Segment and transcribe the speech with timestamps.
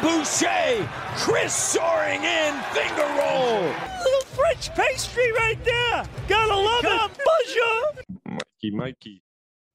[0.00, 0.86] Boucher.
[1.16, 2.54] Chris soaring in.
[2.72, 3.62] Finger roll.
[4.04, 6.04] Little French pastry right there.
[6.28, 7.18] Gotta love it.
[7.18, 8.38] Bonjour.
[8.62, 9.22] Mikey, Mikey.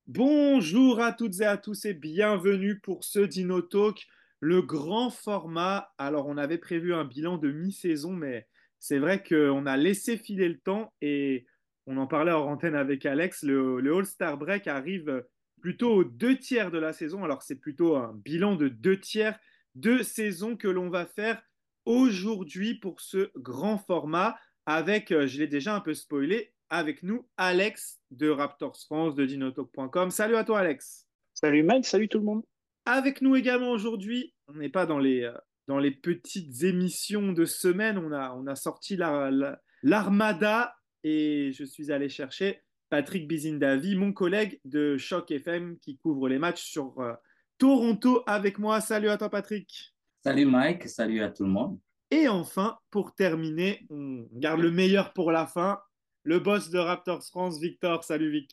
[0.07, 4.07] Bonjour à toutes et à tous et bienvenue pour ce Dino Talk,
[4.39, 5.91] le grand format.
[5.98, 8.48] Alors, on avait prévu un bilan de mi-saison, mais
[8.79, 11.45] c'est vrai qu'on a laissé filer le temps et
[11.85, 13.43] on en parlait en antenne avec Alex.
[13.43, 15.26] Le, le All-Star Break arrive
[15.62, 17.26] plutôt aux deux tiers de la saison.
[17.26, 19.37] Alors, c'est plutôt un bilan de deux tiers
[19.76, 21.41] de saison que l'on va faire
[21.86, 27.27] aujourd'hui pour ce grand format avec, euh, je l'ai déjà un peu spoilé, avec nous
[27.38, 30.10] Alex de Raptors France de dinotalk.com.
[30.10, 31.07] Salut à toi Alex.
[31.34, 32.43] Salut Mike, salut tout le monde.
[32.85, 35.34] Avec nous également aujourd'hui, on n'est pas dans les, euh,
[35.68, 41.63] dans les petites émissions de semaine, on a, on a sorti l'Armada la, et je
[41.63, 46.99] suis allé chercher Patrick Bizindavi, mon collègue de Choc FM qui couvre les matchs sur
[46.99, 47.13] euh,
[47.57, 48.82] Toronto avec moi.
[48.82, 49.93] Salut à toi Patrick.
[50.23, 51.79] Salut Mike, salut à tout le monde.
[52.12, 55.79] Et enfin, pour terminer, on garde le meilleur pour la fin
[56.24, 58.04] le boss de Raptors France, Victor.
[58.04, 58.51] Salut Vic.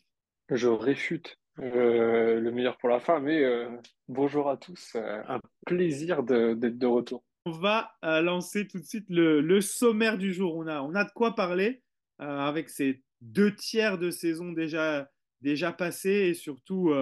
[0.51, 3.69] Je réfute euh, le meilleur pour la fin, mais euh,
[4.09, 4.93] bonjour à tous.
[4.97, 7.25] Euh, un plaisir d'être de, retour.
[7.47, 10.57] On va lancer tout de suite le, le, sommaire du jour.
[10.57, 11.83] On a, on a de quoi parler
[12.19, 15.09] avec ces deux tiers de saison déjà,
[15.41, 16.93] déjà passés et surtout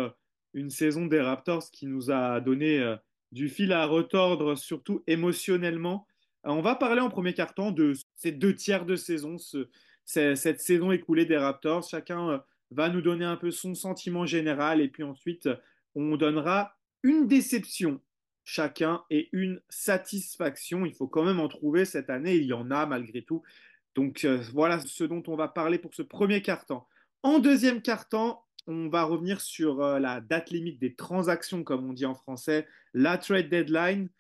[0.59, 2.97] une saison des Raptors qui nous a donné
[3.33, 6.07] du fil à retordre, surtout émotionnellement.
[6.45, 9.69] on va parler en premier carton de ces deux tiers de saison, ce,
[10.05, 11.87] cette saison écoulée des Raptors.
[11.89, 12.39] Chacun euh,
[12.71, 15.49] va nous donner un peu son sentiment général et puis ensuite
[15.95, 18.01] on donnera une déception
[18.45, 20.87] chacun et une satisfaction.
[20.87, 23.43] Il faut quand même en trouver cette année, il y en a malgré tout.
[23.95, 26.89] Donc euh, voilà ce dont on va parler pour ce premier quart-temps.
[27.23, 31.95] En deuxième quart-temps, on va revenir sur euh, la date limite des transactions, comme on
[31.95, 34.11] dit en français, la trade deadline.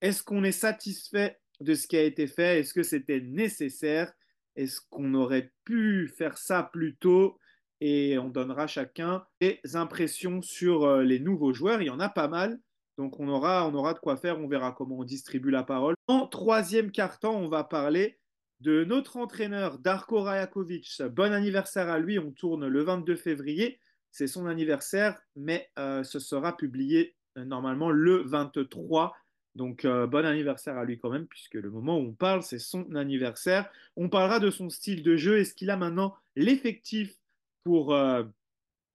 [0.00, 2.60] Est-ce qu'on est satisfait de ce qui a été fait?
[2.60, 4.10] Est-ce que c'était nécessaire?
[4.56, 7.38] Est-ce qu'on aurait pu faire ça plus tôt?
[7.82, 11.82] Et on donnera chacun des impressions sur euh, les nouveaux joueurs.
[11.82, 12.58] Il y en a pas mal.
[12.96, 14.40] Donc on aura, de quoi faire.
[14.40, 15.94] On verra comment on distribue la parole.
[16.06, 18.18] En troisième quart-temps, on va parler
[18.60, 21.02] de notre entraîneur Darko Rajakovic.
[21.12, 22.18] Bon anniversaire à lui.
[22.18, 23.78] On tourne le 22 février.
[24.10, 29.14] C'est son anniversaire, mais euh, ce sera publié euh, normalement le 23
[29.56, 32.60] donc, euh, bon anniversaire à lui quand même, puisque le moment où on parle, c'est
[32.60, 33.68] son anniversaire.
[33.96, 35.38] On parlera de son style de jeu.
[35.38, 37.16] Est-ce qu'il a maintenant l'effectif
[37.64, 37.92] pour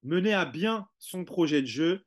[0.02, 2.06] mener à bien son projet de jeu?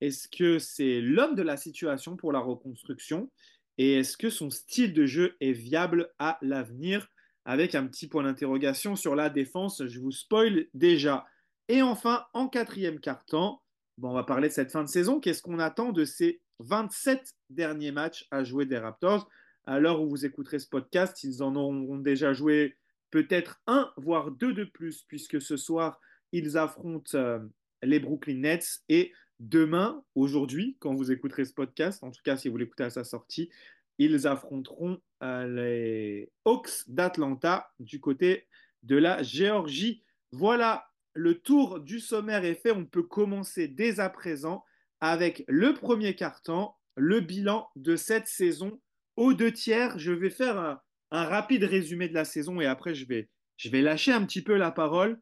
[0.00, 3.32] Est-ce que c'est l'homme de la situation pour la reconstruction?
[3.78, 7.08] Et est-ce que son style de jeu est viable à l'avenir?
[7.44, 11.26] Avec un petit point d'interrogation sur la défense, je vous spoil déjà.
[11.68, 13.62] Et enfin, en quatrième quart-temps,
[13.98, 15.20] bon, on va parler de cette fin de saison.
[15.20, 19.28] Qu'est-ce qu'on attend de ces 27 derniers matchs à jouer des Raptors?
[19.66, 22.78] À l'heure où vous écouterez ce podcast, ils en auront déjà joué
[23.10, 26.00] peut-être un, voire deux de plus, puisque ce soir,
[26.32, 27.38] ils affrontent euh,
[27.82, 32.48] les Brooklyn Nets et demain, aujourd'hui, quand vous écouterez ce podcast, en tout cas si
[32.48, 33.50] vous l'écoutez à sa sortie,
[33.98, 38.46] ils affronteront euh, les Hawks d'Atlanta du côté
[38.82, 40.02] de la Géorgie.
[40.32, 42.70] Voilà, le tour du sommaire est fait.
[42.70, 44.64] On peut commencer dès à présent
[45.00, 48.80] avec le premier carton, le bilan de cette saison
[49.16, 49.98] aux deux tiers.
[49.98, 50.80] Je vais faire un,
[51.10, 54.56] rapide résumé de la saison et après je vais, je vais lâcher un petit peu
[54.56, 55.20] la parole.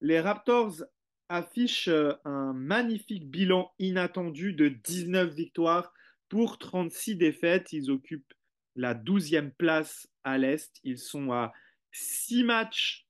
[0.00, 0.84] Les Raptors
[1.28, 5.92] affichent euh, un magnifique bilan inattendu de 19 victoires
[6.28, 7.72] pour 36 défaites.
[7.72, 8.34] Ils occupent
[8.76, 10.72] la 12e place à l'Est.
[10.84, 11.52] Ils sont à
[11.90, 13.08] 6 matchs,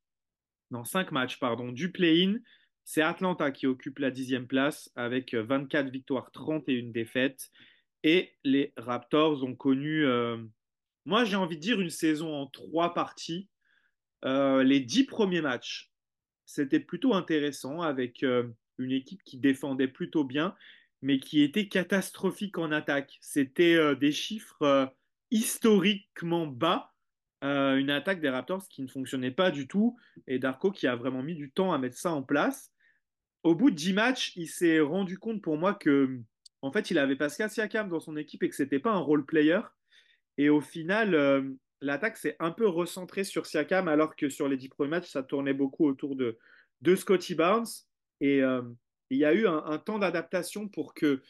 [0.72, 2.38] non 5 matchs, pardon, du play-in.
[2.84, 7.50] C'est Atlanta qui occupe la dixième place avec 24 victoires, 31 défaites.
[8.02, 10.38] Et les Raptors ont connu, euh,
[11.04, 13.48] moi j'ai envie de dire, une saison en trois parties.
[14.24, 15.92] Euh, les dix premiers matchs,
[16.44, 18.48] c'était plutôt intéressant avec euh,
[18.78, 20.56] une équipe qui défendait plutôt bien,
[21.02, 23.18] mais qui était catastrophique en attaque.
[23.20, 24.92] C'était des chiffres
[25.30, 26.91] historiquement bas.
[27.42, 29.96] Une attaque des Raptors qui ne fonctionnait pas du tout
[30.28, 32.72] et Darko qui a vraiment mis du temps à mettre ça en place
[33.42, 36.20] au bout de 10 matchs, il s'est rendu compte pour moi que,
[36.62, 39.24] en fait, il avait Pascal Siakam dans son équipe et que c'était pas un role
[39.24, 39.60] player.
[40.38, 41.42] Et au final, euh,
[41.80, 45.22] l'attaque s'est un peu recentrée sur Siakam, alors que sur les 10 premiers matchs, ça
[45.22, 46.38] tournait beaucoup autour de,
[46.82, 47.66] de Scotty Barnes.
[48.20, 48.62] Et euh,
[49.10, 51.20] il y a eu un, temps d'adaptation pour que,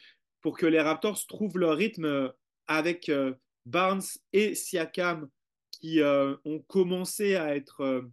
[0.43, 2.31] pour que les Raptors trouvent leur rythme
[2.67, 3.33] avec euh,
[3.65, 5.29] Barnes et Siakam
[5.73, 8.05] qui ont commencé à être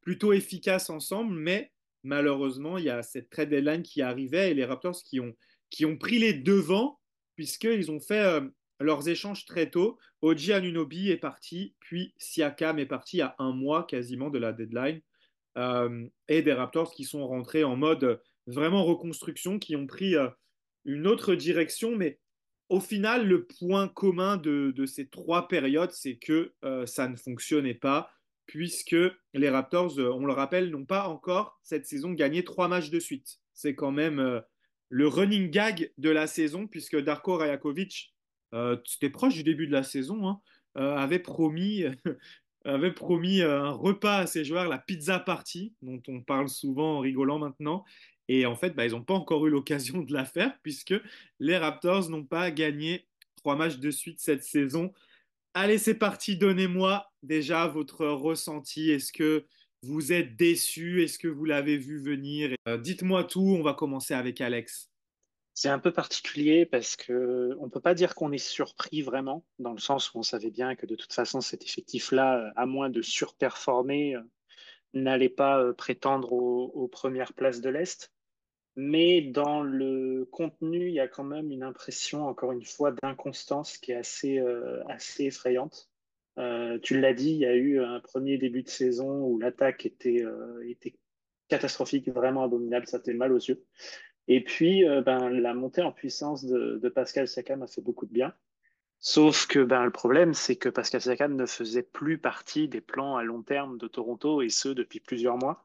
[0.00, 1.72] plutôt efficaces ensemble, mais
[2.04, 5.34] malheureusement, il y a cette trade deadline qui arrivait et les Raptors qui ont,
[5.70, 7.00] qui ont pris les devants
[7.36, 8.40] puisqu'ils ont fait euh,
[8.80, 9.98] leurs échanges très tôt.
[10.22, 15.00] Oji Anunobi est parti, puis Siakam est parti à un mois quasiment de la deadline.
[15.58, 20.28] Euh, et des Raptors qui sont rentrés en mode vraiment reconstruction, qui ont pris euh,
[20.84, 21.94] une autre direction.
[21.96, 22.18] Mais
[22.68, 27.74] au final, le point commun de, ces trois périodes, c'est que euh, ça ne fonctionnait
[27.74, 28.10] pas,
[28.46, 28.96] puisque
[29.34, 33.00] les Raptors, euh, on le rappelle, n'ont pas encore cette saison gagné trois matchs de
[33.00, 33.38] suite.
[33.54, 34.40] C'est quand même euh,
[34.88, 38.14] le running gag de la saison, puisque Darko Rajakovic,
[38.86, 40.40] c'était proche du début de la saison, hein,
[40.76, 41.84] avait promis
[42.64, 47.00] avait promis un repas à ses joueurs, la pizza party, dont on parle souvent en
[47.00, 47.84] rigolant maintenant.
[48.28, 50.94] Et en fait, bah, ils n'ont pas encore eu l'occasion de la faire puisque
[51.38, 53.06] les Raptors n'ont pas gagné
[53.36, 54.92] trois matchs de suite cette saison.
[55.54, 56.36] Allez, c'est parti.
[56.36, 58.90] Donnez-moi déjà votre ressenti.
[58.90, 59.46] Est-ce que
[59.82, 61.02] vous êtes déçu?
[61.02, 62.54] Est-ce que vous l'avez vu venir?
[62.68, 63.56] Euh, Dites-moi tout.
[63.58, 64.90] On va commencer avec Alex.
[65.54, 69.72] C'est un peu particulier parce que on peut pas dire qu'on est surpris vraiment, dans
[69.72, 73.00] le sens où on savait bien que de toute façon cet effectif-là, à moins de
[73.00, 74.20] surperformer, euh,
[74.92, 78.12] n'allait pas euh, prétendre aux premières places de l'Est.
[78.76, 83.78] Mais dans le contenu, il y a quand même une impression, encore une fois, d'inconstance
[83.78, 85.90] qui est assez, euh, assez effrayante.
[86.38, 89.86] Euh, tu l'as dit, il y a eu un premier début de saison où l'attaque
[89.86, 90.94] était, euh, était
[91.48, 93.64] catastrophique, vraiment abominable, ça fait mal aux yeux.
[94.28, 98.34] Et puis, ben, la montée en puissance de, Pascal Siakam a fait beaucoup de bien.
[98.98, 103.16] Sauf que ben, le problème, c'est que Pascal Siakam ne faisait plus partie des plans
[103.16, 105.64] à long terme de Toronto, et ce, depuis plusieurs mois.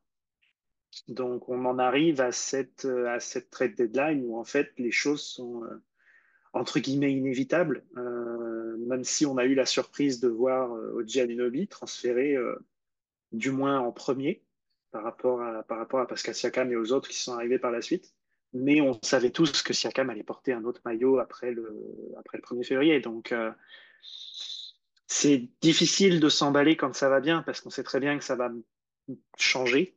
[1.07, 4.91] Donc, on en arrive à cette, euh, à cette trade deadline où en fait les
[4.91, 5.81] choses sont euh,
[6.53, 11.67] entre guillemets inévitables, euh, même si on a eu la surprise de voir Oji Anunobi
[11.67, 12.35] transféré
[13.31, 14.43] du moins en premier
[14.91, 17.71] par rapport, à, par rapport à Pascal Siakam et aux autres qui sont arrivés par
[17.71, 18.13] la suite.
[18.53, 21.73] Mais on savait tous que Siakam allait porter un autre maillot après le,
[22.17, 22.99] après le 1er février.
[22.99, 23.33] Donc,
[25.07, 28.35] c'est difficile de s'emballer quand ça va bien parce qu'on sait très bien que ça
[28.35, 28.51] va
[29.37, 29.95] changer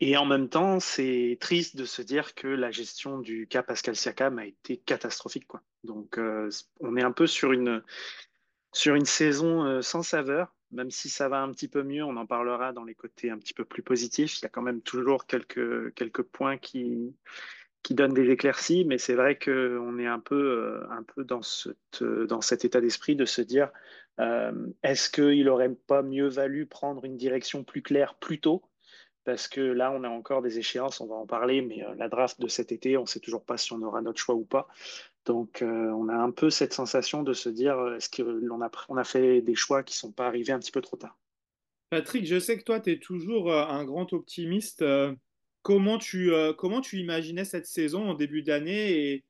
[0.00, 3.94] et en même temps, c'est triste de se dire que la gestion du cas Pascal
[3.94, 5.46] Siakam a été catastrophique.
[5.46, 5.62] Quoi.
[5.84, 6.50] Donc, euh,
[6.80, 7.82] on est un peu sur une,
[8.72, 12.16] sur une saison euh, sans saveur, même si ça va un petit peu mieux, on
[12.16, 14.40] en parlera dans les côtés un petit peu plus positifs.
[14.40, 17.14] Il y a quand même toujours quelques, quelques points qui,
[17.84, 21.42] qui donnent des éclaircies, mais c'est vrai qu'on est un peu, euh, un peu dans,
[21.42, 23.70] cette, dans cet état d'esprit de se dire
[24.84, 28.62] est-ce qu'il n'aurait pas mieux valu prendre une direction plus claire plus tôt?
[29.24, 32.08] Parce que là, on a encore des échéances, on va en parler, mais euh, la
[32.08, 34.44] draft de cet été, on ne sait toujours pas si on aura notre choix ou
[34.44, 34.68] pas.
[35.24, 39.00] Donc, euh, on a un peu cette sensation de se dire, euh, est-ce qu'on a,
[39.00, 41.18] a fait des choix qui ne sont pas arrivés un petit peu trop tard?
[41.88, 44.84] Patrick, je sais que toi, tu es toujours un grand optimiste.
[45.62, 46.32] Comment tu,
[46.94, 49.24] imaginais cette saison en début d'année et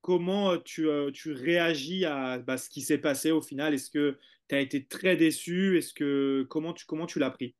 [0.00, 0.88] comment tu,
[1.26, 3.72] réagis à bah, ce qui s'est passé au final?
[3.72, 4.18] Est-ce que
[4.48, 5.78] tu as été très déçu?
[5.78, 6.72] Est-ce que comment
[7.06, 7.54] tu l'as pris?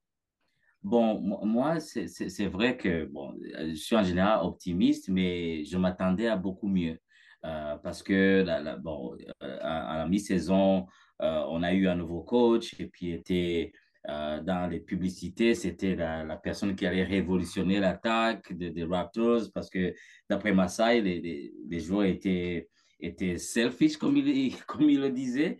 [0.83, 6.37] Bon, moi, c'est vrai que bon, je suis en général optimiste, mais je m'attendais à
[6.37, 6.99] beaucoup mieux.
[7.45, 8.45] Euh, parce que
[8.79, 10.87] bon, euh, à, la mi-saison,
[11.21, 13.73] euh, on a eu un nouveau coach et puis était
[14.05, 19.95] dans les publicités, c'était la, personne qui allait révolutionner l'attaque des Raptors parce que
[20.29, 22.69] d'après Masai, les, les, joueurs étaient,
[22.99, 25.59] étaient selfish, comme il, comme il le disait.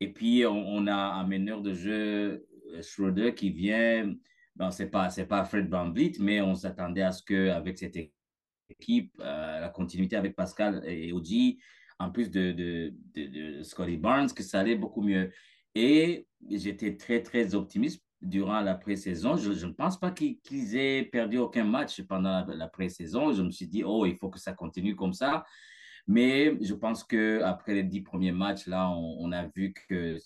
[0.00, 2.44] Et puis, on a un meneur de jeu,
[2.82, 4.12] Schroeder, qui vient
[4.56, 7.96] Bon, c'est pas, c'est pas Fred VanVleet, mais on s'attendait à ce qu'avec cette
[8.70, 11.58] équipe, euh, la continuité avec Pascal et Oji,
[11.98, 15.32] en plus de, de, de, Scotty Barnes, que ça allait beaucoup mieux.
[15.74, 19.36] Et j'étais très, très optimiste durant la pré-saison.
[19.36, 23.32] Je, ne pense pas qu'ils aient perdu aucun match pendant la, la pré-saison.
[23.32, 25.44] Je me suis dit, oh, il faut que ça continue comme ça.
[26.06, 30.18] Mais je pense que après les dix premiers matchs, là, on, a vu que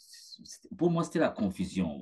[0.76, 2.00] pour moi, c'était la confusion.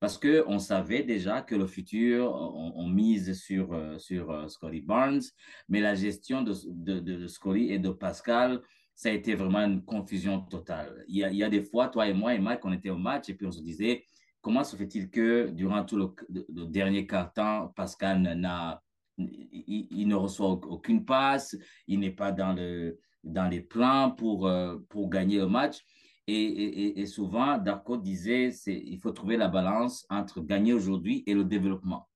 [0.00, 5.20] Parce qu'on savait déjà que le futur, on, mise sur, euh, sur uh, Scotty Barnes,
[5.68, 8.62] mais la gestion de, de, de, Scotty et de Pascal,
[8.94, 11.04] ça a été vraiment une confusion totale.
[11.08, 13.34] Il y, a, des fois, toi et moi et Mike, on était au match et
[13.34, 14.04] puis on se disait,
[14.40, 18.82] comment se fait-il que durant tout le, dernier quart-temps, Pascal n'a,
[19.18, 24.78] il, ne reçoit aucune passe, il n'est pas dans, le, dans les plans pour, euh,
[24.88, 25.84] pour gagner le match
[26.32, 32.08] et, souvent, Darko disait il faut trouver la balance entre gagner aujourd'hui et le développement.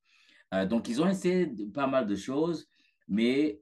[0.53, 2.67] Euh, donc, ils ont essayé pas mal de choses,
[3.07, 3.59] mais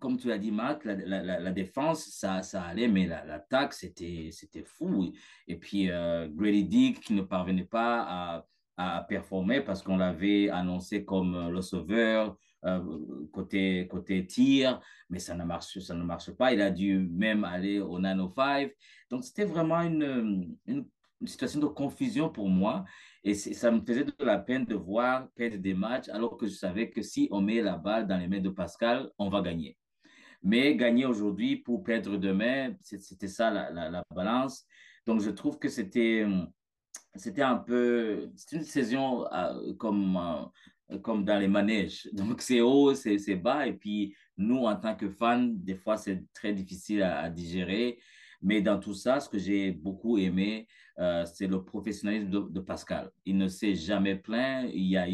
[0.00, 4.30] comme tu l'as dit, Marc, la, défense, ça, ça allait, mais l'attaque, c'était
[4.64, 5.12] fou.
[5.46, 10.50] Et puis, euh, Grady Dick qui ne parvenait pas à, à performer parce qu'on l'avait
[10.50, 14.80] annoncé comme le sauveur euh, côté, côté tir,
[15.10, 16.52] mais ça ne, marche, ça ne marche pas.
[16.52, 18.72] Il a dû même aller au 905.
[19.10, 20.86] Donc, c'était vraiment une, une,
[21.26, 22.84] situation de confusion pour moi.
[23.22, 26.52] Et ça me faisait de la peine de voir perdre des matchs alors que je
[26.54, 29.78] savais que si on met la balle dans les mains de Pascal, on va gagner.
[30.42, 34.66] Mais gagner aujourd'hui pour perdre demain, c'était ça la, la, la, balance.
[35.06, 36.26] Donc, je trouve que c'était
[37.16, 40.44] c'était un peu, c'est une saison euh, comme, euh,
[41.02, 42.08] comme dans les manèges.
[42.12, 43.66] Donc, c'est haut, c'est bas.
[43.66, 47.98] Et puis, nous, en tant que fans, des fois, c'est très difficile à, digérer.
[48.42, 50.66] Mais dans tout ça, ce que j'ai beaucoup aimé,
[50.98, 53.10] euh, c'est le professionnalisme de, Pascal.
[53.24, 54.68] Il ne s'est jamais plaint.
[54.72, 55.06] Il y a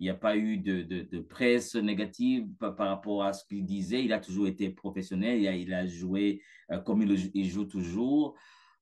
[0.00, 4.04] n'y a pas eu de, de, de presse négative par, rapport à ce qu'il disait.
[4.04, 5.40] Il a toujours été professionnel.
[5.40, 6.42] Il a, joué
[6.84, 8.36] comme il, il, joue toujours.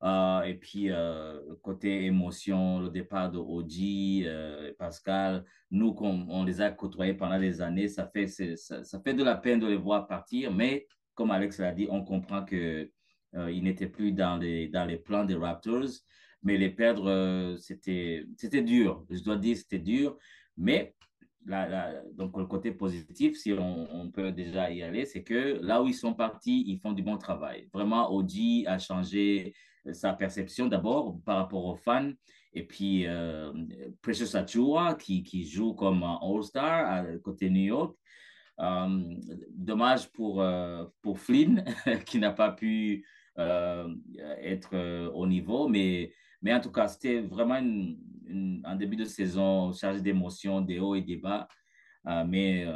[0.04, 6.44] Euh, et puis, euh, côté émotion, le départ de Oji, euh, Pascal, nous, on, on,
[6.44, 9.66] les a côtoyés pendant des années, ça fait, ça, ça, fait de la peine de
[9.66, 12.90] les voir partir, mais comme Alex l'a dit, on comprend qu'ils
[13.32, 15.88] n'étaient plus dans les, dans les plans des Raptors,
[16.42, 18.26] mais les perdre, c'était
[18.62, 19.06] dur.
[19.08, 20.18] Je dois dire, c'était dur,
[20.58, 20.94] mais
[22.12, 25.88] donc le côté positif, si on, on, peut déjà y aller, c'est que là où
[25.88, 27.68] ils sont partis, ils font du bon travail.
[27.72, 29.54] Vraiment, Oji a changé
[29.92, 32.12] sa perception d'abord par rapport aux fans.
[32.52, 33.52] Et puis, euh,
[34.00, 37.96] Precious Achua, qui, qui joue comme un All-Star côté New York.
[38.60, 39.16] Euh,
[39.50, 41.64] dommage pour, euh, pour Flynn,
[42.06, 43.04] qui n'a pas pu
[43.38, 43.92] euh,
[44.40, 45.68] être euh, au niveau.
[45.68, 50.60] Mais, mais en tout cas, c'était vraiment une, une, un début de saison chargé d'émotions,
[50.60, 51.48] des hauts et des bas.
[52.06, 52.66] Euh, mais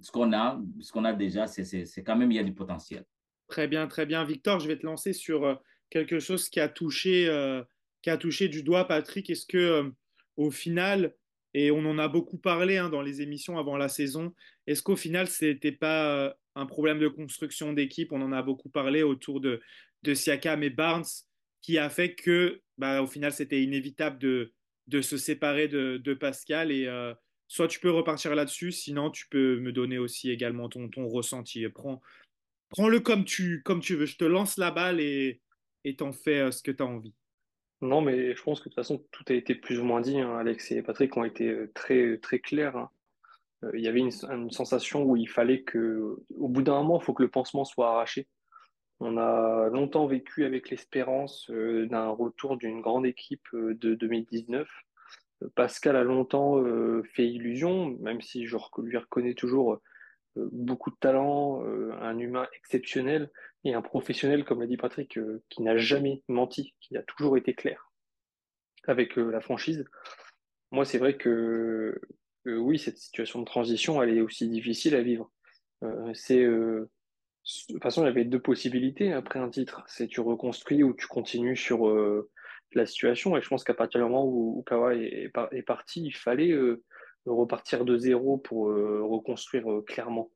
[0.00, 3.04] ce qu'on a, ce qu'on a déjà, c'est quand même, il y a du potentiel.
[3.48, 4.24] Très bien, très bien.
[4.24, 7.62] Victor, je vais te lancer sur quelque chose qui a touché, euh,
[8.02, 9.90] qui a touché du doigt Patrick Est-ce que euh,
[10.36, 11.14] au final,
[11.54, 14.34] et on en a beaucoup parlé hein, dans les émissions avant la saison,
[14.66, 18.12] est-ce qu'au final, ce n'était pas euh, un problème de construction d'équipe?
[18.12, 19.60] On en a beaucoup parlé autour de,
[20.12, 21.04] Siakam et Barnes,
[21.62, 26.70] qui a fait que, bah, au final, c'était inévitable de, se séparer de, Pascal.
[26.70, 26.88] Et
[27.48, 31.68] soit tu peux repartir là-dessus, sinon tu peux me donner aussi également ton, ton ressenti.
[31.70, 32.00] Prends,
[32.68, 34.06] prends-le comme tu, comme tu veux.
[34.06, 35.40] Je te lance la balle et,
[35.86, 37.14] et t'en fais euh, ce que tu as envie.
[37.80, 40.18] Non, mais je pense que de toute façon, tout a été plus ou moins dit.
[40.18, 40.36] Hein.
[40.36, 42.76] Alex et Patrick ont été euh, très, très clairs.
[42.76, 42.90] Hein.
[43.64, 46.98] Euh, il y avait une, une, sensation où il fallait que, au bout d'un moment,
[47.00, 48.26] il faut que le pansement soit arraché.
[48.98, 54.66] On a longtemps vécu avec l'espérance d'un retour d'une grande équipe de 2019.
[55.54, 56.64] Pascal a longtemps
[57.12, 59.78] fait illusion, même si je lui reconnais toujours
[60.52, 61.62] beaucoup de talent,
[62.00, 63.30] un humain exceptionnel
[63.68, 67.36] et un professionnel, comme l'a dit Patrick, euh, qui n'a jamais menti, qui a toujours
[67.36, 67.90] été clair
[68.86, 69.84] avec euh, la franchise.
[70.70, 72.00] Moi, c'est vrai que,
[72.44, 75.32] oui, cette situation de transition, elle est aussi difficile à vivre.
[75.82, 76.88] Euh, c'est de
[77.68, 79.82] toute façon, il y avait deux possibilités après un titre.
[79.88, 81.88] C'est tu reconstruis ou tu continues sur
[82.72, 83.36] la situation.
[83.36, 86.52] Et je pense qu'à partir du moment où, est, est, parti, il fallait
[87.26, 90.30] repartir de zéro pour reconstruire clairement.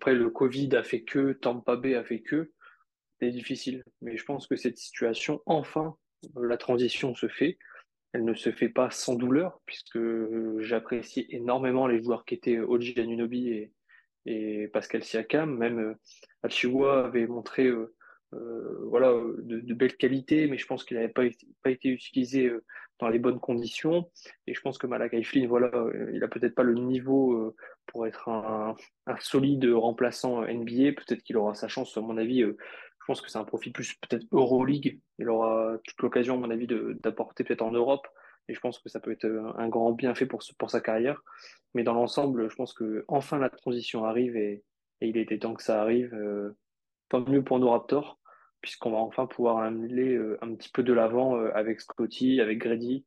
[0.00, 2.50] Après, le Covid a fait que, Tampa Bay a fait que
[3.20, 3.84] c'est difficile.
[4.00, 5.94] Mais je pense que cette situation, enfin,
[6.40, 7.58] la transition se fait.
[8.12, 9.98] Elle ne se fait pas sans douleur, puisque
[10.58, 13.70] j'apprécie énormément les joueurs qui étaient Oji Anunobi
[14.26, 15.56] et, Pascal Siakam.
[15.56, 15.94] Même euh,
[16.42, 17.94] Achiwa avait montré euh,
[18.32, 22.64] euh, voilà, de, de, belles qualités, mais je pense qu'il n'avait pas, été utilisé euh,
[23.00, 24.08] dans les bonnes conditions.
[24.46, 27.56] Et je pense que Malakai Flynn, voilà, euh, il a peut-être pas le niveau
[27.86, 28.76] pour être un,
[29.18, 30.92] solide remplaçant NBA.
[30.92, 33.94] Peut-être qu'il aura sa chance, à mon avis, je pense que c'est un profil plus
[33.94, 35.00] peut-être Euroleague.
[35.18, 36.68] Il aura toute l'occasion, à mon avis,
[37.02, 38.06] d'apporter peut-être en Europe.
[38.48, 39.26] Et je pense que ça peut être
[39.58, 41.22] un grand bienfait pour, pour sa carrière.
[41.74, 44.62] Mais dans l'ensemble, je pense que enfin la transition arrive et,
[45.00, 46.14] il était temps que ça arrive.
[47.08, 48.19] Tant mieux pour nos Raptors,
[48.60, 52.58] puisqu'on va enfin pouvoir aller euh, un petit peu de l'avant euh, avec Scotty, avec
[52.58, 53.04] Grady,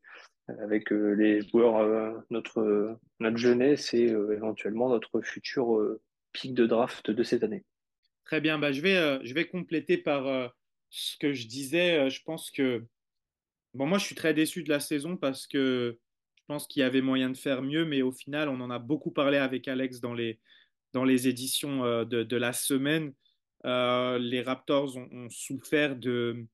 [0.47, 2.97] avec euh, les joueurs, notre,
[3.35, 5.79] jeunesse et éventuellement notre futur
[6.33, 7.63] pic de draft de cette année.
[8.25, 10.51] Très bien, bah, je, vais, compléter par
[10.89, 12.09] ce que je disais.
[12.09, 12.83] Je pense que,
[13.73, 15.97] bon, moi je suis très déçu de la saison parce que
[16.35, 18.79] je pense qu'il y avait moyen de faire mieux, mais au final, on en a
[18.79, 20.41] beaucoup parlé avec Alex dans les,
[20.91, 23.13] dans éditions de, la semaine.
[23.63, 26.45] Les Raptors ont, souffert de,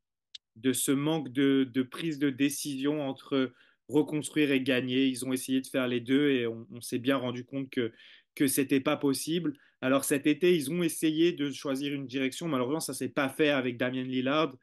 [0.55, 3.53] de ce manque de, de, prise de décision entre
[3.89, 5.07] reconstruire et gagner.
[5.07, 7.91] Ils ont essayé de faire les deux et on, s'est bien rendu compte que
[8.35, 9.57] que c'était pas possible.
[9.81, 12.47] Alors cet été, ils ont essayé de choisir une direction.
[12.47, 14.55] Malheureusement, ça s'est pas fait avec Damien Lillard.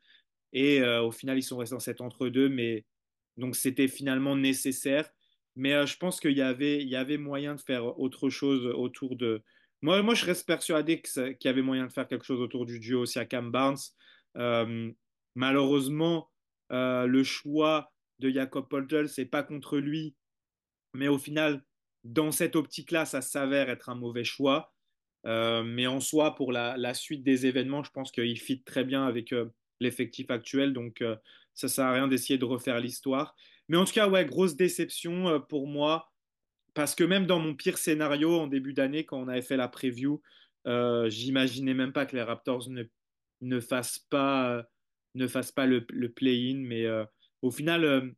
[0.53, 2.49] Et euh, au final, ils sont restés en cet entre-deux.
[2.49, 2.87] Mais
[3.37, 5.11] donc, c'était finalement nécessaire.
[5.57, 9.17] Mais je pense qu'il y avait, il y avait moyen de faire autre chose autour
[9.17, 9.43] de.
[9.87, 13.07] Moi, je reste persuadé qu'il y avait moyen de faire quelque chose autour du duo
[13.07, 13.78] Siakam Barnes.
[15.35, 16.31] malheureusement,
[16.71, 20.16] le choix de Jacob Poltel, c'est pas contre lui,
[20.95, 21.62] mais au final,
[22.05, 24.73] dans cette optique-là, ça s'avère être un mauvais choix.
[25.26, 29.07] Euh, mais en soi, pour la, suite des événements, je pense qu'il fit très bien
[29.07, 29.47] avec euh,
[29.81, 30.73] l'effectif actuel.
[30.73, 31.16] Donc, euh,
[31.55, 33.35] ça sert à rien d'essayer de refaire l'histoire.
[33.69, 36.11] Mais en tout cas, ouais, grosse déception pour moi.
[36.76, 39.66] Parce que même dans mon pire scénario en début d'année, quand on avait fait la
[39.66, 40.23] preview,
[41.09, 42.85] j'imaginais même pas que les Raptors ne,
[43.40, 44.64] ne fassent pas,
[45.14, 46.59] ne fassent pas le, le play-in.
[46.59, 46.87] Mais
[47.40, 48.14] au final,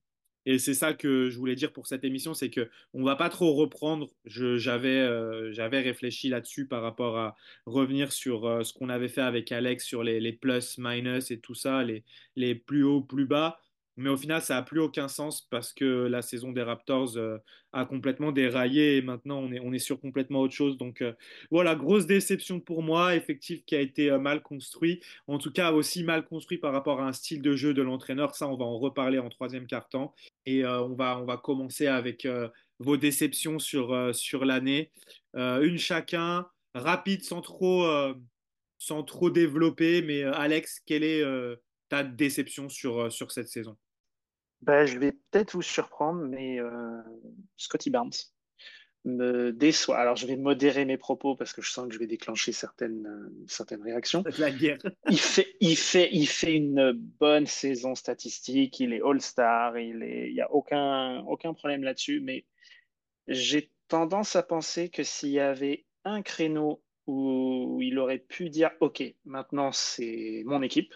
[0.48, 3.28] et c'est ça que je voulais dire pour cette émission, c'est que on va pas
[3.28, 4.08] trop reprendre.
[4.24, 7.36] J'avais euh, j'avais réfléchi là-dessus par rapport à
[7.66, 11.38] revenir sur euh, ce qu'on avait fait avec Alex sur les, les, plus, minus et
[11.38, 12.02] tout ça, les,
[12.34, 13.60] les plus hauts, plus bas.
[13.98, 17.36] Mais au final, ça n'a plus aucun sens parce que la saison des Raptors euh,
[17.72, 20.78] a complètement déraillé et maintenant on est, on est sur complètement autre chose.
[20.78, 21.12] Donc euh,
[21.50, 25.72] voilà, grosse déception pour moi, effectif qui a été euh, mal construit, en tout cas
[25.72, 28.36] aussi mal construit par rapport à un style de jeu de l'entraîneur.
[28.36, 30.14] Ça, on va en reparler en troisième quart-temps.
[30.46, 32.26] Et on, va, on va commencer avec
[32.78, 34.90] vos déceptions sur, sur l'année.
[35.34, 37.86] une chacun, rapide sans trop,
[38.78, 40.00] sans trop développer.
[40.00, 41.22] Mais Alex, quelle est
[41.90, 43.76] ta déception sur, sur cette saison?
[44.62, 47.00] Bah, je vais peut-être vous surprendre, mais euh,
[47.56, 48.10] Scotty Barnes
[49.04, 49.98] me déçoit.
[49.98, 53.06] Alors, je vais modérer mes propos parce que je sens que je vais déclencher certaines,
[53.06, 54.24] euh, certaines réactions.
[54.38, 54.78] La guerre.
[55.08, 60.40] il, fait, il, fait, il fait une bonne saison statistique, il est All-Star, il n'y
[60.40, 62.44] a aucun, aucun problème là-dessus, mais
[63.28, 68.70] j'ai tendance à penser que s'il y avait un créneau où il aurait pu dire,
[68.80, 70.94] OK, maintenant c'est mon équipe,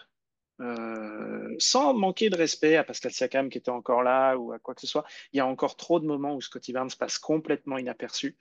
[0.61, 4.75] euh, sans manquer de respect à Pascal Siakam qui était encore là ou à quoi
[4.75, 5.03] que ce soit.
[5.31, 8.37] Il y a encore trop de moments où Scotty Barnes passe complètement inaperçu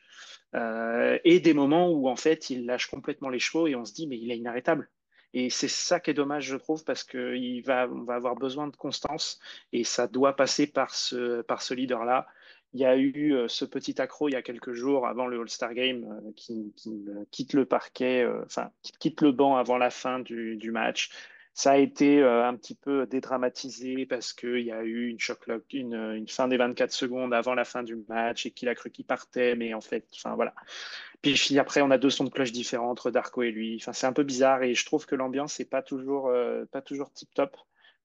[0.55, 3.95] euh, et des moments où en fait il lâche complètement les chevaux et on se
[3.95, 4.91] dit mais il est inarrêtable.
[5.35, 8.77] Et c'est ça qui est dommage, je trouve, parce qu'on va, va avoir besoin de
[8.77, 9.41] constance
[9.73, 12.27] et ça doit passer par ce, par ce leader-là.
[12.75, 15.41] Il y a eu euh, ce petit accro il y a quelques jours avant le
[15.41, 16.75] All-Star Game qui,
[17.31, 21.11] quitte le parquet, enfin, qui quitte le banc avant la fin du, du match.
[21.55, 25.19] Ça a été euh, un petit peu dédramatisé parce qu'il y a eu une,
[25.73, 28.91] une, une, fin des 24 secondes avant la fin du match et qu'il a cru
[28.91, 30.55] qu'il partait, mais en fait, enfin voilà.
[31.21, 33.77] Puis après, on a deux sons de cloche différents entre Darko et lui.
[33.81, 36.83] Enfin, c'est un peu bizarre et je trouve que l'ambiance n'est pas toujours, euh, pas
[36.83, 37.57] toujours tip top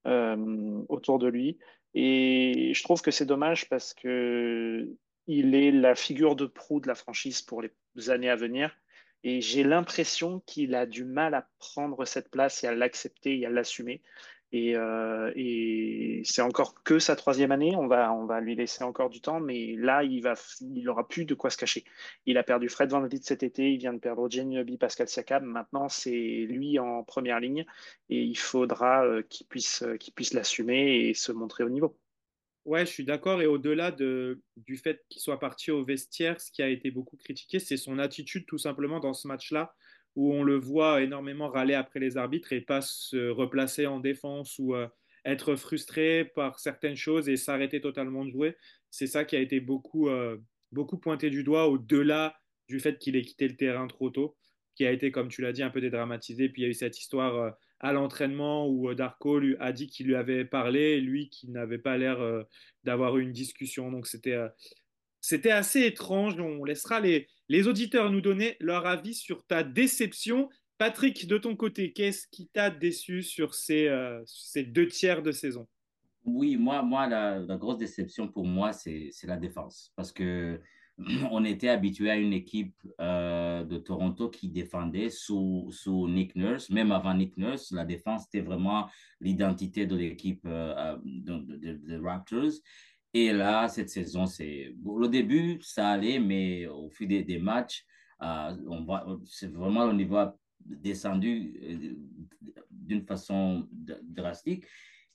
[0.06, 1.58] euh, autour de lui.
[1.96, 4.88] Et je trouve que c'est dommage parce que
[5.26, 8.72] il est la figure de proue de la franchise pour les années à venir.
[9.24, 13.46] Et j'ai l'impression qu'il a du mal à prendre cette place et à l'accepter et
[13.46, 14.02] à l'assumer.
[14.54, 17.76] Et, euh, c'est encore que sa troisième année.
[17.76, 21.34] On va, lui laisser encore du temps, mais là, il va, il aura plus de
[21.34, 21.84] quoi se cacher.
[22.26, 23.74] Il a perdu Fred Van cet été.
[23.74, 25.44] Il vient de perdre Jenny Pascal Siakam.
[25.44, 27.66] Maintenant, c'est lui en première ligne,
[28.10, 31.98] et il faudra euh, qu'il puisse, qu'il puisse l'assumer et se montrer au niveau.
[32.68, 33.42] Ouais, je suis d'accord.
[33.42, 37.16] Et au-delà de, du fait qu'il soit parti au vestiaire, ce qui a été beaucoup
[37.18, 39.74] critiqué, c'est son attitude tout simplement dans ce match-là,
[40.16, 44.60] où on le voit énormément râler après les arbitres et pas se replacer en défense
[44.60, 44.88] ou euh,
[45.24, 48.58] être frustré par certaines choses et s'arrêter totalement de jouer.
[48.92, 50.38] C'est ça qui a été beaucoup, euh,
[50.74, 52.36] beaucoup pointé du doigt, au-delà
[52.68, 54.38] du fait qu'il ait quitté le terrain trop tôt,
[54.76, 56.50] qui a été, comme tu l'as dit, un peu dédramatisé.
[56.50, 57.36] Puis il y a eu cette histoire.
[57.38, 61.50] Euh, à l'entraînement où euh, Darko lui a dit qu'il lui avait parlé, lui qui
[61.50, 62.44] n'avait pas l'air euh,
[62.84, 63.92] d'avoir eu une discussion.
[63.92, 64.50] Donc c'était euh,
[65.22, 66.40] c'était assez étrange.
[66.40, 70.50] On laissera les, les auditeurs nous donner leur avis sur ta déception.
[70.78, 73.90] Patrick, de ton côté, qu'est-ce qui t'a déçu sur ces,
[74.26, 75.68] ces deux tiers de saison?
[76.24, 79.92] Oui, moi, moi la, la grosse déception pour moi, c'est la défense.
[79.96, 80.62] Parce que
[81.32, 86.70] on était habitué à une équipe euh, de Toronto qui défendait sous, sous Nick Nurse.
[86.70, 88.88] Même avant Nick Nurse, la défense était vraiment
[89.22, 92.52] l'identité de l'équipe euh, des Raptors.
[93.14, 97.86] Et là, cette saison, c'est le début, ça allait, mais au fil des, matchs,
[98.22, 100.18] euh, on voit, c'est vraiment le niveau
[100.66, 101.98] descendu
[102.70, 103.68] d'une façon
[104.04, 104.66] drastique.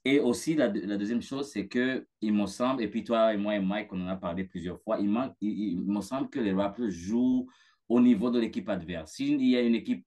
[0.04, 3.54] Et aussi, la, deuxième chose, c'est que il me semble, et puis toi et moi
[3.54, 5.08] et Mike, on en a parlé plusieurs fois, il,
[5.40, 7.48] il, me semble que les Raptors jouent
[7.88, 9.12] au niveau de l'équipe adverse.
[9.12, 10.04] S'il y a une équipe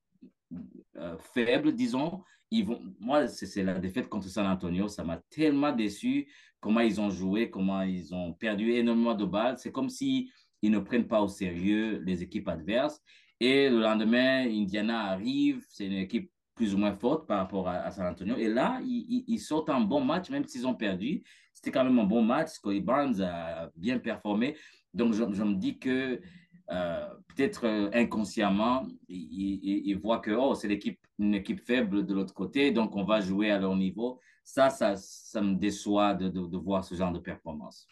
[0.98, 5.72] euh, faible, disons, ils vont, moi, c'est la défaite contre San Antonio, ça m'a tellement
[5.72, 6.28] déçu
[6.60, 9.58] comment ils ont joué, comment ils ont perdu énormément de balles.
[9.58, 10.32] C'est comme si
[10.62, 13.02] ils ne prennent pas au sérieux les équipes adverses.
[13.40, 17.92] Et le lendemain, Indiana arrive, c'est une équipe plus ou moins forte par rapport à,
[17.92, 18.36] San Antonio.
[18.38, 21.24] Et là, ils, sortent un bon match, même s'ils ont perdu.
[21.54, 22.52] c'était quand même un bon match.
[22.54, 24.56] Scotty Barnes a bien performé.
[24.94, 26.22] Donc, je, me dis que
[26.72, 32.34] euh, peut-être euh, inconsciemment, ils, voient que oh, c'est l'équipe, une équipe faible de l'autre
[32.34, 34.20] côté, donc on va jouer à leur niveau.
[34.44, 37.88] Ça, ça, ça me déçoit de, de, voir ce genre de performance.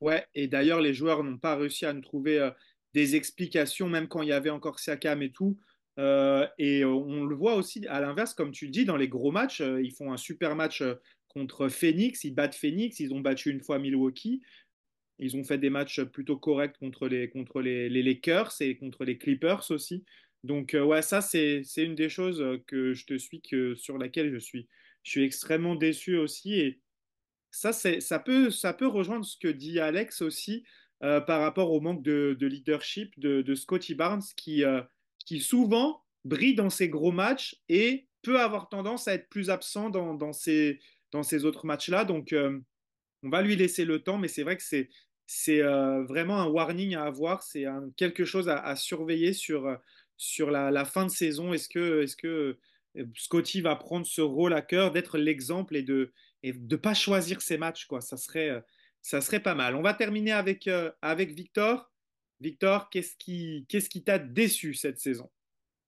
[0.00, 2.50] Ouais, et d'ailleurs, les joueurs n'ont pas réussi à nous trouver euh,
[2.92, 5.56] des explications, même quand il y avait encore Siakam et tout.
[5.98, 9.60] Et on le voit aussi à l'inverse, comme tu le dis, dans les gros matchs,
[9.60, 10.82] ils font un super match
[11.28, 14.42] contre Phoenix, ils battent Phoenix, ils ont battu une fois Milwaukee.
[15.18, 19.18] Ils ont fait des matchs plutôt corrects contre les, contre les, Lakers et contre les
[19.18, 20.04] Clippers aussi.
[20.42, 24.32] Donc, euh, ouais, ça, c'est une des choses que je te suis, que, sur laquelle
[24.32, 24.68] je suis,
[25.02, 26.54] je suis extrêmement déçu aussi.
[26.54, 26.80] Et
[27.50, 30.64] ça, ça, peut, ça peut rejoindre ce que dit Alex aussi
[31.02, 34.82] euh, par rapport au manque de, de leadership de, de, Scotty Barnes qui, euh,
[35.24, 39.90] qui souvent brille dans ses gros matchs et peut avoir tendance à être plus absent
[39.90, 40.80] dans, ces,
[41.44, 42.04] autres matchs-là.
[42.04, 42.34] Donc,
[43.24, 46.94] on va lui laisser le temps, mais c'est vrai que c'est euh, vraiment un warning
[46.94, 47.64] à avoir, c'est
[47.96, 51.52] quelque chose à, surveiller sur, euh, la, fin de saison.
[51.52, 52.58] Est-ce que, euh,
[53.16, 56.12] Scotty va prendre ce rôle à cœur d'être l'exemple et de
[56.44, 57.88] ne pas choisir ses matchs.
[58.00, 58.16] Ça,
[59.20, 59.74] serait, pas mal.
[59.74, 61.90] On va terminer avec Victor.
[62.44, 65.30] Victor, qu'est-ce qui t'a déçu cette saison?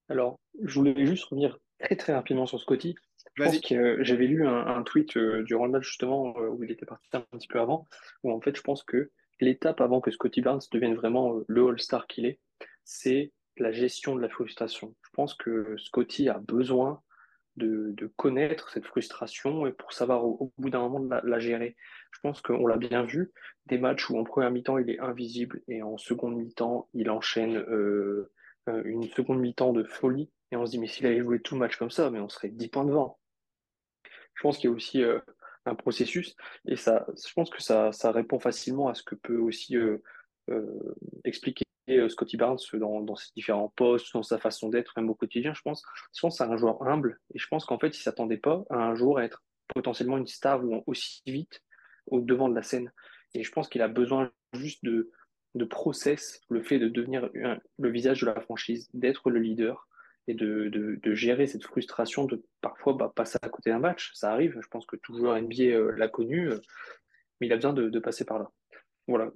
[0.09, 2.95] Alors, je voulais juste revenir très très rapidement sur Scotty.
[3.37, 7.59] j'avais lu un, tweet durant le match justement où il était parti un petit peu
[7.59, 7.87] avant,
[8.23, 11.67] où en fait je pense que l'étape avant que Scotty Barnes devienne vraiment euh, le
[11.67, 12.39] All-Star qu'il est,
[12.83, 14.95] c'est la gestion de la frustration.
[15.03, 17.03] Je pense que Scotty a besoin
[17.57, 21.75] de, connaître cette frustration et pour savoir au, bout d'un moment de la, gérer.
[22.17, 23.31] Je pense qu'on l'a bien vu,
[23.67, 27.57] des matchs où en première mi-temps il est invisible et en seconde mi-temps il enchaîne
[27.57, 28.31] euh,
[28.69, 31.55] euh, une seconde mi-temps de folie et on se dit mais s'il avait joué tout
[31.55, 33.19] le match comme ça, mais on serait 10 points devant.
[34.33, 35.03] Je pense qu'il y a aussi
[35.67, 36.35] un processus.
[36.65, 39.97] Et ça, je pense que ça, ça répond facilement à ce que peut aussi euh,
[40.49, 45.09] euh, expliquer euh, Scotty Barnes dans, dans, ses différents postes, dans sa façon d'être, même
[45.09, 45.83] au quotidien, je pense.
[46.13, 48.63] Je pense c'est un joueur humble et je pense qu'en fait, il ne s'attendait pas
[48.69, 51.61] à un jour à être potentiellement une star aussi vite
[52.07, 52.91] au devant de la scène.
[53.33, 55.11] Et je pense qu'il a besoin juste de,
[55.55, 59.87] de process, le fait de devenir le visage de la franchise, d'être le leader
[60.27, 64.11] et de, de, gérer cette frustration de parfois bah, passer à côté d'un match.
[64.13, 66.59] Ça arrive, je pense que tout joueur NBA euh, l'a connu, euh,
[67.39, 68.51] mais il a besoin de, passer par là.
[69.07, 69.31] Voilà,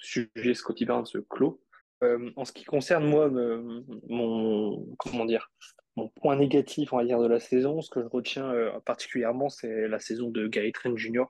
[0.00, 1.62] sujet Scotty Barnes clos.
[2.04, 5.50] Euh, en ce qui concerne moi, mon, comment dire,
[5.96, 8.52] mon point négatif, on va dire, de la saison, ce que je retiens
[8.84, 11.24] particulièrement, c'est la saison de Gary Trent Jr.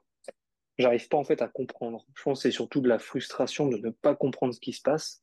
[0.79, 2.07] J'arrive pas en fait à comprendre.
[2.15, 4.83] Je pense que c'est surtout de la frustration de ne pas comprendre ce qui se
[4.83, 5.23] passe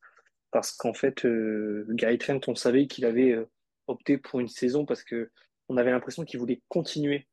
[0.52, 3.50] parce qu'en fait, euh, Gary Trent, on savait qu'il avait euh,
[3.88, 5.32] opté pour une saison parce que
[5.70, 7.28] on avait l'impression qu'il voulait continuer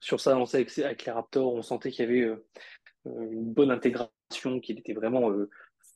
[0.00, 1.54] sur sa lancée avec, avec, les Raptors.
[1.54, 2.46] On sentait qu'il y avait euh,
[3.04, 5.30] une bonne intégration, qu'il était vraiment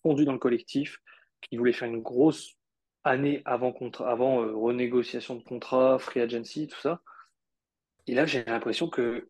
[0.02, 0.98] fondu dans le collectif,
[1.42, 2.54] qu'il voulait faire une grosse
[3.02, 7.02] année avant, avant renégociation de contrat, free agency, tout ça.
[8.06, 9.28] Et là, j'ai l'impression que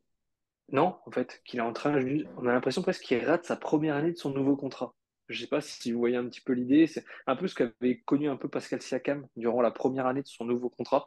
[0.73, 2.01] non, en fait, qu'il est en train,
[2.37, 4.95] on a l'impression presque qu'il rate sa première année de son nouveau contrat.
[5.29, 6.87] Je ne sais pas si vous voyez un petit peu l'idée.
[6.87, 10.29] C'est un peu ce qu'avait connu un peu Pascal Siakam durant la première année de
[10.29, 11.07] son nouveau contrat.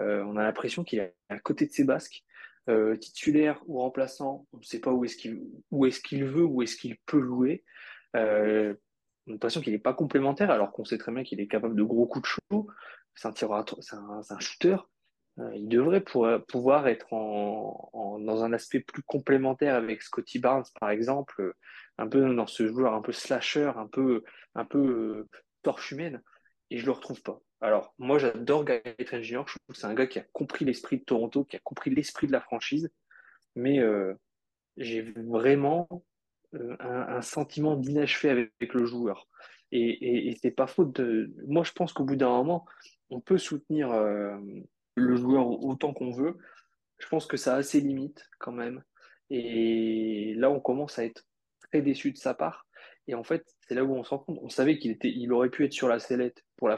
[0.00, 2.24] Euh, on a l'impression qu'il est à côté de ses basques,
[2.68, 4.46] euh, titulaire ou remplaçant.
[4.52, 7.64] On ne sait pas où est-ce qu'il est veut, où est-ce qu'il peut jouer.
[8.16, 8.74] Euh,
[9.26, 11.76] on a l'impression qu'il n'est pas complémentaire, alors qu'on sait très bien qu'il est capable
[11.76, 12.68] de gros coups de chaud.
[13.14, 14.76] C'est un c'est un, shooter.
[15.54, 21.54] Il devrait pouvoir être dans un aspect plus complémentaire avec Scotty Barnes, par exemple,
[21.98, 25.28] un peu dans ce joueur un peu slasher, un peu, un euh,
[25.62, 26.22] torche humaine,
[26.70, 27.40] et je le retrouve pas.
[27.60, 29.42] Alors, moi, j'adore Gary Trent Jr.
[29.46, 31.90] Je trouve que c'est un gars qui a compris l'esprit de Toronto, qui a compris
[31.90, 32.90] l'esprit de la franchise,
[33.54, 34.14] mais euh,
[34.76, 35.88] j'ai vraiment
[36.54, 39.28] euh, un, sentiment d'inachevé avec, le joueur.
[39.70, 41.32] Et, et, c'est pas faute de.
[41.46, 42.66] Moi, je pense qu'au bout d'un moment,
[43.10, 43.90] on peut soutenir
[44.94, 46.36] le joueur autant qu'on veut.
[46.98, 48.82] Je pense que ça a ses limites quand même.
[49.30, 51.24] Et là, on commence à être
[51.72, 52.66] déçu de sa part.
[53.08, 54.38] Et en fait, c'est là où on s'en compte.
[54.42, 56.76] On savait qu'il était, il aurait pu être sur la sellette pour la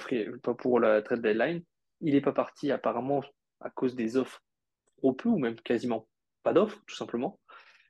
[0.59, 1.63] pour la trade deadline.
[2.01, 3.23] Il n'est pas parti apparemment
[3.61, 4.43] à cause des offres
[4.99, 6.09] trop peu ou même quasiment
[6.43, 7.41] pas d'offres, tout simplement.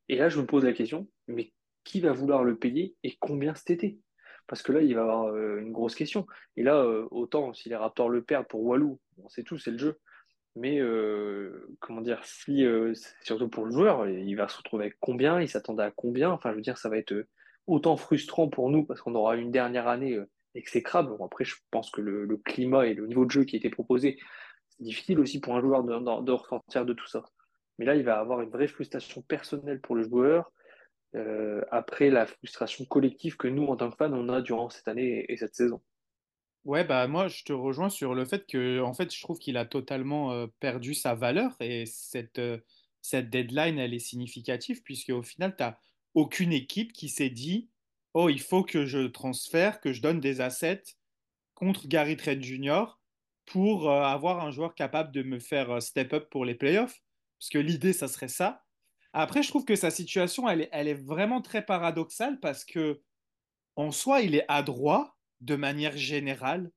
[0.08, 1.52] Et là, je me pose la question, mais
[1.84, 3.98] qui va vouloir le payer et combien cet été?
[4.46, 6.26] Parce que là, il va y avoir euh, une grosse question.
[6.56, 9.70] Et là, euh, autant si les Raptors le perdent pour Walou, on sait tout, c'est
[9.70, 9.98] le jeu.
[10.56, 14.96] Mais euh, comment dire, si euh, surtout pour le joueur, il va se retrouver avec
[15.00, 16.30] combien, il s'attendait à combien?
[16.30, 17.28] Enfin, je veux dire, ça va être euh,
[17.66, 20.18] autant frustrant pour nous parce qu'on aura une dernière année
[20.54, 21.16] exécrable.
[21.16, 23.70] Bon, après, je pense que le, climat et le niveau de jeu qui a été
[23.70, 24.18] proposé,
[24.68, 27.24] c'est difficile aussi pour un joueur de, de, ressentir de tout ça.
[27.78, 30.52] Mais là, il va avoir une vraie frustration personnelle pour le joueur,
[31.16, 34.88] euh, après la frustration collective que nous, en tant que fans, on a durant cette
[34.88, 35.80] année et cette saison.
[36.64, 39.59] Ouais, bah moi je te rejoins sur le fait que en fait je trouve qu'il
[39.59, 42.40] a totalement perdu sa valeur et cette,
[43.03, 45.77] cette deadline elle est significative puisque au final tu n'as
[46.14, 47.68] aucune équipe qui s'est dit
[48.14, 50.83] oh il faut que je transfère, que je donne des assets
[51.55, 52.98] contre Gary Trent Jr.
[53.46, 57.03] pour avoir un joueur capable de me faire step up pour les playoffs
[57.38, 58.64] parce que l'idée ça serait ça.
[59.12, 63.03] Après je trouve que sa situation elle est, elle est vraiment très paradoxale parce que
[63.77, 66.70] en soi il est adroit de manière générale.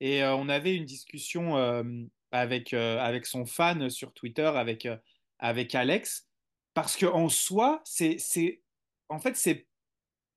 [0.00, 1.82] Et euh, on avait une discussion euh,
[2.30, 4.88] avec, euh, avec son fan sur Twitter, avec,
[5.38, 6.28] avec Alex,
[6.74, 8.62] parce qu'en soi, c'est, c'est,
[9.08, 9.66] en fait, c'est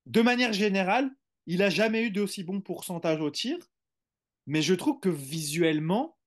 [0.06, 1.12] de manière générale,
[1.46, 3.58] il n'a jamais eu d'aussi bon pourcentage au tir,
[4.48, 6.18] mais je trouve que visuellement,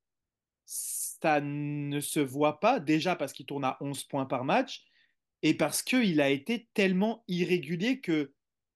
[0.64, 4.84] ça ne se voit pas, déjà parce qu'il tourne à 11 points par match,
[5.42, 8.32] et parce qu'il a été tellement irrégulier que,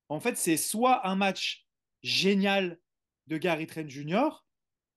[0.08, 1.67] en fait, c'est soit un match
[2.02, 2.78] génial
[3.26, 4.44] de Gary Trent Jr.,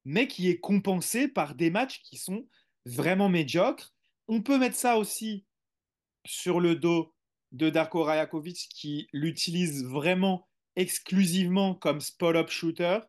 [0.06, 2.48] mais qui est compensé par des matchs qui sont
[2.86, 3.94] vraiment médiocres.
[4.28, 5.46] On peut mettre ça aussi
[6.26, 7.14] sur le dos
[7.52, 13.00] de Darko Rajakovic qui l'utilise vraiment exclusivement comme spot-up shooter.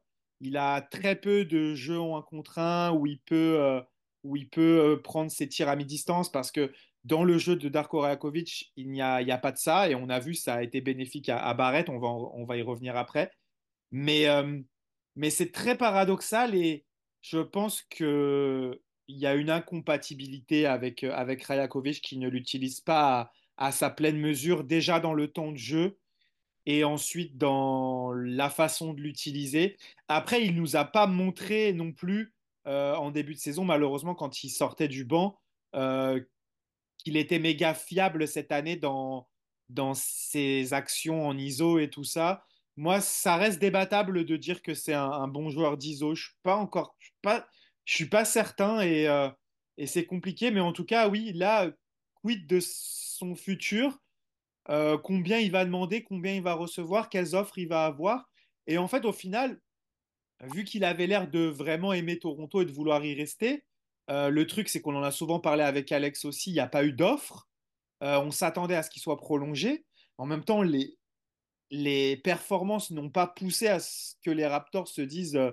[0.40, 3.80] Il a très peu de jeux en un contre un où il peut, euh,
[4.24, 6.72] où il peut euh, prendre ses tirs à mi-distance parce que
[7.04, 10.18] dans le jeu de Darko Rajakovic, il n'y a, pas de ça et on a
[10.18, 13.30] vu ça a été bénéfique à, à Barrett, on va, on va y revenir après.
[13.92, 14.58] Mais, euh,
[15.14, 16.84] mais c'est très paradoxal et
[17.20, 18.78] je pense qu'il
[19.08, 24.18] y a une incompatibilité avec, euh, avec Rajakovic qui ne l'utilise pas à, sa pleine
[24.18, 25.98] mesure, déjà dans le temps de jeu
[26.64, 29.76] et ensuite dans la façon de l'utiliser.
[30.08, 32.32] Après, il ne nous a pas montré non plus
[32.66, 35.38] euh, en début de saison, malheureusement, quand il sortait du banc,
[36.98, 39.26] qu'il était méga fiable cette année dans,
[39.70, 42.44] dans ses actions en ISO et tout ça.
[42.76, 46.14] Moi, ça reste débattable de dire que c'est un, bon joueur d'ISO.
[46.14, 47.46] Je suis pas encore, pas,
[47.84, 49.28] je suis pas certain et, euh,
[49.76, 50.50] et c'est compliqué.
[50.50, 51.70] Mais en tout cas, oui, là,
[52.14, 53.98] quid de son futur
[54.70, 58.30] euh, Combien il va demander Combien il va recevoir Quelles offres il va avoir
[58.66, 59.60] Et en fait, au final,
[60.40, 63.64] vu qu'il avait l'air de vraiment aimer Toronto et de vouloir y rester,
[64.10, 66.50] euh, le truc, c'est qu'on en a souvent parlé avec Alex aussi.
[66.50, 67.48] Il n'y a pas eu d'offre.
[68.00, 69.84] on s'attendait à ce qu'il soit prolongé.
[70.18, 70.96] En même temps, les,
[71.72, 75.50] les performances n'ont pas poussé à ce que les Raptors se disent, euh,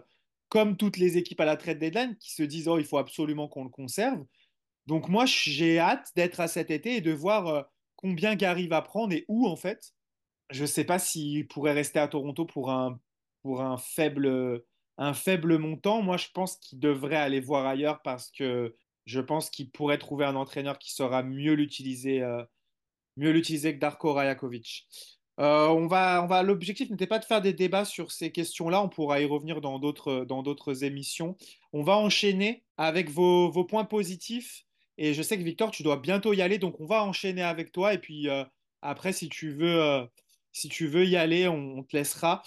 [0.49, 3.47] comme toutes les équipes à la trade deadline, qui se disent oh, il faut absolument
[3.47, 4.23] qu'on le conserve.
[4.86, 7.62] Donc moi, j'ai hâte d'être à cet été et de voir euh,
[7.95, 9.93] combien Gary va prendre et où en fait.
[10.49, 12.99] Je ne sais pas s'il pourrait rester à Toronto pour un,
[13.41, 14.63] pour un, faible,
[14.97, 16.01] un faible montant.
[16.01, 20.25] Moi, je pense qu'il devrait aller voir ailleurs parce que je pense qu'il pourrait trouver
[20.25, 22.43] un entraîneur qui saura mieux l'utiliser, euh,
[23.15, 24.88] mieux l'utiliser que Darko Rajakovic.
[25.39, 28.82] Euh, on va, on va, l'objectif n'était pas de faire des débats sur ces questions-là,
[28.82, 31.38] on pourra y revenir dans d'autres, émissions.
[31.71, 34.65] On va enchaîner avec vos, points positifs.
[34.97, 37.71] Et je sais que Victor, tu dois bientôt y aller, donc on va enchaîner avec
[37.71, 37.93] toi.
[37.93, 38.43] Et puis euh,
[38.82, 40.06] après, si tu veux, euh,
[40.52, 42.43] si tu veux y aller, on, te laissera.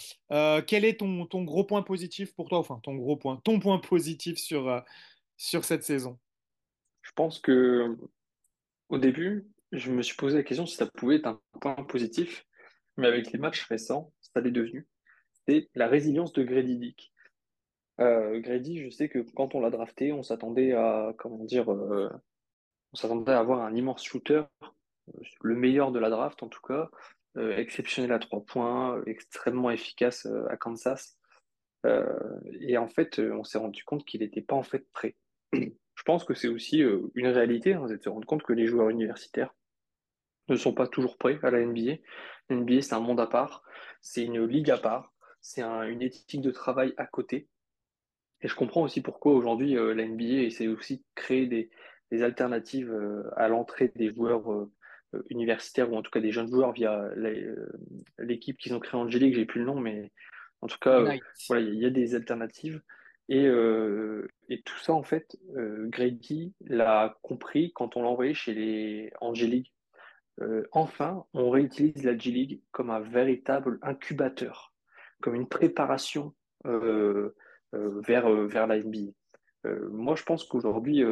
[0.67, 2.59] quel est ton, ton, gros point positif pour toi?
[2.59, 4.83] Enfin, ton gros point, ton point positif sur,
[5.39, 6.19] sur cette saison?
[7.01, 7.97] Je pense que
[8.91, 12.45] au début, je me suis posé la question si ça pouvait être un point positif
[12.97, 14.87] mais avec les matchs récents, ça l'est devenu.
[15.47, 17.13] C'est la résilience de Grady Dick.
[18.01, 22.11] Euh, Grady, je sais que quand on l'a drafté, on s'attendait à, comment dire, euh,
[22.93, 26.63] on s'attendait à avoir un immense shooter, euh, le meilleur de la draft en tout
[26.63, 26.91] cas,
[27.37, 31.19] euh, exceptionnel à trois points, extrêmement efficace à Kansas.
[32.61, 35.17] et en fait, on s'est rendu compte qu'il n'était pas en fait prêt.
[35.53, 38.89] Je pense que c'est aussi une réalité, hein, de se rendre compte que les joueurs
[38.89, 39.53] universitaires
[40.49, 41.97] ne sont pas toujours prêts à la NBA.
[42.51, 43.63] La NBA, c'est un monde à part,
[44.01, 47.49] c'est une ligue à part, c'est une éthique de travail à côté.
[48.43, 51.71] Et je comprends aussi pourquoi aujourd'hui euh, la NBA essaie aussi de créer des,
[52.23, 54.71] alternatives euh, à l'entrée des joueurs euh,
[55.31, 57.09] universitaires ou en tout cas des jeunes joueurs via
[58.19, 60.13] l'équipe qu'ils ont créée en G-League, j'ai plus le nom, mais
[60.61, 61.01] en tout cas,
[61.49, 62.83] voilà, il y, a des alternatives.
[63.29, 69.13] Et, et, tout ça, en fait, Grady l'a compris quand on l'a envoyé chez les
[69.21, 69.73] Angélique
[70.41, 74.73] euh, enfin, on réutilise la G-League comme un véritable incubateur,
[75.21, 76.35] comme une préparation
[76.67, 77.35] euh,
[77.75, 79.13] euh, vers, vers la NBA.
[79.91, 81.05] moi, je pense qu'aujourd'hui,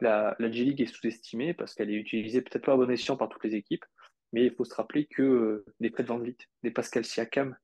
[0.00, 3.28] la, la G-League est sous-estimée parce qu'elle est utilisée peut-être pas à bon escient par
[3.28, 3.84] toutes les équipes,
[4.32, 7.56] mais il faut se rappeler que des Fred Van Vliet, des Pascal Siakam,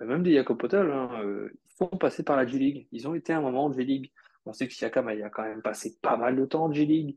[0.00, 2.88] même des Jacob Potel, hein, ils sont passés par la G-League.
[2.92, 4.10] Ils ont été un moment en G-League.
[4.46, 7.16] On sait que Siakam a quand même passé pas mal de temps en G-League.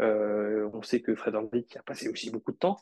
[0.00, 1.34] On sait que Fred
[1.68, 2.76] qui a passé aussi beaucoup de temps.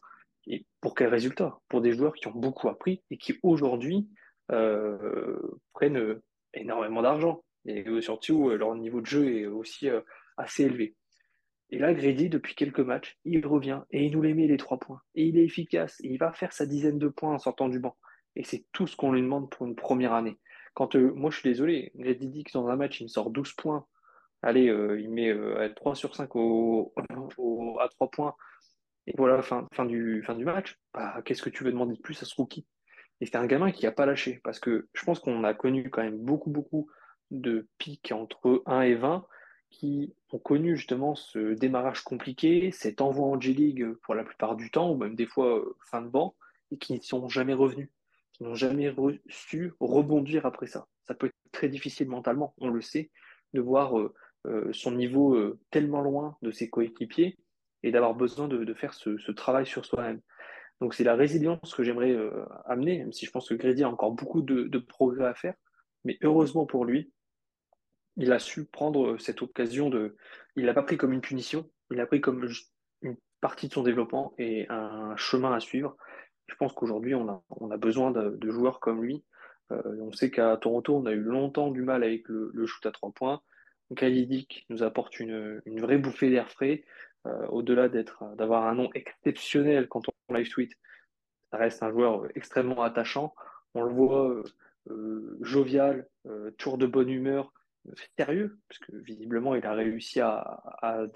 [0.46, 1.58] Et pour quel résultat?
[1.68, 4.08] Pour des joueurs qui ont beaucoup appris et qui aujourd'hui
[4.48, 6.20] prennent
[6.52, 7.44] énormément d'argent.
[7.66, 9.88] Et surtout, leur niveau de jeu est aussi
[10.36, 10.94] assez élevé.
[11.70, 14.78] Et là, Grady, depuis quelques matchs, il revient et il nous les met les trois
[14.78, 15.00] points.
[15.14, 15.96] Et il est efficace.
[16.00, 17.96] Il va faire sa dizaine de points en sortant du banc.
[18.36, 20.38] Et c'est tout ce qu'on lui demande pour une première année.
[20.74, 23.30] Quand euh, moi, je suis désolé, Grady dit que dans un match, il me sort
[23.30, 23.86] 12 points.
[24.44, 25.34] Allez, euh, il met
[25.74, 28.34] 3 euh, sur 5 à 3 points.
[29.06, 30.78] Et voilà, fin, du, match.
[30.92, 32.66] Bah, Qu'est-ce que tu veux demander de plus à ce rookie?
[33.22, 34.42] Et c'est un gamin qui n'a pas lâché.
[34.44, 36.90] Parce que je pense qu'on a connu quand même beaucoup, beaucoup
[37.30, 39.26] de pics entre 1 et 20
[39.70, 44.70] qui ont connu justement ce démarrage compliqué, cet envoi en G-League pour la plupart du
[44.70, 46.36] temps, ou même des fois euh, fin de banc,
[46.70, 47.88] et qui ne sont jamais revenus,
[48.32, 48.94] qui n'ont jamais
[49.28, 50.86] su rebondir après ça.
[51.08, 53.10] Ça peut être très difficile mentalement, on le sait,
[53.52, 54.14] de voir euh,
[54.46, 55.36] euh, son niveau
[55.70, 57.38] tellement loin de ses coéquipiers
[57.82, 60.20] et d'avoir besoin de, faire ce, travail sur soi-même.
[60.80, 62.16] Donc c'est la résilience que j'aimerais
[62.66, 65.54] amener, même si je pense que Grady a encore beaucoup de progrès à faire,
[66.04, 67.12] mais heureusement pour lui,
[68.16, 70.16] il a su prendre euh, cette occasion de.
[70.56, 72.48] Il l'a pas pris comme une punition, il l'a pris comme
[73.02, 75.96] une partie de son développement et un chemin à suivre.
[76.46, 79.24] Je pense qu'aujourd'hui, on a, besoin de, joueurs comme lui.
[79.72, 82.92] Euh, on sait qu'à Toronto, on a eu longtemps du mal avec le, shoot à
[82.92, 83.40] trois points.
[83.90, 86.84] Donc, Alidic nous apporte une, vraie bouffée d'air frais.
[87.26, 90.72] Euh, au-delà d'avoir un nom exceptionnel quand on live tweet,
[91.50, 93.34] ça reste un joueur extrêmement attachant.
[93.74, 94.42] On le voit
[95.40, 96.06] jovial,
[96.58, 97.52] toujours de bonne humeur,
[98.18, 100.62] sérieux, parce que visiblement, il a réussi à,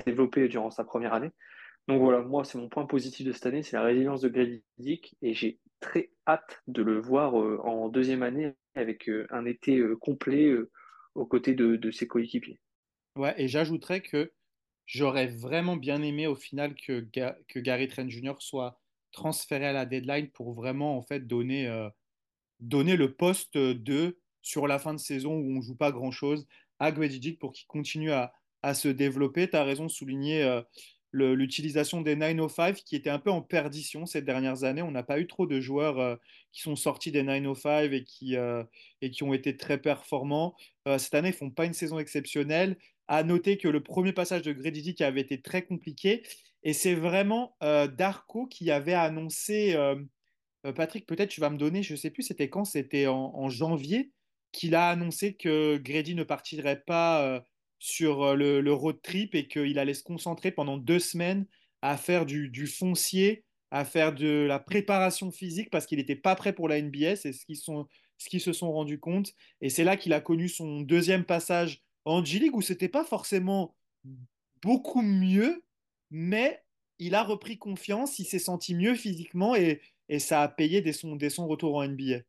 [0.07, 1.31] développer durant sa première année.
[1.87, 4.63] Donc voilà, moi, c'est mon point positif de cette année, c'est la résilience de Grady
[4.79, 9.47] Dick, et j'ai très hâte de le voir euh, en deuxième année avec euh, un
[9.47, 10.55] été euh, complet
[11.19, 12.61] aux côtés de, ses coéquipiers.
[13.17, 14.33] Ouais, et j'ajouterais que
[14.87, 17.07] j'aurais vraiment bien aimé au final que,
[17.57, 18.35] Gary Trent Jr.
[18.39, 18.81] soit
[19.13, 21.69] transféré à la deadline pour vraiment en fait donner,
[22.61, 26.47] donner le poste de sur la fin de saison où on joue pas grand-chose
[26.79, 28.33] à Gwedigic pour qu'il continue à,
[28.75, 29.49] se développer.
[29.49, 30.61] Tu as raison de souligner euh,
[31.13, 34.83] l'utilisation des 905 qui était un peu en perdition ces dernières années.
[34.83, 36.17] On n'a pas eu trop de joueurs euh,
[36.53, 38.63] qui sont sortis des 905 et qui, euh,
[39.01, 40.55] et qui ont été très performants.
[40.99, 42.77] cette année, ils font pas une saison exceptionnelle.
[43.09, 46.23] À noter que le premier passage de Gredidic avait été très compliqué.
[46.63, 49.77] Et c'est vraiment Darko qui avait annoncé,
[50.75, 54.11] Patrick, peut-être tu vas me donner, je ne sais plus c'était quand, c'était en, janvier,
[54.53, 57.41] qu'il a annoncé que Grady ne partirait pas euh,
[57.79, 61.47] sur euh, le, road trip et qu'il allait se concentrer pendant deux semaines
[61.83, 66.53] à faire du, foncier, à faire de la préparation physique parce qu'il n'était pas prêt
[66.53, 67.17] pour la NBA.
[67.17, 69.33] C'est ce qu'ils se sont rendus compte.
[69.61, 73.77] Et c'est là qu'il a connu son deuxième passage en G-League où c'était pas forcément
[74.63, 75.63] beaucoup mieux,
[76.11, 76.63] mais
[76.99, 79.81] il a repris confiance, il s'est senti mieux physiquement et,
[80.21, 82.23] ça a payé dès son, dès son retour en NBA.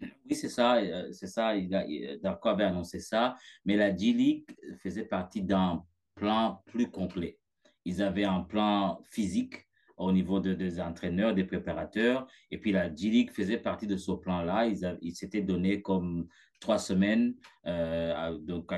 [0.00, 1.56] Oui, c'est ça, euh, c'est ça.
[1.56, 1.84] Il a,
[2.16, 4.44] Darko avait annoncé ça, mais la G-League
[4.82, 7.38] faisait partie d'un plan plus complet.
[7.84, 12.92] Ils avaient un plan physique au niveau de, des entraîneurs, des préparateurs, et puis la
[12.94, 14.66] G-League faisait partie de ce plan-là.
[14.66, 16.26] Ils, ils s'étaient donné comme
[16.60, 17.34] trois semaines.
[17.66, 18.72] Euh, donc,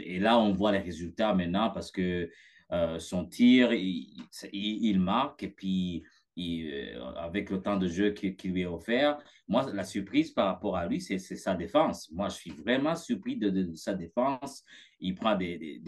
[0.00, 2.30] et là, on voit les résultats maintenant parce que
[2.72, 4.08] euh, son tir, il,
[4.52, 6.04] il, marque, et puis
[6.38, 9.18] euh, avec le temps de jeu qui, lui est offert.
[9.48, 12.10] Moi, la surprise par rapport à lui, c'est sa défense.
[12.12, 14.64] Moi, je suis vraiment surpris de, sa défense.
[15.00, 15.80] Il prend des,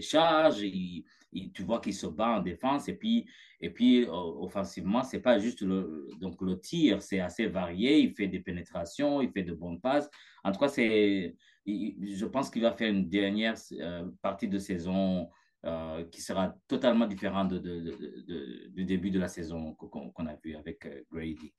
[0.00, 2.88] charges, tu vois qu'il se bat en défense.
[2.88, 3.26] Et puis,
[3.60, 7.98] et puis offensivement, c'est pas juste le, donc le tir, c'est assez varié.
[7.98, 10.08] Il fait des pénétrations, il fait de bonnes passes.
[10.44, 11.34] En tout cas, c'est,
[11.66, 15.28] je pense qu'il va faire une dernière euh, partie de saison
[15.64, 20.86] euh, qui sera totalement différent de, du début de la saison qu'on a vu avec
[20.86, 21.52] euh, Grady.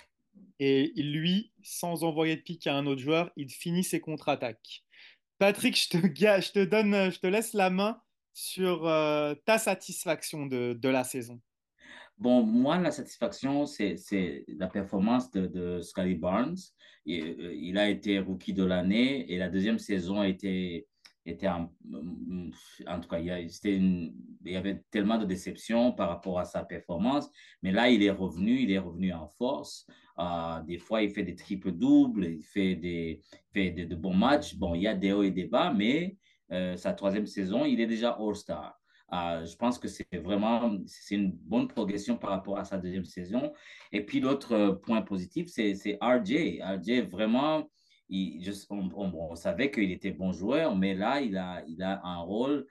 [0.58, 4.86] Et lui, sans envoyer de pique à un autre joueur, il finit ses contre-attaques.
[5.38, 10.46] Patrick, je te, je te donne, je te laisse la main sur euh, ta satisfaction
[10.46, 11.42] de, de, la saison.
[12.18, 16.56] Bon, moi, la satisfaction, c'est la performance de, de Scotty Barnes.
[17.06, 20.88] Il, il, a été rookie de l'année et la deuxième saison a été
[21.26, 21.72] était en,
[22.88, 23.26] en tout cas, il
[24.46, 27.30] y, avait tellement de déceptions par rapport à sa performance,
[27.62, 29.86] mais là, il est revenu, il est revenu en force.
[30.20, 33.22] Euh, des fois, il fait des triples doubles, il fait des,
[33.54, 34.56] fait de, bons matchs.
[34.56, 36.18] Bon, il y a des hauts et des bas, mais
[36.52, 38.76] euh, sa troisième saison, il est déjà All-Star.
[39.12, 43.06] Euh, je pense que c'est vraiment c'est une bonne progression par rapport à sa deuxième
[43.06, 43.54] saison.
[43.92, 46.60] Et puis l'autre point positif, c'est RJ.
[46.62, 47.68] RJ vraiment
[48.10, 52.68] on, savait qu'il était bon joueur, mais là, il a, il a un rôle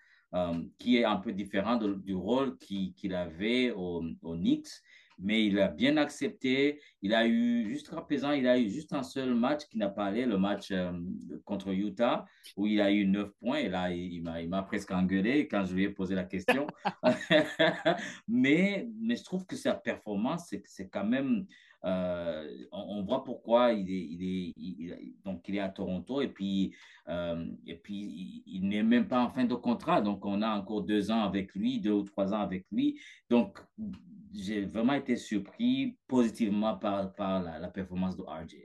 [0.78, 4.82] qui est un peu différent du rôle qu'il avait au, au Knicks
[5.18, 6.80] mais il a bien accepté.
[7.03, 10.07] Il a eu, jusqu'à présent, il a eu juste un seul match qui n'a pas
[10.07, 10.93] allé, le match euh,
[11.45, 12.24] contre Utah,
[12.57, 13.59] où il a eu 9 points.
[13.59, 16.66] Et là, il, il m'a presque engueulé quand je lui ai posé la question.
[18.28, 21.47] mais, mais je trouve que sa performance, c'est quand même
[21.85, 24.55] euh, on, voit pourquoi il est,
[25.24, 26.74] donc il est à Toronto et puis,
[27.09, 30.01] euh, et puis il, n'est même pas en fin de contrat.
[30.01, 33.01] Donc, on a encore deux ans avec lui, deux ou trois ans avec lui.
[33.31, 33.59] Donc,
[34.35, 38.57] j'ai vraiment été surpris positivement par, par la, performance de RJ.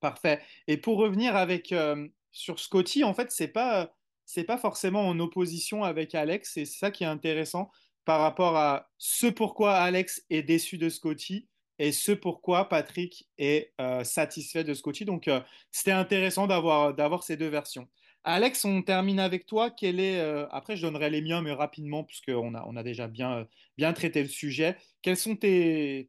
[0.00, 0.40] Parfait.
[0.66, 3.92] Et pour revenir avec, euh, sur Scotty, en fait, c'est pas
[4.28, 7.70] c'est pas forcément en opposition avec Alex, et c'est ça qui est intéressant
[8.04, 11.48] par rapport à ce pourquoi Alex est déçu de Scotty
[11.78, 15.04] et ce pourquoi Patrick est euh, satisfait de Scotty.
[15.04, 17.86] Donc, euh, c'était intéressant d'avoir, ces deux versions.
[18.24, 19.70] Alex, on termine avec toi.
[19.70, 23.06] Quel est, euh, après, je donnerai les miens, mais rapidement, puisqu'on a, on a déjà
[23.08, 23.46] bien,
[23.94, 24.76] traité le sujet.
[25.02, 26.08] Quelles sont tes,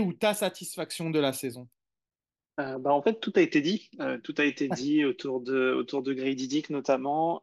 [0.00, 1.68] ou ta satisfaction de la saison?
[2.56, 3.88] Bah en fait, tout a été dit.
[4.24, 7.40] tout a été dit autour de, autour Grady Dick notamment.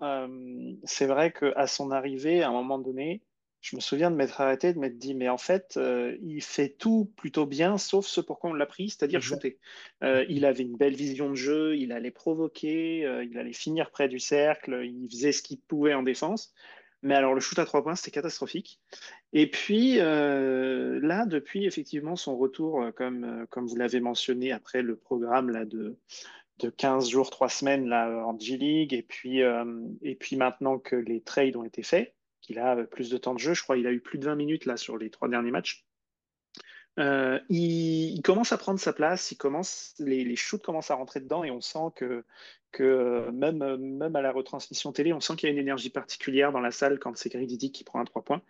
[0.84, 3.22] c'est vrai qu'à son arrivée, à un moment donné,
[3.66, 6.70] je me souviens de m'être arrêté, de m'être dit, mais en fait, euh, il fait
[6.70, 9.58] tout plutôt bien, sauf ce pourquoi on l'a pris, c'est-à-dire shooter.
[10.04, 13.90] Euh, il avait une belle vision de jeu, il allait provoquer, euh, il allait finir
[13.90, 16.54] près du cercle, il faisait ce qu'il pouvait en défense.
[17.02, 18.80] Mais alors, le shoot à trois points, c'était catastrophique.
[19.34, 25.50] Et puis, là, depuis effectivement son retour, comme, comme vous l'avez mentionné, après le programme
[25.50, 25.98] là, de,
[26.60, 31.22] de 15 jours, 3 semaines là, en G-League, et, puis et puis maintenant que les
[31.22, 32.16] trades ont été faits,
[32.46, 33.54] qu'il a plus de temps de jeu.
[33.54, 35.86] Je crois qu'il a eu plus de 20 minutes là sur les trois derniers matchs.
[36.98, 41.44] Euh, il, commence à prendre sa place, il commence, les, shoots commencent à rentrer dedans
[41.44, 42.24] et on sent que,
[42.72, 43.62] que même,
[44.16, 47.00] à la retransmission télé, on sent qu'il y a une énergie particulière dans la salle
[47.00, 48.42] quand c'est Gary qui prend un 3 points.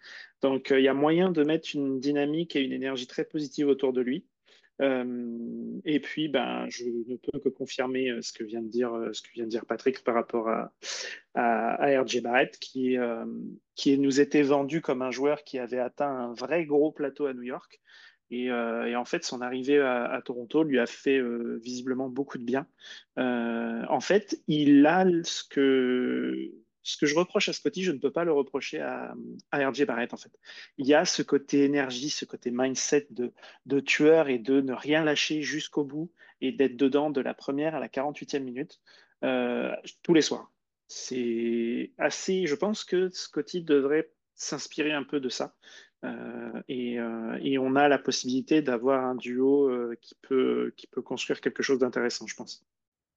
[0.42, 3.68] Donc euh, il y a moyen de mettre une dynamique et une énergie très positive
[3.68, 4.26] autour de lui.
[4.82, 8.94] Euh, et puis, ben, je ne peux que confirmer euh, ce que vient de dire,
[8.94, 10.74] euh, ce que vient de dire Patrick par rapport à,
[11.34, 12.98] à, RJ Barrett, qui,
[13.76, 17.34] qui nous était vendu comme un joueur qui avait atteint un vrai gros plateau à
[17.34, 17.82] New York.
[18.32, 21.22] Et, et en fait, son arrivée à, à, Toronto lui a fait
[21.62, 22.68] visiblement beaucoup de bien.
[23.18, 26.52] en fait, il a ce que
[26.86, 29.16] ce que je reproche à Scotty, je ne peux pas le reprocher à,
[29.52, 30.32] RJ Barrett, en fait.
[30.78, 35.04] Il y a ce côté énergie, ce côté mindset de, tueur et de ne rien
[35.04, 36.12] lâcher jusqu'au bout
[36.42, 38.80] et d'être dedans de la première à la 48e minute
[39.24, 40.52] euh, tous les soirs.
[40.88, 42.46] C'est assez.
[42.46, 45.56] Je pense que Scotty devrait s'inspirer un peu de ça.
[46.04, 49.72] Euh, euh, et, on a la possibilité d'avoir un duo
[50.02, 50.72] qui peut
[51.04, 52.64] construire quelque chose d'intéressant, je pense.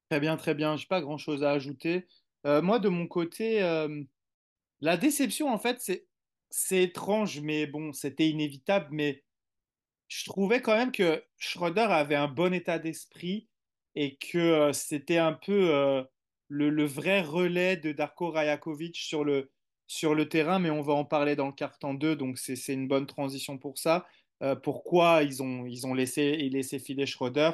[0.08, 0.76] Très bien, très bien.
[0.76, 2.06] Je n'ai pas grand-chose à ajouter.
[2.47, 4.03] Euh, moi, de mon côté, euh,
[4.80, 6.07] la déception, en fait, c'est,
[6.51, 8.89] c'est étrange, mais bon, c'était inévitable.
[8.91, 9.24] Mais
[10.09, 13.49] je trouvais quand même que Schroeder avait un bon état d'esprit
[13.95, 16.05] et que euh, c'était un peu
[16.49, 19.51] le, vrai relais de Darko Rajakovic sur le,
[19.86, 20.59] sur le terrain.
[20.59, 23.59] Mais on va en parler dans le carton 2, donc c'est, c'est une bonne transition
[23.59, 24.07] pour ça.
[24.62, 27.51] pourquoi ils ont, ils ont laissé, laissé filer Schroeder?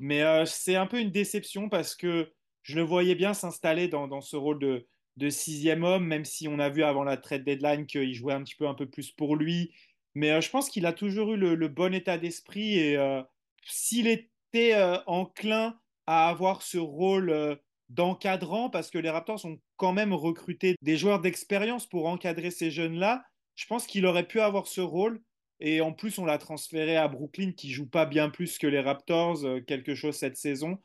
[0.00, 4.36] Mais c'est un peu une déception parce que je le voyais bien s'installer dans, ce
[4.36, 8.34] rôle de, sixième homme, même si on a vu avant la trade deadline qu'il jouait
[8.34, 9.72] un petit peu un peu plus pour lui.
[10.14, 13.22] Mais euh, je pense qu'il a toujours eu le, bon état d'esprit et euh,
[13.64, 17.58] s'il était euh, enclin à avoir ce rôle
[17.90, 22.70] d'encadrant, parce que les Raptors ont quand même recruté des joueurs d'expérience pour encadrer ces
[22.70, 23.24] jeunes-là,
[23.56, 25.22] je pense qu'il aurait pu avoir ce rôle.
[25.60, 28.80] Et en plus, on l'a transféré à Brooklyn, qui joue pas bien plus que les
[28.80, 30.78] Raptors, quelque chose cette saison.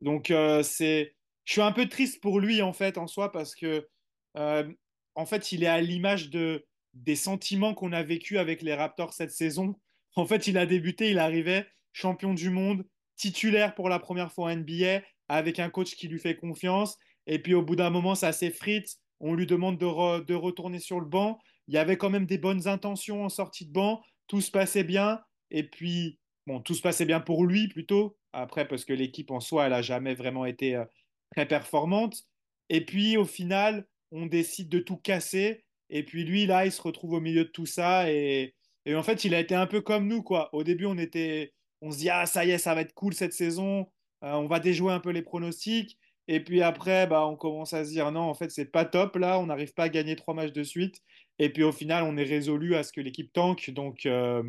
[0.00, 1.14] Donc, c'est
[1.50, 3.88] je suis un peu triste pour lui en fait en soi parce que
[4.36, 4.72] euh,
[5.16, 9.12] en fait il est à l'image de des sentiments qu'on a vécu avec les Raptors
[9.12, 9.74] cette saison.
[10.14, 12.84] En fait, il a débuté, il arrivait champion du monde,
[13.16, 16.96] titulaire pour la première fois en NBA, avec un coach qui lui fait confiance.
[17.26, 18.98] Et puis au bout d'un moment, ça s'effrite.
[19.18, 21.40] On lui demande de, de, retourner sur le banc.
[21.66, 24.04] Il y avait quand même des bonnes intentions en sortie de banc.
[24.28, 25.20] Tout se passait bien.
[25.50, 28.16] Et puis, bon, tout se passait bien pour lui plutôt.
[28.32, 30.84] Après, parce que l'équipe en soi, elle n'a jamais vraiment été euh,
[31.30, 32.24] très performante.
[32.68, 35.64] Et puis au final, on décide de tout casser.
[35.90, 38.10] Et puis lui, là, il se retrouve au milieu de tout ça.
[38.12, 38.54] Et,
[38.86, 40.54] et en fait, il a été un peu comme nous, quoi.
[40.54, 41.52] Au début, on était,
[41.82, 43.90] on se dit ah ça y est, ça va être cool cette saison.
[44.24, 45.98] Euh, on va déjouer un peu les pronostics.
[46.28, 49.16] Et puis après, bah, on commence à se dire non, en fait, c'est pas top
[49.16, 49.38] là.
[49.40, 51.02] On n'arrive pas à gagner trois matchs de suite.
[51.38, 53.70] Et puis au final, on est résolu à ce que l'équipe tanque.
[53.70, 54.42] Donc euh,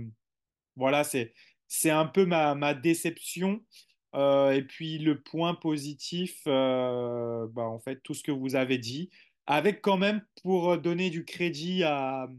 [0.75, 1.33] voilà, c'est
[1.67, 3.61] c'est un peu ma, ma déception.
[4.15, 8.77] Euh, et puis le point positif, euh, bah, en fait, tout ce que vous avez
[8.77, 9.09] dit.
[9.47, 12.29] avec quand même, pour donner du crédit à,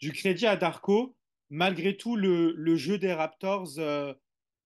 [0.00, 1.14] du crédit à Darko,
[1.50, 4.14] malgré tout, le, jeu des Raptors, euh,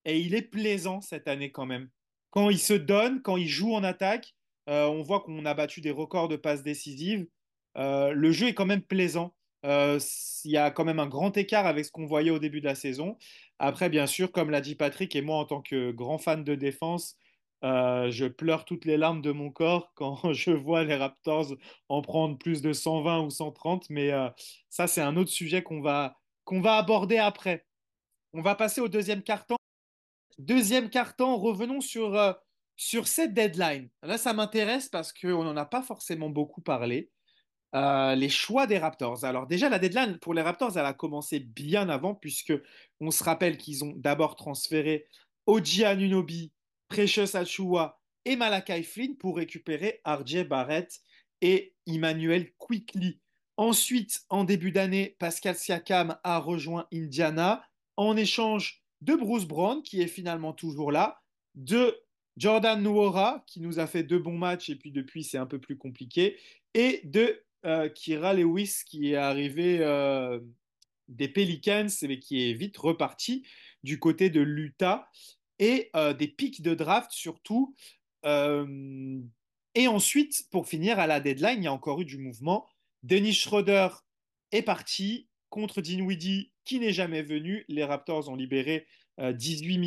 [0.04, 1.88] et il est plaisant cette année quand même.
[2.30, 4.34] Quand il se donne, quand il joue en attaque,
[4.68, 7.26] euh, on voit qu'on a battu des records de passes décisives.
[7.76, 9.34] Euh, le jeu est quand même plaisant.
[9.64, 12.66] Il y a quand même un grand écart avec ce qu'on voyait au début de
[12.66, 13.16] la saison.
[13.64, 16.54] Après, bien sûr, comme l'a dit Patrick, et moi en tant que grand fan de
[16.54, 17.16] défense,
[17.64, 21.54] euh, je pleure toutes les larmes de mon corps quand je vois les Raptors
[21.88, 24.28] en prendre plus de 120 ou 130, mais euh,
[24.68, 27.66] ça, c'est un autre sujet qu'on va, va aborder après.
[28.34, 29.56] On va passer au deuxième carton.
[30.36, 32.34] Deuxième carton, revenons sur, euh,
[32.76, 33.88] sur cette deadline.
[34.02, 37.10] Là, ça m'intéresse parce qu'on n'en a pas forcément beaucoup parlé.
[37.74, 39.24] Les choix des Raptors.
[39.24, 42.52] Alors déjà, la deadline pour les Raptors, elle a commencé bien avant, puisque
[43.00, 45.06] on se rappelle qu'ils ont d'abord transféré
[45.46, 46.52] Oji Anunobi
[46.88, 51.00] Precious Achua et Malakai Flynn pour récupérer RJ Barrett
[51.40, 53.20] et Emmanuel Quickly.
[53.56, 57.64] Ensuite, en début d'année, Pascal Siakam a rejoint Indiana
[57.96, 61.20] en échange de Bruce Brown, qui est finalement toujours là,
[61.54, 61.96] de
[62.36, 65.60] Jordan Nwora, qui nous a fait deux bons matchs et puis depuis c'est un peu
[65.60, 66.38] plus compliqué,
[66.72, 70.40] et de euh, Kira Lewis, qui est arrivé euh,
[71.08, 73.46] des Pelicans, mais qui est vite reparti
[73.82, 75.08] du côté de l'Utah
[75.58, 77.74] et euh, des pics de draft surtout.
[78.24, 79.20] Euh,
[79.74, 82.66] et ensuite, pour finir, à la deadline, il y a encore eu du mouvement.
[83.02, 83.88] Dennis Schroeder
[84.52, 87.64] est parti contre Dinwiddie qui n'est jamais venu.
[87.68, 88.86] Les Raptors ont libéré
[89.18, 89.78] 18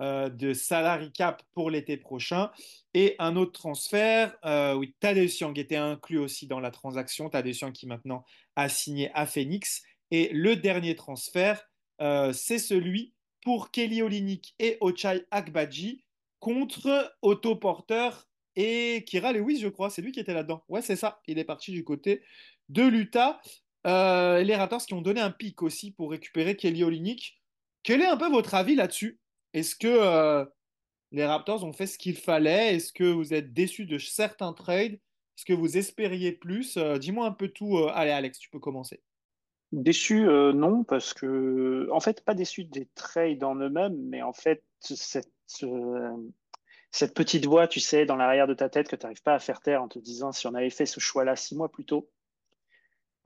[0.00, 2.50] euh, de salary cap pour l'été prochain.
[2.94, 4.36] Et un autre transfert,
[4.76, 7.28] oui, Tadeusz Young était inclus aussi dans la transaction.
[7.28, 8.24] Tadeusz Young qui maintenant
[8.56, 9.82] a signé à Phoenix.
[10.10, 11.68] Et le dernier transfert,
[11.98, 16.04] c'est celui pour Kelly Olinik et Ochai Akbaji
[16.40, 18.10] contre Otto Porter
[18.56, 19.90] et Kira Lewis, je crois.
[19.90, 20.64] C'est lui qui était là-dedans.
[20.68, 21.20] Ouais, c'est ça.
[21.26, 22.22] Il est parti du côté
[22.68, 23.40] de l'Utah.
[23.86, 27.40] Euh, les Raptors qui ont donné un pic aussi pour récupérer Kelly Olinik.
[27.82, 29.20] Quel est un peu votre avis là-dessus?
[29.56, 30.44] Est-ce que euh,
[31.12, 32.76] les Raptors ont fait ce qu'il fallait?
[32.76, 34.92] Est-ce que vous êtes déçu de certains trades?
[34.92, 36.76] Est-ce que vous espériez plus?
[36.76, 37.78] Euh, Dis-moi un peu tout.
[37.94, 39.00] allez, Alex, tu peux commencer.
[39.72, 44.34] Déçu, euh, non, parce que, en fait, pas déçu des trades en eux-mêmes, mais en
[44.34, 45.32] fait, cette,
[45.62, 46.16] euh,
[47.14, 49.62] petite voix, tu sais, dans l'arrière de ta tête que tu n'arrives pas à faire
[49.62, 52.10] taire en te disant si on avait fait ce choix-là six mois plus tôt,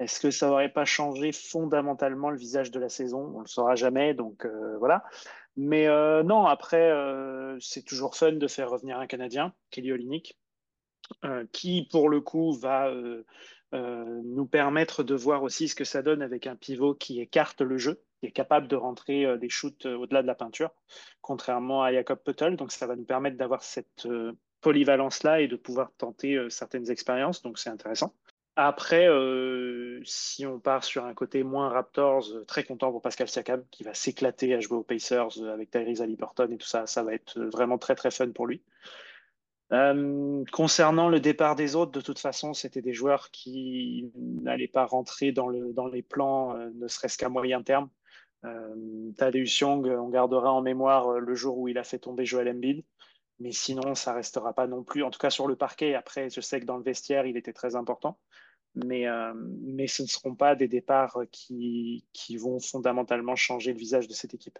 [0.00, 3.32] est-ce que ça n'aurait pas changé fondamentalement le visage de la saison?
[3.34, 5.04] On ne le saura jamais, donc euh, voilà.
[5.62, 5.86] Mais
[6.24, 6.90] non, après,
[7.60, 10.38] c'est toujours fun de faire revenir un Canadien, Kelly Olynyk,
[11.52, 12.90] qui, pour le coup, va
[13.72, 17.60] euh, nous permettre de voir aussi ce que ça donne avec un pivot qui écarte
[17.60, 20.70] le jeu, qui est capable de rentrer euh, des shoots euh, au-delà de la peinture,
[21.20, 22.56] contrairement à Jacob Puttel.
[22.56, 24.08] Donc ça va nous permettre d'avoir cette
[24.60, 27.42] polyvalence-là et de pouvoir tenter certaines expériences.
[27.42, 28.12] Donc c'est intéressant.
[28.62, 29.08] Après,
[30.04, 33.94] si on part sur un côté moins Raptors, très content pour Pascal Siakam qui va
[33.94, 36.86] s'éclater à jouer aux Pacers avec Tyrese Haliburton et tout ça.
[36.86, 38.62] Ça va être vraiment très très fun pour lui.
[39.72, 44.84] Euh, concernant le départ des autres, de toute façon, c'était des joueurs qui n'allaient pas
[44.84, 47.88] rentrer dans, le, dans les plans, euh, ne serait-ce qu'à moyen terme.
[48.44, 52.48] Euh, Young, on gardera en mémoire euh, le jour où il a fait tomber Joel
[52.48, 52.84] Embiid,
[53.38, 55.94] mais sinon, ça restera pas non plus, en tout cas sur le parquet.
[55.94, 58.18] Après, je sais que dans le vestiaire, il était très important,
[58.74, 64.08] mais, mais ce ne seront pas des départs qui, qui vont fondamentalement changer le visage
[64.08, 64.58] de cette équipe.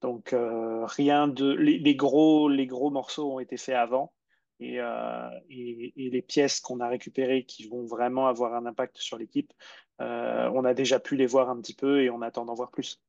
[0.00, 1.50] Donc, rien de.
[1.52, 4.12] Les, gros, les gros morceaux ont été faits avant.
[4.60, 9.52] Euh, et, les pièces qu'on a récupérées qui vont vraiment avoir un impact sur l'équipe,
[10.00, 12.70] euh, on a déjà pu les voir un petit peu et on attend d'en voir
[12.70, 13.00] plus.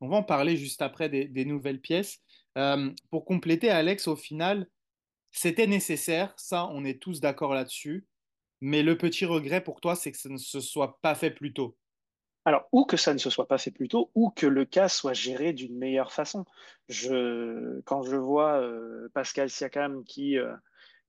[0.00, 2.20] On va en parler juste après des, nouvelles pièces.
[2.56, 4.68] Euh, pour compléter, Alex, au final,
[5.30, 8.06] c'était nécessaire, ça, on est tous d'accord là-dessus.
[8.60, 11.52] Mais le petit regret pour toi, c'est que ça ne se soit pas fait plus
[11.52, 11.76] tôt.
[12.44, 14.88] Alors, ou que ça ne se soit pas fait plus tôt, ou que le cas
[14.88, 16.46] soit géré d'une meilleure façon.
[16.88, 20.54] Je, quand je vois euh, Pascal Siakam qui, euh,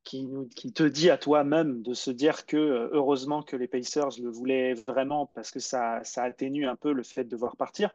[0.04, 0.28] qui,
[0.74, 4.74] te dit à toi-même de se dire que euh, heureusement que les Pacers le voulaient
[4.74, 7.92] vraiment parce que ça, ça atténue un peu le fait de devoir partir,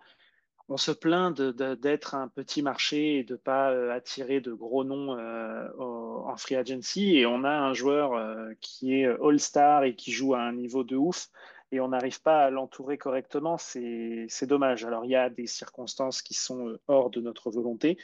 [0.69, 5.13] on se plaint d'être un petit marché et de ne pas attirer de gros noms
[5.13, 7.17] en free agency.
[7.17, 8.21] Et on a un joueur
[8.61, 11.29] qui est All-Star et qui joue à un niveau de ouf
[11.73, 14.85] et on n'arrive pas à l'entourer correctement, c'est dommage.
[14.85, 17.99] Alors il y a des circonstances qui sont euh, hors de notre volonté.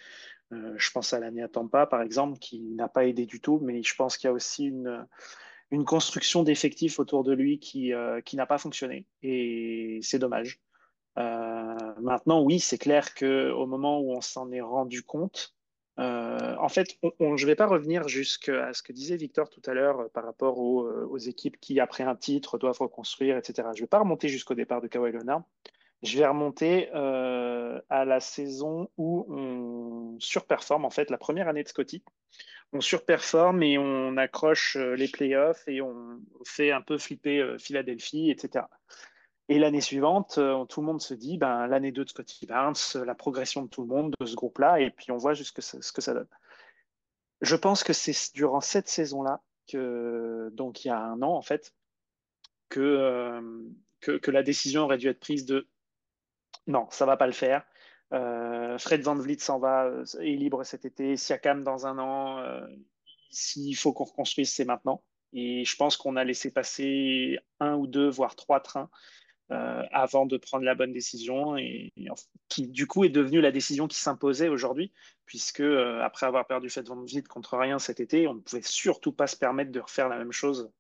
[0.53, 3.83] Euh, je pense à l'année Tampa, par exemple, qui n'a pas aidé du tout, mais
[3.83, 5.07] je pense qu'il y a aussi une,
[5.71, 10.61] une construction d'effectifs autour de lui qui, euh, qui n'a pas fonctionné, et c'est dommage.
[11.17, 15.55] Maintenant, oui, c'est clair qu'au moment où on s'en est rendu compte,
[15.99, 20.11] en fait, je ne vais pas revenir jusqu'à ce que disait Victor tout à l'heure
[20.13, 23.69] par rapport aux, équipes qui, après un titre, doivent reconstruire, etc.
[23.75, 25.43] Je ne vais pas remonter jusqu'au départ de Kawhi Leonard.
[26.03, 31.69] Je vais remonter à la saison où on surperforme, en fait, la première année de
[31.69, 32.03] Scotty
[32.73, 37.59] on surperforme et on accroche euh, les playoffs et on fait un peu flipper euh,
[37.59, 38.65] Philadelphie, etc.
[39.53, 42.73] Et l'année suivante, euh, tout le monde se dit, ben, l'année 2 de Scotty Barnes,
[43.05, 45.93] la progression de tout le monde de ce groupe-là, et puis on voit juste ce
[45.93, 46.29] que ça donne.
[47.43, 49.43] Je pense que c'est durant cette saison-là,
[49.75, 51.75] donc il y a un an en fait,
[52.71, 53.43] que,
[54.01, 55.69] que, la décision aurait dû être prise de
[56.67, 57.63] non, ça va pas le faire.
[58.15, 61.19] Euh, Fred Van Vliet s'en va, euh, est libre cet été.
[61.19, 62.39] Siakam dans un an.
[62.39, 62.67] Euh,
[63.29, 65.03] s'il faut qu'on reconstruise, c'est maintenant.
[65.35, 68.89] Et je pense qu'on a laissé passer un ou deux, voire trois trains
[69.91, 71.93] avant de prendre la bonne décision et,
[72.49, 74.93] qui du coup est devenue la décision qui s'imposait aujourd'hui
[75.27, 79.27] puisque après avoir perdu Van Vliet contre rien cet été, on ne pouvait surtout pas
[79.27, 80.71] se permettre de refaire la même chose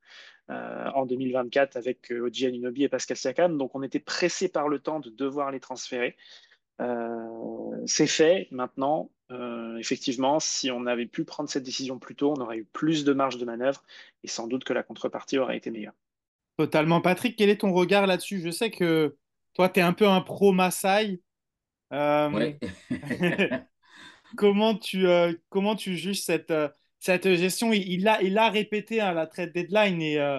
[0.48, 3.56] en 2024 avec Oji Anunoby et Pascal Siakam.
[3.58, 6.16] Donc on était pressé par le temps de devoir les transférer.
[6.80, 9.10] Euh, c'est fait maintenant.
[9.30, 13.04] Euh, effectivement, si on avait pu prendre cette décision plus tôt, on aurait eu plus
[13.04, 13.82] de marge de manœuvre
[14.24, 15.94] et sans doute que la contrepartie aurait été meilleure.
[16.56, 17.00] Totalement.
[17.00, 18.40] Patrick, quel est ton regard là-dessus?
[18.42, 19.16] Je sais que
[19.54, 21.20] toi, tu es un peu un pro Maasai.
[21.92, 22.52] Euh,
[24.36, 25.06] comment, tu,
[25.48, 26.52] comment tu juges cette,
[26.98, 27.72] cette gestion?
[27.72, 30.38] Il, a, il a répété à la trade deadline et,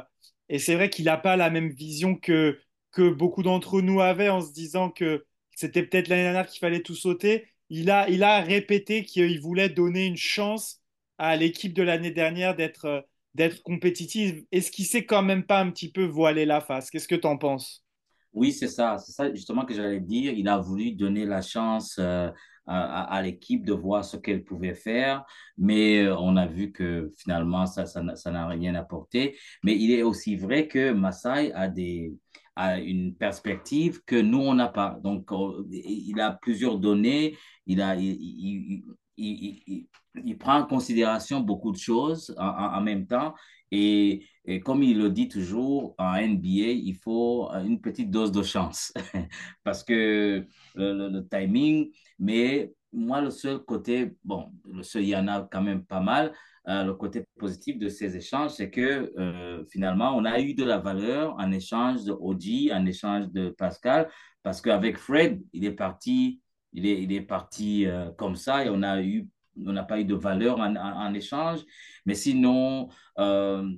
[0.49, 2.59] et c'est vrai qu'il n'a pas la même vision que,
[2.91, 6.82] que beaucoup d'entre nous avaient en se disant que c'était peut-être l'année dernière qu'il fallait
[6.82, 7.47] tout sauter.
[7.70, 10.82] Il a, il a répété qu'il voulait donner une chance
[11.18, 13.01] à l'équipe de l'année dernière d'être euh,
[13.36, 14.43] d'être compétitive.
[14.51, 16.89] Est-ce qu'il s'est quand même pas un petit peu voilé la face?
[16.89, 17.84] Qu'est-ce que tu en penses?
[18.34, 18.97] Oui, c'est ça.
[18.97, 20.34] C'est ça justement que j'allais dire.
[20.34, 22.31] Il a voulu donner la chance euh,
[22.65, 25.25] à, l'équipe de voir ce qu'elle pouvait faire,
[25.57, 29.38] mais euh, on a vu que finalement, ça n'a ça, rien apporté.
[29.63, 32.13] Mais il est aussi vrai que Massai a des,
[32.55, 34.99] a une perspective que nous, on n'a pas.
[35.03, 35.29] Donc,
[35.71, 37.95] il a plusieurs données, il, a,
[39.18, 39.88] il,
[40.39, 43.34] prend en considération beaucoup de choses en, même temps.
[43.72, 44.26] Et,
[44.66, 48.93] comme il le dit toujours, en NBA, il faut une petite dose de chance
[49.64, 50.45] parce que
[50.76, 54.51] le, timing, mais moi, le seul côté, bon,
[54.95, 56.34] il y en a quand même pas mal,
[56.70, 60.64] euh, le côté positif de ces échanges, c'est que euh, finalement, on a eu de
[60.64, 64.09] la valeur en échange de Oji, en échange de Pascal,
[64.43, 66.41] parce qu'avec Fred, il est parti,
[66.74, 69.28] il est, il est parti euh, comme ça et on a eu
[69.65, 71.59] on n'a pas eu de valeur en, en, échange.
[72.07, 72.89] Mais sinon,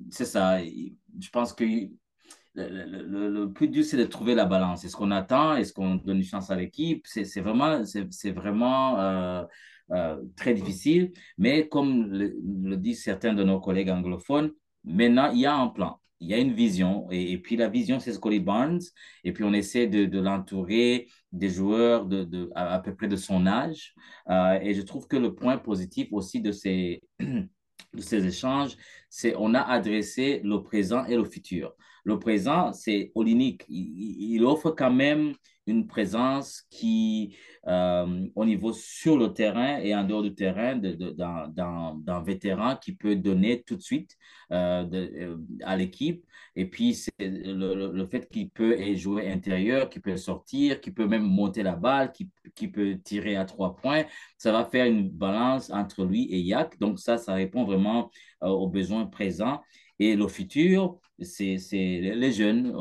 [0.09, 0.63] c'est ça.
[0.63, 4.85] Je pense que le, le, le, plus dur, c'est de trouver la balance.
[4.85, 5.55] Est-ce qu'on attend?
[5.57, 7.05] Est-ce qu'on donne une chance à l'équipe?
[7.07, 9.45] C'est vraiment, c'est vraiment
[9.91, 11.13] euh, très difficile.
[11.37, 14.51] Mais comme le, disent certains de nos collègues anglophones,
[14.83, 15.99] maintenant, il y a un plan.
[16.19, 17.07] Il y a une vision.
[17.11, 18.81] Et, puis la vision, c'est Scotty Barnes.
[19.23, 23.15] Et puis on essaie de, de l'entourer des joueurs de, de, à, peu près de
[23.15, 23.93] son âge.
[24.29, 28.77] Euh, et je trouve que le point positif aussi de ces, de ces échanges,
[29.09, 31.75] c'est on a adressé le présent et le futur.
[32.03, 33.65] Le présent, c'est Olinik.
[33.67, 35.33] Il, il, offre quand même
[35.67, 37.35] une présence qui,
[37.67, 43.15] euh, au niveau sur le terrain et en dehors du terrain, d'un vétéran qui peut
[43.15, 44.15] donner tout de suite
[44.51, 46.23] euh, de, euh, à l'équipe.
[46.55, 51.07] Et puis, c'est le, le, fait qu'il peut jouer intérieur, qu'il peut sortir, qu'il peut
[51.07, 54.05] même monter la balle, qu'il qui peut tirer à trois points,
[54.37, 56.79] ça va faire une balance entre lui et Yak.
[56.79, 58.09] Donc, ça, ça répond vraiment
[58.41, 59.61] aux besoins présents.
[59.99, 62.75] Et le futur, c'est les jeunes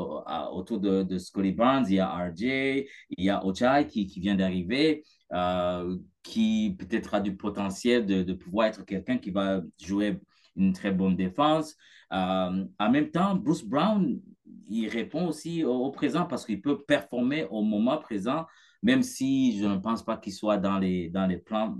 [0.51, 1.85] autour de, de Scotty Barnes.
[1.87, 5.03] Il y a RJ, il y a Ochai qui, qui vient d'arriver,
[5.33, 10.19] euh, qui peut-être a du potentiel de, de pouvoir être quelqu'un qui va jouer
[10.55, 11.75] une très bonne défense.
[12.13, 14.19] Euh, en même temps, Bruce Brown,
[14.67, 18.45] il répond aussi au présent parce qu'il peut performer au moment présent
[18.85, 21.75] même si je ne pense pas qu'il soit dans les, dans les plans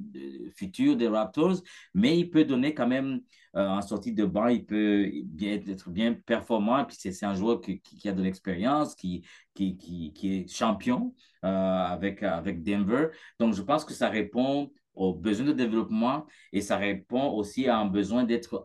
[0.55, 1.61] futurs des Raptors,
[1.93, 3.21] mais il peut donner quand même,
[3.55, 6.79] euh, en sortie de banc, il peut être bien performant.
[6.79, 11.13] Et puis c'est un joueur qui, qui, a de l'expérience, qui, qui, qui, est champion
[11.43, 13.09] euh, avec, avec Denver.
[13.39, 17.77] Donc je pense que ça répond aux besoins de développement et ça répond aussi à
[17.77, 18.63] un besoin d'être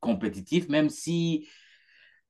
[0.00, 1.46] compétitif, même si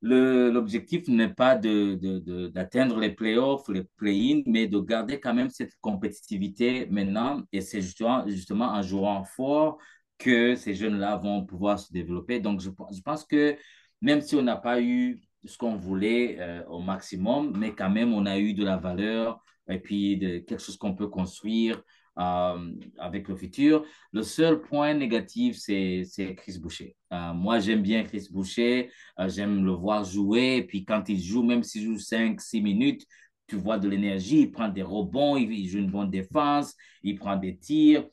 [0.02, 5.50] l'objectif n'est pas d'atteindre de, de, les playoffs, les play-in, mais de garder quand même
[5.50, 7.42] cette compétitivité maintenant.
[7.52, 9.78] Et c'est justement, justement en jouant fort
[10.18, 12.40] que ces jeunes-là vont pouvoir se développer.
[12.40, 13.56] Donc, je, je, pense que
[14.00, 18.12] même si on n'a pas eu ce qu'on voulait euh, au maximum, mais quand même,
[18.12, 21.82] on a eu de la valeur et puis de quelque chose qu'on peut construire
[22.16, 23.84] avec le futur.
[24.12, 26.96] Le seul point négatif, c'est Chris Boucher.
[27.10, 28.90] moi, j'aime bien Chris Boucher.
[29.28, 30.62] j'aime le voir jouer.
[30.62, 33.06] Puis quand il joue, même s'il joue 5-6 minutes,
[33.46, 37.36] tu vois de l'énergie, il prend des rebonds, il, joue une bonne défense, il prend
[37.36, 38.06] des tirs.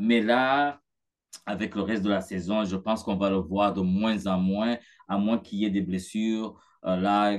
[0.00, 0.80] mais là,
[1.46, 4.38] avec le reste de la saison, je pense qu'on va le voir de moins en
[4.38, 4.76] moins,
[5.08, 6.60] à moins qu'il y ait des blessures.
[6.84, 7.38] Euh, là,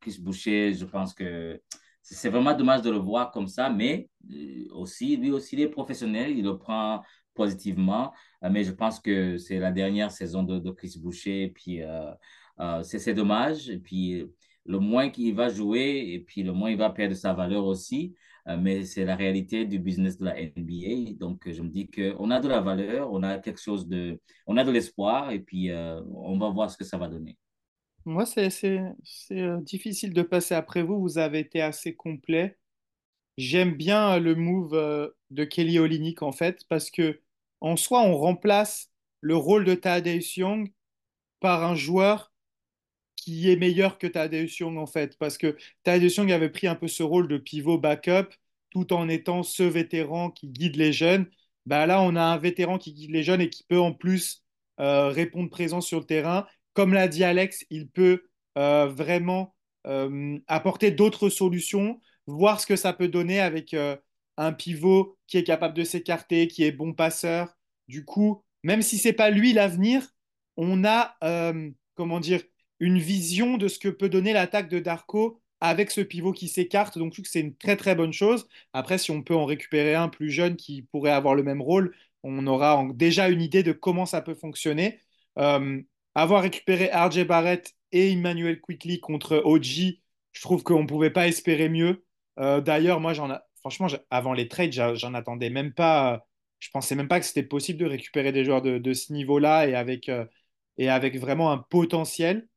[0.00, 1.60] Chris Boucher, je pense que
[2.02, 5.68] c'est vraiment dommage de le voir comme ça, mais euh, aussi, lui aussi, il est
[5.68, 7.02] professionnel, il le prend
[7.34, 8.12] positivement.
[8.44, 11.80] Euh, mais je pense que c'est la dernière saison de, Chris Boucher, et puis
[12.82, 13.70] c'est dommage.
[13.70, 14.24] Et puis
[14.64, 18.14] le moins qu'il va jouer, et puis le moins il va perdre sa valeur aussi.
[18.48, 21.14] Euh, mais c'est la réalité du business de la NBA.
[21.18, 24.56] Donc, je me dis qu'on a de la valeur, on a quelque chose de, on
[24.56, 27.38] a de l'espoir, et puis euh, on va voir ce que ça va donner.
[28.04, 28.48] Moi, c'est
[29.32, 31.00] euh, difficile de passer après vous.
[31.00, 32.58] Vous avez été assez complet.
[33.38, 37.20] J'aime bien le move de Kelly Olynyk, en fait, parce que
[37.60, 38.90] en soi, on remplace
[39.20, 40.72] le rôle de Thaddeus Young
[41.40, 42.32] par un joueur
[43.16, 46.74] qui est meilleur que Tadeusz Young en fait, parce que Tadeusz Young avait pris un
[46.74, 48.28] peu ce rôle de pivot backup
[48.70, 51.26] tout en étant ce vétéran qui guide les jeunes.
[51.66, 54.42] Bah là, on a un vétéran qui guide les jeunes et qui peut en plus
[54.80, 56.46] euh, répondre présent sur le terrain.
[56.74, 58.24] Comme l'a dit Alex, il peut
[58.58, 59.54] euh, vraiment
[59.86, 63.74] euh, apporter d'autres solutions, voir ce que ça peut donner avec
[64.36, 67.56] un pivot qui est capable de s'écarter, qui est bon passeur.
[67.88, 70.06] Du coup, même si c'est pas lui l'avenir,
[70.56, 71.16] on a
[71.94, 72.42] comment dire
[72.80, 76.98] une vision de ce que peut donner l'attaque de Darko avec ce pivot qui s'écarte.
[76.98, 78.48] Donc, je trouve que c'est une très très bonne chose.
[78.72, 81.94] Après, si on peut en récupérer un plus jeune qui pourrait avoir le même rôle,
[82.24, 84.98] on aura déjà une idée de comment ça peut fonctionner.
[85.38, 85.80] Euh,
[86.14, 90.00] avoir récupéré RJ Barrett et Emmanuel Quickly contre OG,
[90.32, 92.04] je trouve qu'on ne pouvait pas espérer mieux.
[92.38, 96.26] Euh, d'ailleurs, moi, j'en franchement, avant les trades, j'en attendais même pas.
[96.58, 99.74] Je pensais même pas que c'était possible de récupérer des joueurs de, ce niveau-là et
[99.74, 100.24] avec, euh,
[100.78, 102.48] et avec vraiment un potentiel.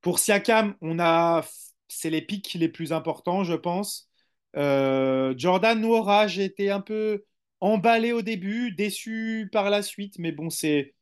[0.00, 1.44] Pour Siakam, a,
[1.88, 4.10] c'est les pics les plus importants, je pense.
[4.56, 7.24] Euh, Jordan Noura, j'ai été un peu
[7.60, 10.94] emballé au début, déçu par la suite, mais bon, c'est,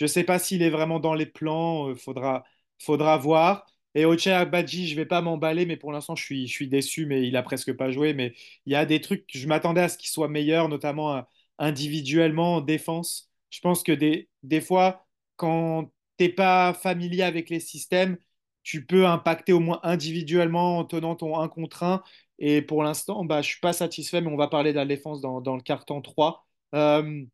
[0.00, 2.44] je ne sais pas s'il est vraiment dans les plans, euh, faudra,
[2.78, 3.66] faudra voir.
[3.94, 6.68] Et Oche Abadji, je ne vais pas m'emballer, mais pour l'instant, je suis, je suis
[6.68, 8.14] déçu, mais il a presque pas joué.
[8.14, 8.34] Mais
[8.64, 11.22] il y a des trucs, je m'attendais à ce qu'il soit meilleur, notamment euh,
[11.58, 13.30] individuellement en défense.
[13.50, 18.16] Je pense que des, des fois, quand tu n'es pas familier avec les systèmes,
[18.62, 22.02] tu peux impacter au moins individuellement en tenant ton 1 contre 1.
[22.38, 24.86] Et pour l'instant, bah, je ne suis pas satisfait, mais on va parler de la
[24.86, 26.46] défense dans, le carton 3.
[26.74, 27.24] Euh,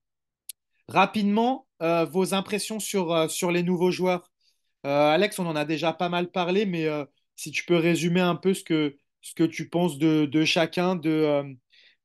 [0.88, 4.30] rapidement, euh, vos impressions sur, euh, sur les nouveaux joueurs.
[4.84, 6.86] Alex, on en a déjà pas mal parlé, mais
[7.34, 8.96] si tu peux résumer un peu ce que,
[9.46, 11.56] tu penses de, chacun, de,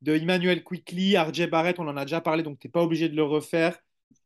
[0.01, 3.07] de Emmanuel Quickly, RJ Barrett, on en a déjà parlé, donc tu n'es pas obligé
[3.07, 3.77] de le refaire.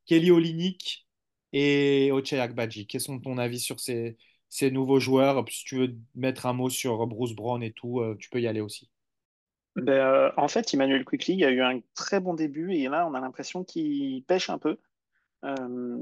[0.05, 1.05] Kelly Olinik
[1.53, 2.87] et Oche Akbadji.
[2.87, 4.17] Quels sont ton avis sur ces,
[4.49, 5.43] ces nouveaux joueurs?
[5.49, 8.47] Si tu veux mettre un mot sur Bruce Brown et tout, euh, tu peux y
[8.47, 8.89] aller aussi.
[9.75, 13.13] Ben, euh, en fait, Emmanuel Quickly a eu un très bon début et là, on
[13.13, 14.77] a l'impression qu'il pêche un peu.
[15.43, 15.97] Euh,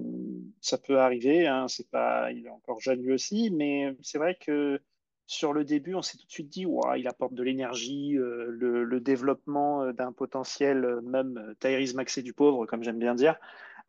[0.61, 4.37] ça peut arriver, hein, c'est pas, il est encore jeune lui aussi, mais c'est vrai
[4.39, 4.79] que
[5.25, 6.65] sur le début, on s'est tout de suite dit,
[6.97, 12.99] il apporte de l'énergie, le, développement d'un potentiel, même Tyrese Maxé du pauvre, comme j'aime
[12.99, 13.37] bien dire,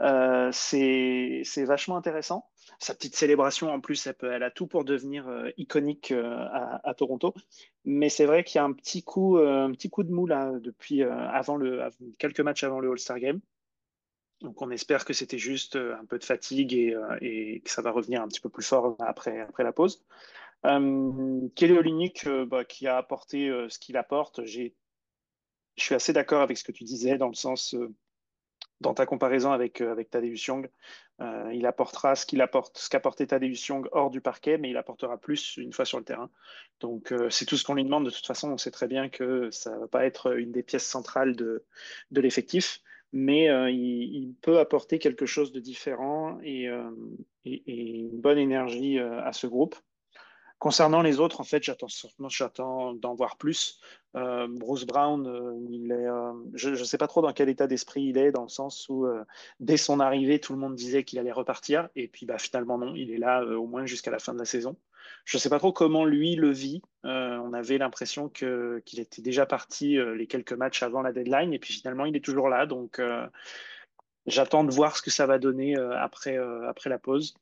[0.01, 6.13] c'est vachement intéressant sa petite célébration, en plus, elle, a tout pour devenir euh, iconique
[6.13, 6.47] euh,
[6.83, 7.35] à, Toronto.
[7.85, 10.27] Mais c'est vrai qu'il y a un petit coup, euh, un petit coup de mou
[10.27, 11.83] là, depuis avant le,
[12.19, 13.41] quelques matchs avant le All-Star Game.
[14.41, 18.21] Donc on espère que c'était juste un peu de fatigue et, que ça va revenir
[18.21, 20.05] un petit peu plus fort après, après la pause.
[20.63, 24.71] Kelly Olynyk, bah, qui a apporté ce qu'il apporte, je
[25.77, 27.75] suis assez d'accord avec ce que tu disais dans le sens
[28.85, 30.51] dans ta comparaison avec, avec Tadeusz.
[31.21, 34.77] Euh, il apportera ce qu'il apporte, ce qu'apportait Tadeusz Young hors du parquet, mais il
[34.77, 36.31] apportera plus une fois sur le terrain.
[36.81, 38.05] Donc euh, c'est tout ce qu'on lui demande.
[38.05, 40.63] De toute façon, on sait très bien que ça ne va pas être une des
[40.63, 41.65] pièces centrales de,
[42.11, 42.83] de l'effectif,
[43.13, 46.69] mais euh, il, peut apporter quelque chose de différent et
[47.45, 49.77] une bonne énergie à ce groupe.
[50.65, 53.81] Concernant les autres, en fait, j'attends d'en voir plus.
[54.17, 57.67] Euh, Bruce Brown, euh, il est, euh, je ne sais pas trop dans quel état
[57.67, 59.07] d'esprit il est, dans le sens où
[59.61, 62.95] dès son arrivée, tout le monde disait qu'il allait repartir, et puis bah, finalement non,
[62.95, 64.75] il est là au moins jusqu'à la fin de la saison.
[65.27, 66.81] Je ne sais pas trop comment lui le vit.
[67.03, 71.75] on avait l'impression qu'il était déjà parti les quelques matchs avant la deadline, et puis
[71.75, 73.03] finalement il est toujours là, donc
[74.25, 77.35] j'attends de voir ce que ça va donner après, après la pause.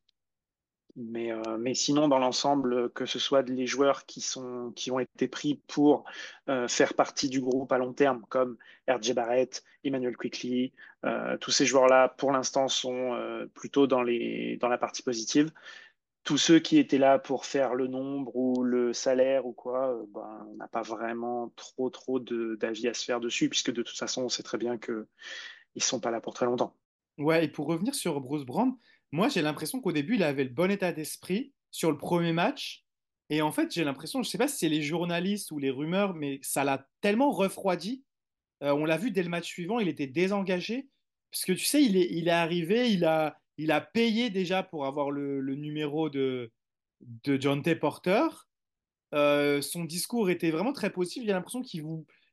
[0.95, 4.99] Mais, euh, mais sinon, dans l'ensemble, que ce soit les joueurs qui, sont, qui ont
[4.99, 6.05] été pris pour
[6.51, 10.73] euh, faire partie du groupe à long terme, comme RJ Barrett, Emmanuel Quickly,
[11.07, 13.19] euh, tous ces joueurs-là, pour l'instant, sont
[13.55, 15.51] plutôt dans, les, dans la partie positive.
[16.25, 20.47] Tous ceux qui étaient là pour faire le nombre ou le salaire ou quoi, ben,
[20.51, 24.25] on n'a pas vraiment trop, trop d'avis à se faire dessus, puisque de toute façon,
[24.25, 25.07] on sait très bien qu'ils
[25.75, 26.77] ne sont pas là pour très longtemps.
[27.19, 28.77] Ouais, et pour revenir sur Bruce Brown,
[29.13, 32.85] moi, j'ai l'impression qu'au début, il avait le bon état d'esprit sur le premier match.
[33.29, 35.71] Et en fait, j'ai l'impression, je ne sais pas si c'est les journalistes ou les
[35.71, 38.05] rumeurs, mais ça l'a tellement refroidi.
[38.63, 40.89] Euh, on l'a vu dès le match suivant, il était désengagé.
[41.31, 46.11] Parce que tu sais, il est, arrivé, il a, payé déjà pour avoir le, numéro
[46.11, 46.51] de,
[47.25, 47.75] John T.
[47.75, 48.29] Porter.
[49.15, 51.25] Euh, son discours était vraiment très positif.
[51.25, 51.85] J'ai l'impression qu'il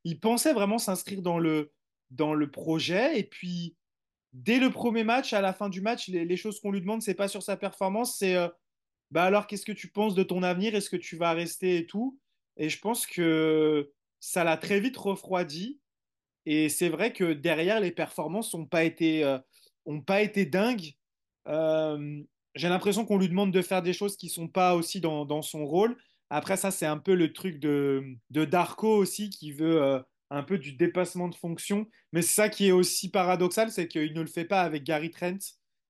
[0.03, 1.71] il pensait vraiment s'inscrire dans le,
[2.11, 3.17] dans le projet.
[3.19, 3.77] Et puis,
[4.33, 7.15] dès le premier match, à la fin du match, les, choses qu'on lui demande, c'est
[7.15, 8.47] pas sur sa performance, c'est euh,
[9.11, 10.75] bah alors qu'est-ce que tu penses de ton avenir?
[10.75, 12.19] Est-ce que tu vas rester et tout?
[12.57, 15.79] Et je pense que ça l'a très vite refroidi.
[16.45, 19.39] Et c'est vrai que derrière, les performances n'ont pas été, euh,
[19.85, 20.93] ont pas été dingues.
[21.47, 22.21] Euh,
[22.55, 25.41] j'ai l'impression qu'on lui demande de faire des choses qui sont pas aussi dans, dans
[25.41, 25.97] son rôle.
[26.29, 30.57] Après, ça, c'est un peu le truc de, de Darko aussi qui veut un peu
[30.57, 31.87] du dépassement de fonction.
[32.13, 35.11] Mais c'est ça qui est aussi paradoxal, c'est qu'il ne le fait pas avec Gary
[35.11, 35.37] Trent.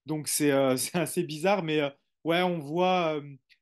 [0.05, 1.63] Donc c'est euh, assez bizarre.
[1.63, 1.89] Mais euh,
[2.23, 3.21] ouais, on voit euh,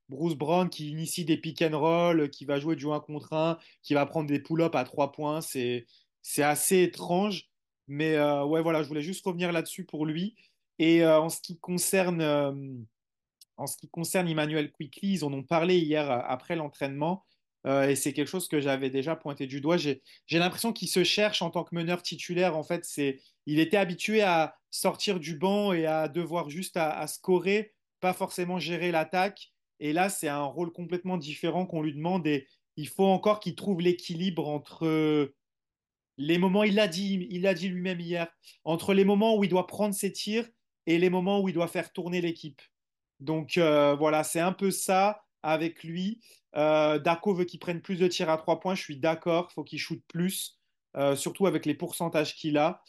[0.09, 3.57] Bruce Brown qui initie des pick and roll, qui va jouer du 1 contre 1,
[3.84, 5.41] qui va prendre des pull-ups à 3 points.
[5.41, 5.86] C'est
[6.38, 7.49] assez étrange.
[7.89, 10.36] Mais ouais, voilà, je voulais juste revenir là-dessus pour lui.
[10.80, 12.21] Et en ce qui concerne...
[13.55, 17.23] en ce qui concerne Emmanuel Quickly, ils en ont parlé hier après l'entraînement.
[17.68, 19.78] Euh, et c'est quelque chose que j'avais déjà pointé du doigt.
[19.78, 20.01] J'ai
[20.32, 22.57] l'impression qu'il se cherche en tant que meneur titulaire.
[22.57, 27.05] En fait, c'est il était habitué à sortir du banc et à devoir juste à,
[27.07, 29.51] scorer, pas forcément gérer l'attaque.
[29.80, 32.26] Et là, c'est un rôle complètement différent qu'on lui demande.
[32.26, 32.47] Et
[32.78, 35.34] il faut encore qu'il trouve l'équilibre entre
[36.18, 38.28] les moments, il l'a dit, il l'a dit lui-même hier,
[38.63, 40.49] entre les moments où il doit prendre ses tirs
[40.88, 42.61] et les moments où il doit faire tourner l'équipe.
[43.20, 46.19] Donc euh, voilà, c'est un peu ça avec lui.
[46.55, 48.75] Euh, Darko veut qu'il prenne plus de tirs à trois points.
[48.75, 50.59] Je suis d'accord, il faut qu'il shoot plus,
[50.95, 52.83] euh, surtout avec les pourcentages qu'il a.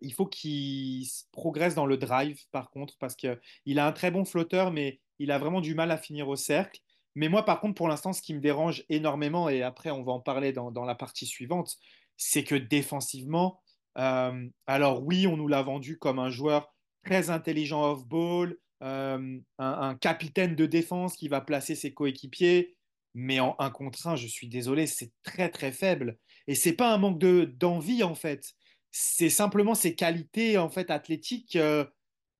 [0.00, 4.24] Il faut qu'il progresse dans le drive, par contre, parce qu'il a un très bon
[4.24, 6.80] flotteur, mais il a vraiment du mal à finir au cercle.
[7.14, 10.12] Mais moi, par contre, pour l'instant, ce qui me dérange énormément, et après, on va
[10.12, 11.76] en parler dans, la partie suivante,
[12.18, 13.62] c'est que défensivement,
[13.96, 19.94] euh, alors oui, on nous l'a vendu comme un joueur très intelligent off-ball, euh, un,
[19.96, 22.76] capitaine de défense qui va placer ses coéquipiers,
[23.14, 26.18] mais en un contre un, je suis désolé, c'est très très faible.
[26.46, 28.54] Et c'est pas un manque de d'envie en fait,
[28.92, 31.86] c'est simplement ses qualités en fait athlétiques euh,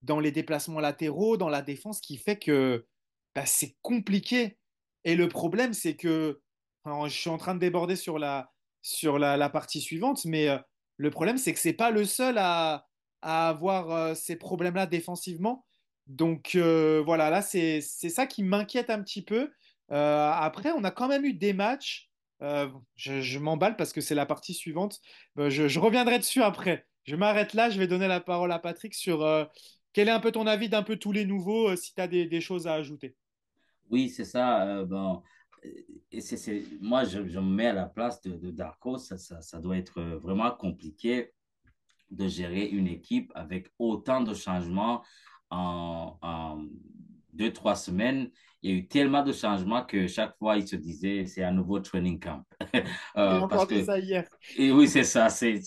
[0.03, 2.87] dans les déplacements latéraux, dans la défense, qui fait que
[3.35, 4.59] bah, c'est compliqué.
[5.05, 6.41] Et le problème, c'est que
[6.85, 8.51] je suis en train de déborder sur la
[8.83, 10.59] sur la, partie suivante, mais euh,
[10.97, 12.87] le problème, c'est que c'est pas le seul à,
[13.23, 15.67] à avoir ces problèmes-là défensivement.
[16.07, 19.51] Donc euh, voilà, là, c'est ça qui m'inquiète un petit peu.
[19.91, 22.11] Euh, après, on a quand même eu des matchs.
[22.43, 25.01] Euh, je, m'emballe parce que c'est la partie suivante.
[25.37, 26.87] Je, reviendrai dessus après.
[27.05, 27.71] Je m'arrête là.
[27.71, 29.27] Je vais donner la parole à Patrick sur
[29.93, 32.41] quel est un peu ton avis d'un peu tous les nouveaux, si tu as des,
[32.41, 33.17] choses à ajouter?
[33.91, 34.85] Oui, c'est ça.
[34.85, 35.23] bon,
[36.13, 36.21] et
[36.81, 38.99] moi, je, me mets à la place de, Darko.
[38.99, 41.33] Ça, ça, doit être vraiment compliqué
[42.11, 45.03] de gérer une équipe avec autant de changements
[45.51, 46.67] en,
[47.33, 48.31] deux, trois semaines,
[48.63, 51.53] il y a eu tellement de changements que chaque fois, il se disait, c'est un
[51.53, 52.43] nouveau training camp.
[53.17, 54.27] euh, parce que, ça hier.
[54.57, 55.29] Et oui, c'est ça.
[55.29, 55.61] C'est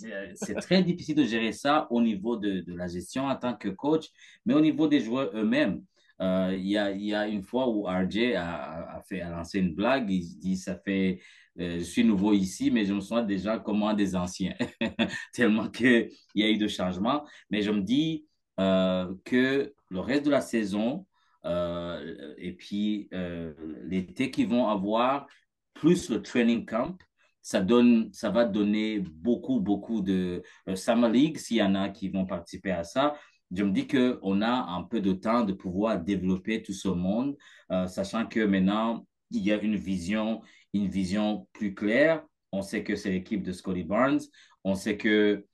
[0.62, 4.08] très difficile de gérer ça au niveau de, de, la gestion en tant que coach,
[4.46, 5.82] mais au niveau des joueurs eux-mêmes.
[6.22, 9.60] Euh, il, y a, y a une fois où RJ a, a, fait, a lancé
[9.60, 10.12] une blague.
[10.12, 11.22] Il dit, ça fait,
[11.60, 14.56] euh, je suis nouveau ici, mais je me sens déjà comme un des anciens,
[15.34, 17.26] tellement qu'il y a eu de changements.
[17.50, 18.26] Mais je me dis,
[18.60, 21.06] euh, que le reste de la saison
[21.46, 23.54] euh, et puis euh,
[23.84, 25.28] l'été qu'ils vont avoir,
[25.74, 26.98] plus le training camp,
[27.42, 30.44] ça, donne, ça va donner beaucoup, beaucoup de
[30.76, 33.16] Summer League, s'il y en a qui vont participer à ça.
[33.56, 37.38] Je me dis qu'on a un peu de temps de pouvoir développer tout ce monde,
[37.88, 40.42] sachant que maintenant, il y a une vision,
[40.74, 42.24] une vision plus claire.
[42.52, 44.20] On sait que c'est l'équipe de Scotty Barnes.
[44.66, 45.46] On sait que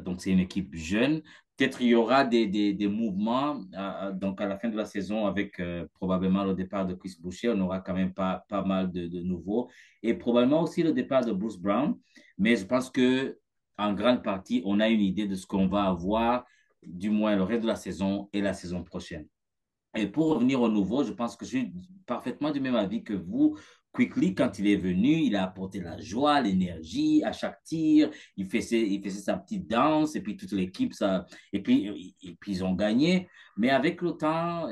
[0.00, 1.22] donc c'est une équipe jeune,
[1.56, 4.84] Peut-être il y aura des, des, des mouvements euh, donc à la fin de la
[4.84, 8.64] saison avec euh, probablement le départ de Chris Boucher, on aura quand même pas, pas
[8.64, 9.70] mal de, de nouveaux
[10.02, 11.96] et probablement aussi le départ de Bruce Brown.
[12.38, 13.38] Mais je pense que
[13.78, 16.44] en grande partie, on a une idée de ce qu'on va avoir,
[16.82, 19.26] du moins le reste de la saison et la saison prochaine.
[19.96, 21.72] Et pour revenir au nouveau, je pense que je suis
[22.06, 23.56] parfaitement du même avis que vous.
[23.94, 28.10] Quickly, quand il est venu, il a apporté la joie, l'énergie à chaque tir.
[28.36, 32.16] Il faisait, il faisait sa petite danse et puis toute l'équipe, ça, et puis,
[32.48, 33.28] ils ont gagné.
[33.56, 34.68] Mais avec le temps,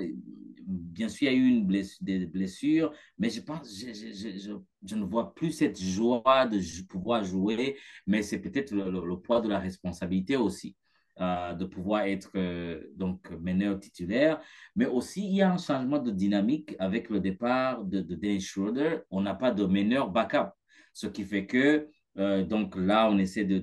[0.66, 5.04] bien sûr, il y a eu une blessure, des blessures, mais je pense, je, ne
[5.04, 10.36] vois plus cette joie de pouvoir jouer, mais c'est peut-être le, poids de la responsabilité
[10.36, 10.74] aussi.
[11.20, 14.40] Euh, de pouvoir être euh, donc meneur titulaire,
[14.74, 19.00] mais aussi il y a un changement de dynamique avec le départ de, Dennis Schroeder.
[19.10, 20.52] On n'a pas de meneur backup,
[20.94, 21.86] ce qui fait que
[22.16, 23.62] euh, donc là on essaie de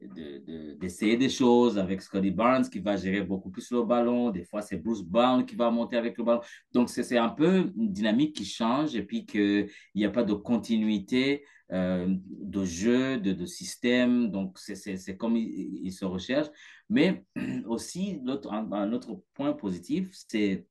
[0.00, 4.30] d'essayer de, des choses avec Scotty Barnes qui va gérer beaucoup plus le ballon.
[4.30, 6.40] Des fois, c'est Bruce Brown qui va monter avec le ballon.
[6.72, 10.34] Donc, c'est un peu une dynamique qui change et puis qu'il n'y a pas de
[10.34, 14.30] continuité euh, de jeu, de, de système.
[14.30, 16.48] Donc, c'est comme il, il, se recherche.
[16.88, 17.24] Mais
[17.66, 20.66] aussi, un, un autre point positif, c'est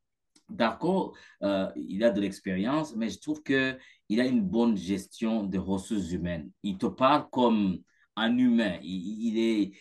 [0.49, 5.57] Darko, euh, il a de l'expérience, mais je trouve qu'il a une bonne gestion des
[5.57, 6.49] ressources humaines.
[6.63, 7.79] Il te parle comme
[8.17, 8.77] un humain.
[8.81, 9.71] Il, est,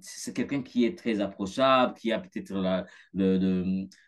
[0.00, 2.86] c'est quelqu'un qui est très approchable, qui a peut-être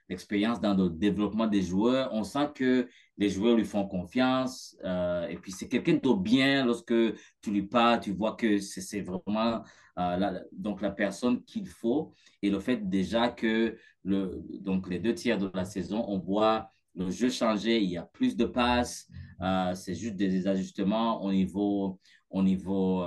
[0.08, 2.08] l'expérience dans le développement des joueurs.
[2.12, 2.88] On sent que
[3.18, 4.76] les joueurs lui font confiance.
[4.84, 6.94] Euh, et puis, c'est quelqu'un de bien lorsque
[7.42, 9.62] tu lui parles, tu vois que c'est vraiment
[9.98, 12.14] euh, la, donc la personne qu'il faut.
[12.42, 16.70] Et le fait déjà que le, donc les deux tiers de la saison, on voit
[16.94, 19.06] le jeu changer, il y a plus de passes,
[19.42, 22.00] euh, c'est juste des ajustements au niveau,
[22.30, 23.02] au niveau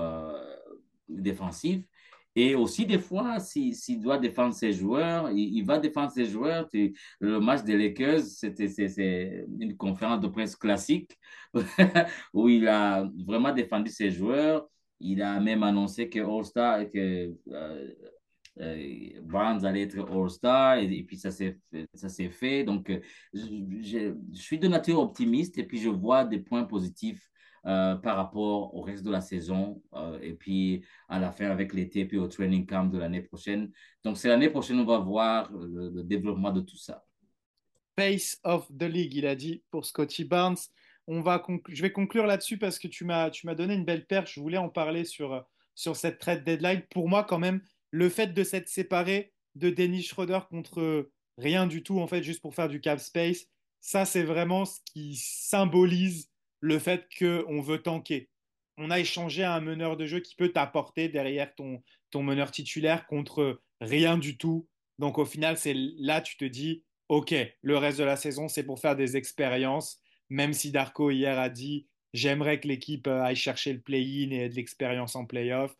[1.09, 1.83] défensif.
[2.35, 6.69] Et aussi, des fois, s'il si, doit défendre ses joueurs, il, va défendre ses joueurs.
[7.19, 11.17] Le match des Lakers, c'était une conférence de presse classique
[12.33, 14.67] où il a vraiment défendu ses joueurs.
[14.99, 17.91] Il a même annoncé que All-Star, que euh,
[18.59, 22.63] euh, Barnes allait être All-Star, et, et, puis ça s'est fait.
[22.63, 22.91] Donc,
[23.33, 23.41] je,
[23.81, 27.29] je, suis de nature optimiste et puis je vois des points positifs
[27.69, 31.71] euh, par rapport au reste de la saison euh, et puis à la fin avec
[31.71, 33.71] l'été puis au training camp de l'année prochaine.
[34.03, 37.05] Donc c'est l'année prochaine on va voir le, le, développement de tout ça.
[37.95, 40.57] Pace of the league, il a dit pour Scotty Barnes.
[41.05, 44.07] On va je vais conclure là-dessus parce que tu m'as tu m'as donné une belle
[44.07, 44.33] perche.
[44.33, 45.45] Je voulais en parler sur
[45.75, 46.81] sur cette trade deadline.
[46.89, 47.61] Pour moi quand même
[47.91, 52.41] le fait de s'être séparé de Dennis Schroeder contre rien du tout en fait juste
[52.41, 53.45] pour faire du cap space,
[53.79, 58.29] ça c'est vraiment ce qui symbolise le fait qu'on veut tanker.
[58.77, 63.05] On a échangé un meneur de jeu qui peut t'apporter derrière ton, ton meneur titulaire
[63.07, 64.67] contre rien du tout.
[64.99, 68.63] Donc au final, c'est là tu te dis, OK, le reste de la saison, c'est
[68.63, 73.35] pour faire des expériences, même si Darko hier a dit, j'aimerais que l'équipe euh, aille
[73.35, 75.75] chercher le play-in et de l'expérience en play-off.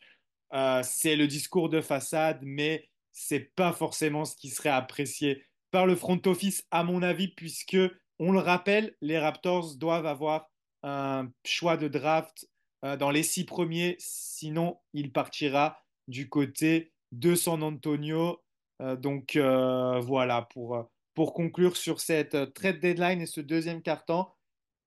[0.54, 5.86] Euh, c'est le discours de façade, mais c'est pas forcément ce qui serait apprécié par
[5.86, 7.78] le front office, à mon avis, puisque,
[8.18, 10.49] on le rappelle, les Raptors doivent avoir
[10.84, 12.48] un choix de draft
[12.86, 13.96] euh, dans les six premiers.
[14.00, 18.42] Sinon, il partira du côté de San Antonio.
[18.82, 20.88] Euh, donc euh, voilà, pour,
[21.34, 24.26] conclure sur cette trade deadline et ce deuxième carton.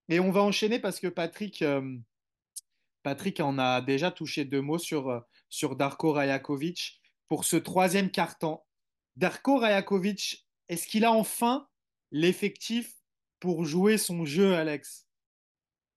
[0.08, 1.62] Et on va enchaîner parce que Patrick,
[3.02, 7.02] Patrick en a déjà touché deux mots sur, sur Darko Rajakovic.
[7.28, 8.60] Pour ce troisième carton,
[9.16, 11.68] Darko Rajakovic, est-ce qu'il a enfin
[12.10, 12.94] l'effectif
[13.38, 15.06] pour jouer son jeu, Alex?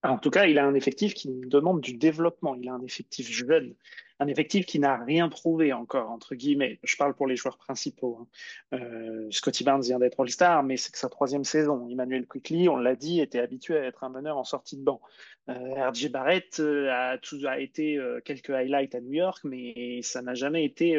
[0.09, 2.55] En tout cas, il a un effectif qui demande du développement.
[2.55, 3.75] Il a un effectif jeune,
[4.19, 6.79] un effectif qui n'a rien prouvé encore, entre guillemets.
[6.83, 8.19] Je parle pour les joueurs principaux.
[8.21, 8.79] Hein.
[8.79, 11.89] Euh, Scotty Barnes vient d'être All-Star, mais c'est sa troisième saison.
[11.89, 15.01] Emmanuel Quickly, on l'a dit, était habitué à être un meneur en sortie de banc.
[15.49, 20.21] Euh, RJ Barrett euh, a, a été euh, quelques highlights à New York, mais ça
[20.21, 20.97] n'a jamais été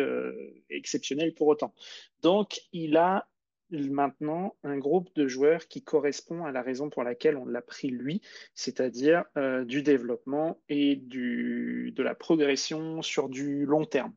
[0.71, 1.75] exceptionnel pour autant.
[2.23, 3.27] Donc, il a
[3.71, 7.89] maintenant un groupe de joueurs qui correspond à la raison pour laquelle on l'a pris
[7.89, 8.21] lui,
[8.55, 14.13] c'est-à-dire euh, du développement et de la progression sur du long terme.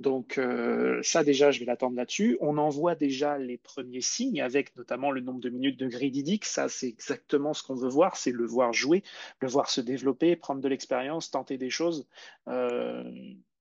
[0.00, 2.38] Donc euh, ça déjà, je vais l'attendre là-dessus.
[2.40, 6.22] On en voit déjà les premiers signes avec notamment le nombre de minutes de Grady
[6.22, 6.46] Dick.
[6.46, 9.02] Ça, c'est exactement ce qu'on veut voir, c'est le voir jouer,
[9.40, 12.08] le voir se développer, prendre de l'expérience, tenter des choses.
[12.48, 13.04] Euh,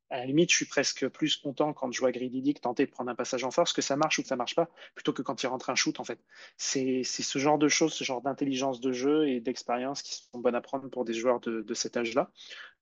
[0.09, 2.91] à la limite, je suis presque plus content quand je vois Grady Dick tenter de
[2.91, 5.21] prendre un passage en force, que ça marche ou que ça marche pas, plutôt que
[5.21, 6.19] quand il rentre un shoot, en fait.
[6.57, 10.55] C'est ce genre de choses, ce genre d'intelligence de jeu et d'expérience qui sont bonnes
[10.55, 12.31] à prendre pour des joueurs de, de cet âge-là.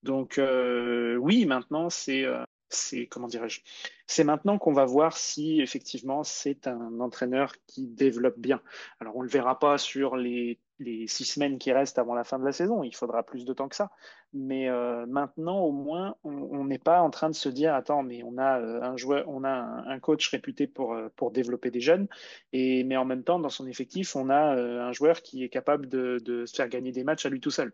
[0.03, 3.61] Donc, euh, oui, maintenant, c'est euh, c'est comment dirais-je
[4.07, 8.61] C'est maintenant qu'on va voir si effectivement c'est un entraîneur qui développe bien.
[8.99, 12.39] Alors on le verra pas sur les, les, six semaines qui restent avant la fin
[12.39, 12.83] de la saison.
[12.83, 13.91] Il faudra plus de temps que ça.
[14.33, 18.23] Mais euh, maintenant au moins on n'est pas en train de se dire attends mais
[18.23, 21.79] on a euh, un joueur, on a un, coach réputé pour euh, pour développer des
[21.79, 22.07] jeunes
[22.51, 25.87] et mais en même temps dans son effectif on a un joueur qui est capable
[25.87, 27.73] de, de se faire gagner des matchs à lui tout seul.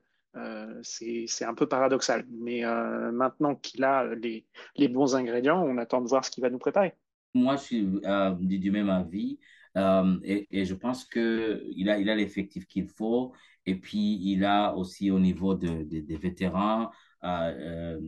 [0.82, 2.26] C'est un peu paradoxal.
[2.32, 6.50] Mais maintenant qu'il a les, les, bons ingrédients, on attend de voir ce qu'il va
[6.50, 6.96] nous préparer.
[7.36, 9.38] Moi, je suis du même avis.
[9.76, 13.34] Et, et, je pense qu'il a, il a l'effectif qu'il faut.
[13.66, 16.92] Et puis, il a aussi au niveau de, des vétérans,
[17.24, 18.00] en,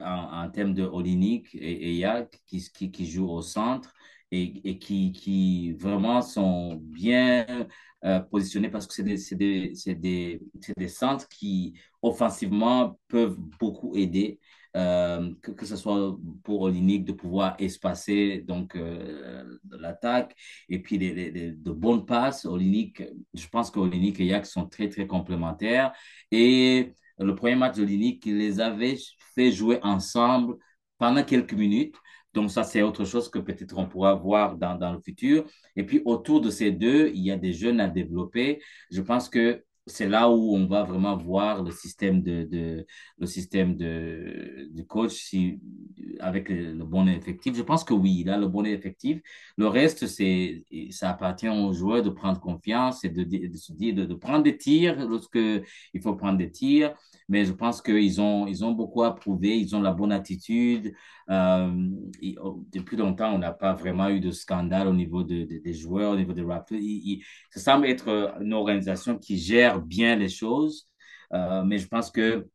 [0.00, 2.06] en, termes de Olinik et, et
[2.46, 3.94] qui, qui, qui jouent au centre
[4.30, 7.66] et, et qui, qui vraiment sont bien
[8.04, 10.40] euh, positionnés parce que c'est des, des, des,
[10.76, 14.40] des, centres qui, offensivement, peuvent beaucoup aider.
[14.76, 20.36] Euh, que, que, ce soit pour Olinik de pouvoir espacer donc euh, l'attaque
[20.68, 22.44] et puis les, de bonnes passes.
[22.44, 23.02] Olinik,
[23.34, 25.92] je pense qu'Olinik et Yak sont très très complémentaires
[26.30, 28.96] et le premier match de Olinik, il les avait
[29.34, 30.56] fait jouer ensemble
[30.98, 31.96] pendant quelques minutes.
[32.32, 35.44] Donc, ça, c'est autre chose que peut-être on pourra voir dans, dans le futur.
[35.76, 38.62] Et puis, autour de ces deux, il y a des jeunes à développer.
[38.90, 42.86] Je pense que c'est là où on va vraiment voir le système de, de
[43.18, 45.60] le système de, coach si,
[46.20, 47.54] avec le, bon effectif.
[47.54, 49.20] Je pense que oui, il a le bon effectif.
[49.56, 54.14] Le reste, c'est ça appartient aux joueurs de prendre confiance et de, se dire de,
[54.14, 56.94] prendre des tirs lorsque il faut prendre des tirs.
[57.28, 59.58] Mais je pense qu'ils ont ils ont beaucoup à prouver.
[59.58, 60.94] Ils ont la bonne attitude.
[61.30, 61.88] Euh,
[62.42, 66.12] oh, depuis longtemps, on n'a pas vraiment eu de scandale au niveau de, des joueurs,
[66.12, 66.78] au niveau des Raptors.
[67.50, 70.88] ça semble être une organisation qui gère bien les choses,
[71.32, 72.48] euh, mais je pense que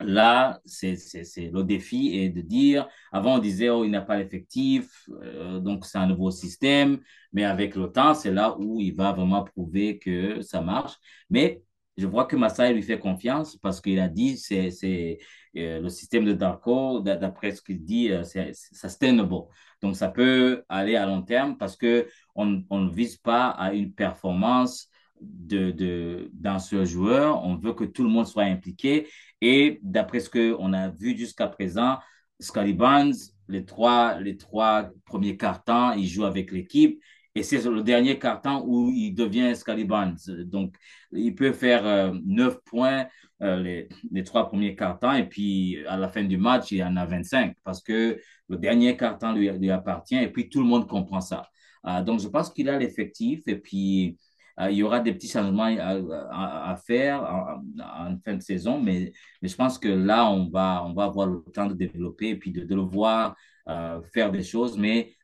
[0.00, 0.96] là, c'est
[1.36, 5.86] le défi est de dire, avant on disait, oh, il n'a pas l'effectif, euh, donc
[5.86, 7.00] c'est un nouveau système,
[7.32, 10.94] mais avec le temps, c'est là où il va vraiment prouver que ça marche.
[11.30, 11.62] Mais
[11.96, 15.18] je vois que Masai lui fait confiance parce qu'il a dit c'est
[15.56, 19.34] euh, le système de Darko, d'après ce qu'il dit, euh, c'est sustainable.
[19.80, 23.72] Donc, ça peut aller à long terme parce que on, on ne vise pas à
[23.72, 24.88] une performance
[25.20, 27.44] de, de, dans ce joueur.
[27.44, 29.08] On veut que tout le monde soit impliqué.
[29.40, 31.98] Et d'après ce qu'on a vu jusqu'à présent,
[32.40, 33.14] Scotty Barnes,
[33.48, 37.00] les trois, les trois premiers cartons, il joue avec l'équipe.
[37.36, 40.16] Et c'est le dernier carton où il devient Scalibans.
[40.44, 40.76] Donc,
[41.10, 43.06] il peut faire euh, 9 points
[43.42, 46.94] euh, les, les, trois premiers cartons et puis à la fin du match, il en
[46.96, 50.88] a 25 parce que le dernier carton lui, lui appartient et puis tout le monde
[50.88, 51.48] comprend ça.
[51.86, 54.16] Euh, donc, je pense qu'il a l'effectif et puis
[54.60, 59.48] il y aura des petits changements à, à, faire en, fin de saison, mais, mais
[59.48, 62.52] je pense que là, on va, on va avoir le temps de développer et puis
[62.52, 63.36] de, le voir
[63.68, 64.78] euh, faire des choses.
[64.78, 65.14] Mais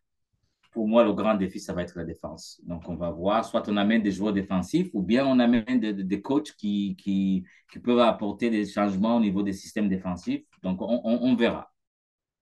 [0.72, 2.60] pour moi, le grand défi, ça va être la défense.
[2.64, 5.92] Donc, on va voir, soit on amène des joueurs défensifs ou bien on amène des,
[5.92, 10.42] des coachs qui, qui, qui, peuvent apporter des changements au niveau des systèmes défensifs.
[10.62, 11.72] Donc, on, on, verra.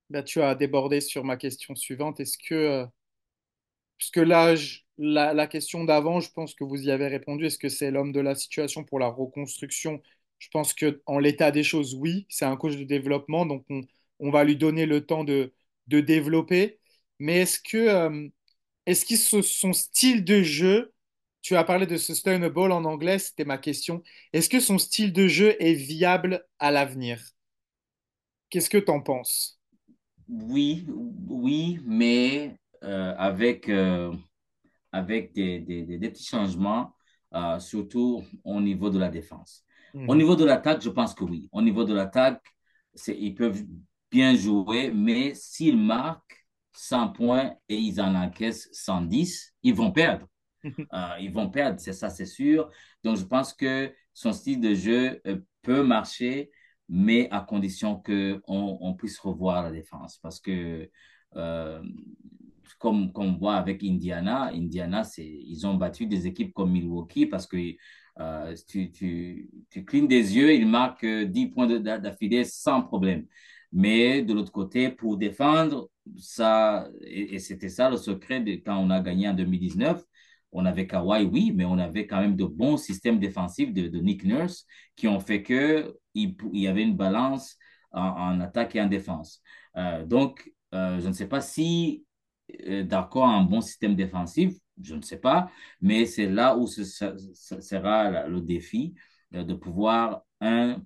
[0.09, 2.21] Bah, tu as débordé sur ma question suivante.
[2.21, 2.87] Est-ce que, euh,
[3.97, 4.55] puisque là,
[4.99, 8.21] la, question d'avant, je pense que vous y avez répondu, est-ce que c'est l'homme de
[8.21, 10.03] la situation pour la reconstruction?
[10.39, 13.83] Je pense qu'en l'état des choses, oui, c'est un coach de développement, donc on,
[14.21, 15.53] on va lui donner le temps de,
[15.87, 16.79] de développer.
[17.19, 18.29] Mais est-ce que, euh,
[18.87, 20.93] est-ce que son style de jeu,
[21.43, 24.03] tu as parlé de sustainable en anglais, c'était ma question.
[24.33, 27.21] Est-ce que son style de jeu est viable à l'avenir?
[28.51, 29.61] Qu'est-ce que tu en penses?
[30.29, 30.87] Oui,
[31.29, 34.13] oui, mais euh, avec, euh,
[34.93, 36.95] avec des, des, des, petits changements,
[37.35, 39.65] euh, surtout au niveau de la défense.
[39.95, 40.09] Mmh.
[40.09, 41.49] Au niveau de l'attaque, je pense que oui.
[41.53, 42.43] Au niveau de l'attaque,
[43.07, 43.63] ils peuvent
[44.11, 46.39] bien jouer, mais s'ils marquent,
[46.79, 50.29] 100 points et ils en encaissent 110, ils vont perdre.
[50.65, 52.71] euh, ils vont perdre, c'est ça, c'est sûr.
[53.03, 56.51] Donc, je pense que son style de jeu euh, peut marcher,
[56.89, 60.19] mais à condition qu'on on puisse revoir la défense.
[60.19, 60.89] Parce que,
[61.37, 61.83] euh,
[62.79, 67.47] comme, comme on voit avec Indiana, Indiana, ils ont battu des équipes comme Milwaukee parce
[67.47, 67.75] que
[68.21, 73.27] euh, tu, tu, tu clignes des yeux, ils marquent 10 points d'affilée sans problème.
[73.73, 78.91] Mais de l'autre côté, pour défendre, ça, et, c'était ça le secret de quand on
[78.91, 80.03] a gagné en 2019.
[80.53, 84.25] On avait Kawhi, oui, mais on avait quand même de bons systèmes défensifs de, Nick
[84.25, 84.65] Nurse
[84.97, 87.57] qui ont fait qu'il il y avait une balance
[87.93, 89.43] en, attaque et en défense.
[89.77, 92.08] Euh, donc, euh, je ne sais pas si euh,
[92.85, 95.51] d'accord un bon système défensif, je ne sais pas,
[95.81, 98.95] mais c'est là où sera le défi
[99.35, 100.81] euh, de pouvoir, un,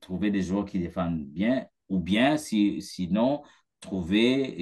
[0.00, 3.42] trouver des joueurs qui défendent bien, ou bien, si, sinon,
[3.80, 4.56] trouver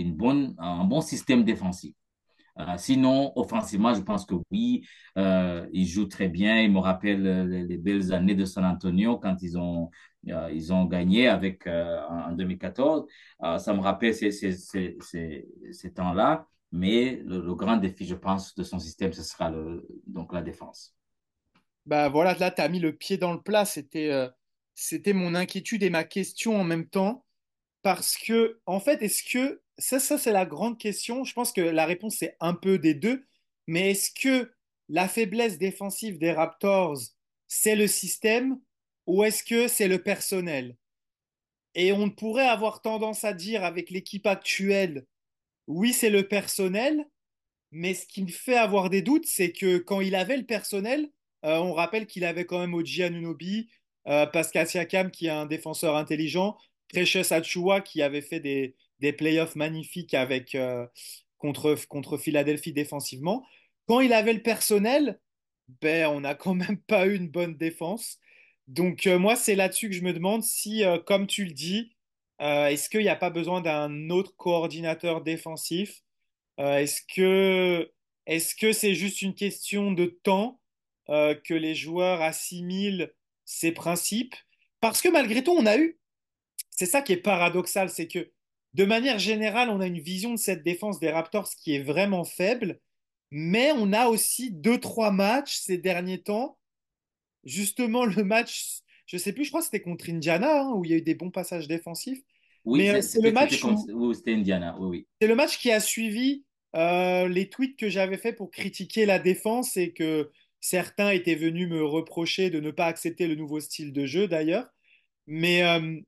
[0.59, 1.95] un bon système défensif.
[2.59, 4.87] Euh, sinon, offensivement, je pense que oui,
[5.17, 6.61] euh, ils jouent très bien.
[6.61, 9.91] Il me rappelle les, belles années de San Antonio quand ils ont,
[10.29, 13.07] euh, ils ont gagné avec, en 2014.
[13.59, 16.47] ça me rappelle ces, ces, ces, ces temps-là.
[16.73, 20.95] Mais le, grand défi, je pense, de son système, ce sera le, donc la défense.
[21.87, 23.65] Bah voilà, là, tu as mis le pied dans le plat.
[23.65, 24.29] C'était
[24.75, 27.25] c'était mon inquiétude et ma question en même temps.
[27.83, 31.25] Parce que, en fait, est-ce que ça, ça c'est la grande question.
[31.25, 33.27] Je pense que la réponse c'est un peu des deux.
[33.67, 34.53] Mais est-ce que
[34.89, 36.99] la faiblesse défensive des Raptors,
[37.49, 38.61] c'est le système
[39.07, 40.77] ou est-ce que c'est le personnel?
[41.75, 45.07] Et on pourrait avoir tendance à dire avec l'équipe actuelle,
[45.67, 47.07] oui, c'est le personnel,
[47.71, 51.09] mais ce qui me fait avoir des doutes, c'est que quand il avait le personnel,
[51.45, 53.71] euh, on rappelle qu'il avait quand même Oji Anunobi,
[54.09, 56.59] euh, Pascal Siakam qui est un défenseur intelligent,
[56.89, 60.87] Precious Achua qui avait fait des, des playoffs magnifiques avec, euh,
[61.39, 63.45] contre, contre Philadelphie défensivement.
[63.87, 65.21] Quand il avait le personnel,
[65.81, 68.19] ben, on n'a quand même pas eu une bonne défense.
[68.69, 71.95] Donc euh, moi, c'est là-dessus que je me demande si, euh, comme tu le dis,
[72.41, 76.03] est-ce qu'il n'y a pas besoin d'un autre coordinateur défensif?
[76.57, 77.93] Est-ce que
[78.25, 80.59] est-ce que c'est juste une question de temps
[81.09, 83.13] que les joueurs assimilent
[83.45, 84.35] ces principes?
[84.81, 85.99] Parce que malgré tout, on a eu,
[86.71, 88.33] c'est ça qui est paradoxal, c'est que
[88.75, 92.25] de manière générale, on a une vision de cette défense des Raptors qui est vraiment
[92.25, 92.81] faible,
[93.31, 96.59] mais on a aussi deux, trois matchs ces derniers temps.
[97.45, 100.85] Justement, le match, je ne sais plus, je crois que c'était contre Indiana, hein, où
[100.85, 102.23] il y a eu des bons passages défensifs.
[102.65, 103.63] Oui, euh, c'est le match.
[104.15, 105.07] c'était Indiana, oui, oui.
[105.21, 106.45] C'est le match qui a suivi
[106.77, 110.31] euh, les tweets que j'avais fait pour critiquer la défense et que
[110.61, 114.69] certains étaient venus me reprocher de ne pas accepter le nouveau style de jeu d'ailleurs.
[115.27, 115.99] Mais euh,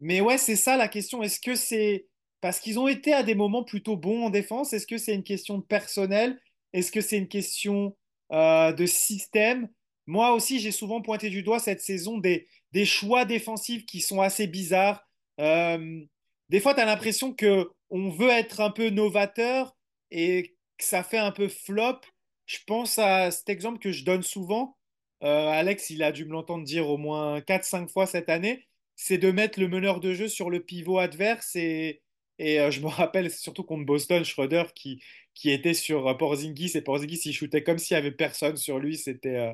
[0.00, 1.22] mais ouais, c'est ça la question.
[1.22, 2.06] Est-ce que c'est
[2.40, 5.24] parce qu'ils ont été à des moments plutôt bons en défense Est-ce que c'est une
[5.24, 6.40] question de personnel
[6.72, 7.96] Est-ce que c'est une question
[8.32, 9.68] euh, de système?
[10.06, 12.48] Moi aussi, j'ai souvent pointé du doigt cette saison des,
[12.84, 15.06] choix défensifs qui sont assez bizarres.
[15.38, 19.76] Des fois, tu as l'impression qu'on veut être un peu novateur
[20.10, 22.00] et que ça fait un peu flop.
[22.46, 24.76] Je pense à cet exemple que je donne souvent.
[25.22, 28.66] Euh, Alex, il a dû me l'entendre dire au moins 4-5 fois cette année
[29.02, 31.56] c'est de mettre le meneur de jeu sur le pivot adverse.
[31.56, 32.02] Et,
[32.38, 35.02] et euh, je me rappelle surtout contre Boston, Schroeder qui,
[35.32, 36.72] qui était sur euh, Porzingis.
[36.74, 38.98] Et Porzingis, il shootait comme s'il n'y avait personne sur lui.
[38.98, 39.52] C'était euh,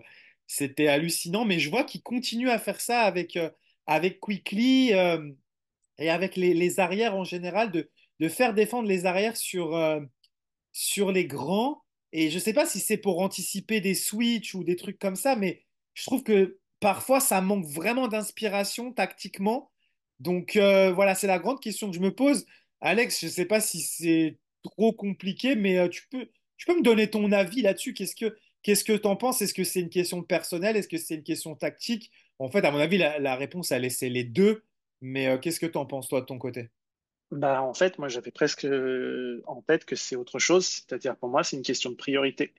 [0.49, 1.45] c'était hallucinant.
[1.45, 3.39] Mais je vois qu'il continue à faire ça avec,
[3.87, 7.89] avec Quickly et avec les, les, arrières en général, de,
[8.21, 9.79] de faire défendre les arrières sur,
[10.73, 11.83] sur les grands.
[12.13, 15.17] Et je ne sais pas si c'est pour anticiper des switches ou des trucs comme
[15.17, 15.65] ça, mais
[15.95, 19.71] je trouve que parfois ça manque vraiment d'inspiration tactiquement.
[20.21, 22.47] Donc euh, voilà, c'est la grande question que je me pose.
[22.81, 26.77] Alex, je ne sais pas si c'est trop compliqué, mais euh, tu, peux, tu peux
[26.77, 27.95] me donner ton avis là-dessus?
[27.95, 29.43] Qu'est-ce que qu'est-ce que tu en penses?
[29.43, 30.77] Est-ce que c'est une question personnelle?
[30.77, 32.11] Est-ce que c'est une question tactique?
[32.39, 34.63] En fait, à mon avis, la, réponse, elle c'est les deux.
[35.01, 36.71] Mais euh, qu'est-ce que tu en penses, toi, de ton côté?
[37.31, 38.67] Bah, en fait, moi, j'avais presque
[39.47, 40.67] en tête que c'est autre chose.
[40.67, 42.55] C'est-à-dire, pour moi, c'est une question de priorité.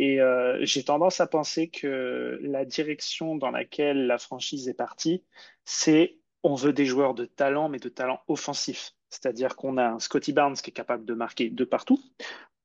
[0.00, 5.22] Et euh, j'ai tendance à penser que la direction dans laquelle la franchise est partie,
[5.66, 8.92] c'est on veut des joueurs de talent, mais de talent offensif.
[9.10, 12.02] C'est-à-dire qu'on a un Scotty Barnes qui est capable de marquer de partout.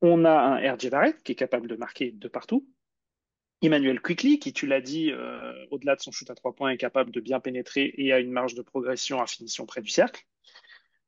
[0.02, 2.66] On a un RJ Barrett qui est capable de marquer de partout.
[3.62, 6.78] Emmanuel Quickly, qui, tu l'as dit, euh, au-delà de son shoot à trois points, est
[6.78, 10.26] capable de bien pénétrer et a une marge de progression à finition près du cercle.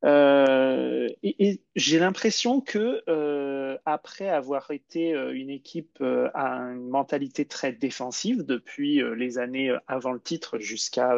[0.05, 6.03] Euh, et, j'ai l'impression que euh, après avoir été euh, une équipe
[6.33, 11.15] à une mentalité très défensive depuis les années avant le titre jusqu'à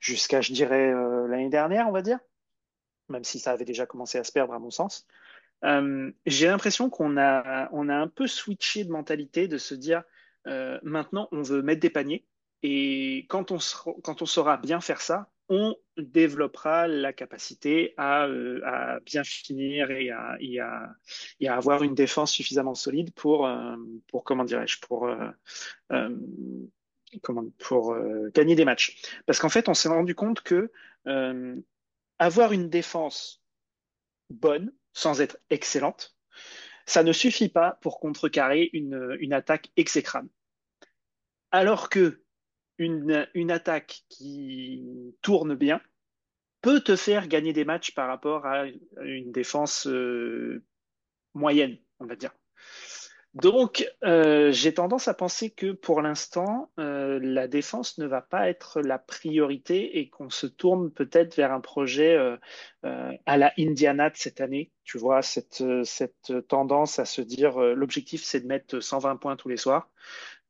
[0.00, 0.92] jusqu'à je dirais
[1.28, 2.18] l'année dernière, on va dire,
[3.08, 5.06] même si ça avait déjà commencé à se perdre à mon sens.
[6.26, 10.02] j'ai l'impression qu'on a on a un peu switché de mentalité de se dire
[10.82, 12.24] maintenant on veut mettre des paniers
[12.62, 13.58] et quand on,
[14.02, 20.08] quand on saura bien faire ça, on développera la capacité à, euh, bien finir et
[20.10, 20.38] à,
[21.48, 23.76] avoir une défense suffisamment solide pour, euh,
[24.24, 25.08] comment dirais-je, pour,
[27.90, 29.02] euh, gagner des matchs.
[29.26, 30.70] Parce qu'en fait, on s'est rendu compte que
[32.18, 33.42] avoir une défense
[34.30, 36.14] bonne, sans être excellente,
[36.86, 40.28] ça ne suffit pas pour contrecarrer une attaque exécrable.
[41.50, 42.22] Alors que
[42.80, 45.80] une, attaque qui tourne bien
[46.62, 48.66] peut te faire gagner des matchs par rapport à
[49.02, 50.64] une défense euh,
[51.34, 52.32] moyenne, on va dire.
[53.34, 58.48] Donc, euh, j'ai tendance à penser que pour l'instant, euh, la défense ne va pas
[58.48, 62.18] être la priorité et qu'on se tourne peut-être vers un projet
[62.82, 64.72] à la Indiana de cette année.
[64.82, 69.48] Tu vois, cette, cette tendance à se dire, l'objectif, c'est de mettre 120 points tous
[69.48, 69.90] les soirs.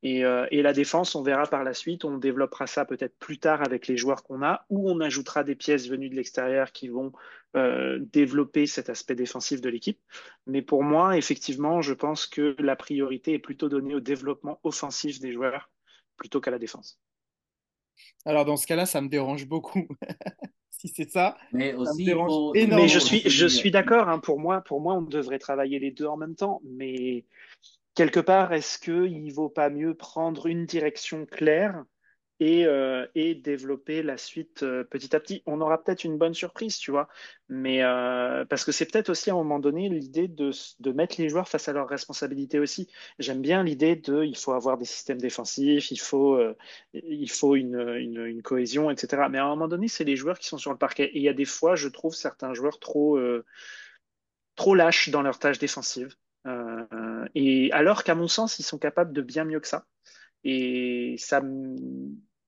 [0.02, 0.20] Et,
[0.50, 3.86] et, la défense, on verra par la suite, on développera ça peut-être plus tard avec
[3.86, 7.12] les joueurs qu'on a, ou on ajoutera des pièces venues de l'extérieur qui vont
[7.56, 9.98] euh, développer cet aspect défensif de l'équipe.
[10.46, 15.18] Mais pour moi, effectivement, je pense que la priorité est plutôt donnée au développement offensif
[15.18, 15.68] des joueurs
[16.16, 17.00] plutôt qu'à la défense.
[18.24, 19.88] Alors dans ce cas-là, ça me dérange beaucoup.
[20.70, 21.36] si c'est ça.
[21.52, 22.14] Mais aussi,
[22.54, 24.08] mais je suis, je suis d'accord.
[24.08, 26.62] Hein, pour moi, pour moi, on devrait travailler les deux en même temps.
[26.64, 27.24] Mais
[28.00, 31.84] quelque part, est-ce qu'il ne vaut pas mieux prendre une direction claire
[32.38, 35.42] et, euh, développer la suite euh, petit à petit?
[35.44, 37.10] On aura peut-être une bonne surprise, tu vois,
[37.50, 40.50] mais euh, parce que c'est peut-être aussi à un moment donné l'idée de,
[40.92, 42.88] mettre les joueurs face à leurs responsabilités aussi.
[43.18, 46.38] J'aime bien l'idée de il faut avoir des systèmes défensifs, il faut,
[47.54, 49.28] une, cohésion, etc.
[49.30, 51.04] Mais à un moment donné, c'est les joueurs qui sont sur le parquet.
[51.12, 53.20] Et il y a des fois, je trouve certains joueurs trop,
[54.56, 56.16] trop lâches dans leurs tâches défensives.
[57.34, 59.86] Et alors qu'à mon sens, ils sont capables de bien mieux que ça.
[60.42, 61.42] Et ça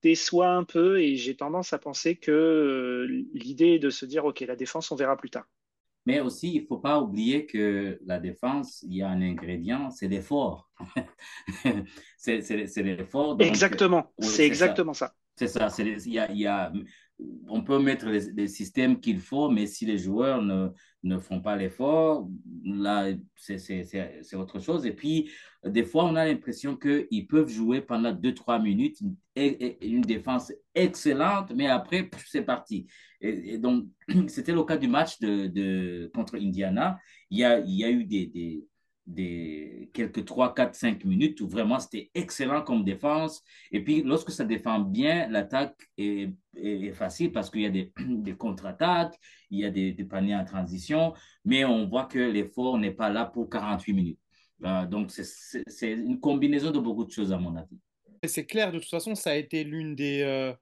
[0.02, 4.24] déçoit un peu et j'ai tendance à penser que euh, l'idée est de se dire,
[4.24, 5.47] OK, la défense, on verra plus tard.
[6.05, 9.89] Mais aussi, il ne faut pas oublier que la défense, il y a un ingrédient,
[9.90, 10.69] c'est l'effort.
[12.19, 12.40] c'est
[12.82, 13.36] l'effort.
[13.39, 15.14] Exactement, c'est exactement ça.
[15.36, 15.69] C'est ça.
[15.78, 16.73] Il y a, y a,
[17.49, 20.69] on peut mettre les, systèmes qu'il faut, mais si les joueurs ne,
[21.03, 22.28] ne font pas l'effort,
[22.65, 24.86] là, c'est autre chose.
[24.86, 25.31] Et puis,
[25.65, 29.16] des fois, on a l'impression qu'ils peuvent jouer pendant 2-3 minutes une,
[29.81, 32.86] une, défense excellente, mais après, c'est parti.
[33.20, 33.86] Et, donc,
[34.28, 36.99] c'était le cas du match de, de, contre Indiana.
[37.31, 38.65] Il y a, il y a eu des, des
[39.07, 43.43] des quelques 3, 4, 5 minutes où vraiment c'était excellent comme défense.
[43.70, 46.33] Et puis, lorsque ça défend bien, l'attaque est,
[46.93, 49.19] facile parce qu'il y a des, contre-attaques,
[49.51, 51.15] il y a des, des, paniers en transition,
[51.45, 54.19] mais on voit que l'effort n'est pas là pour 48 minutes.
[54.65, 57.79] Euh, donc, c'est une combinaison de beaucoup de choses, à mon avis.
[58.24, 60.53] C'est clair, de toute façon, ça a été l'une des, euh,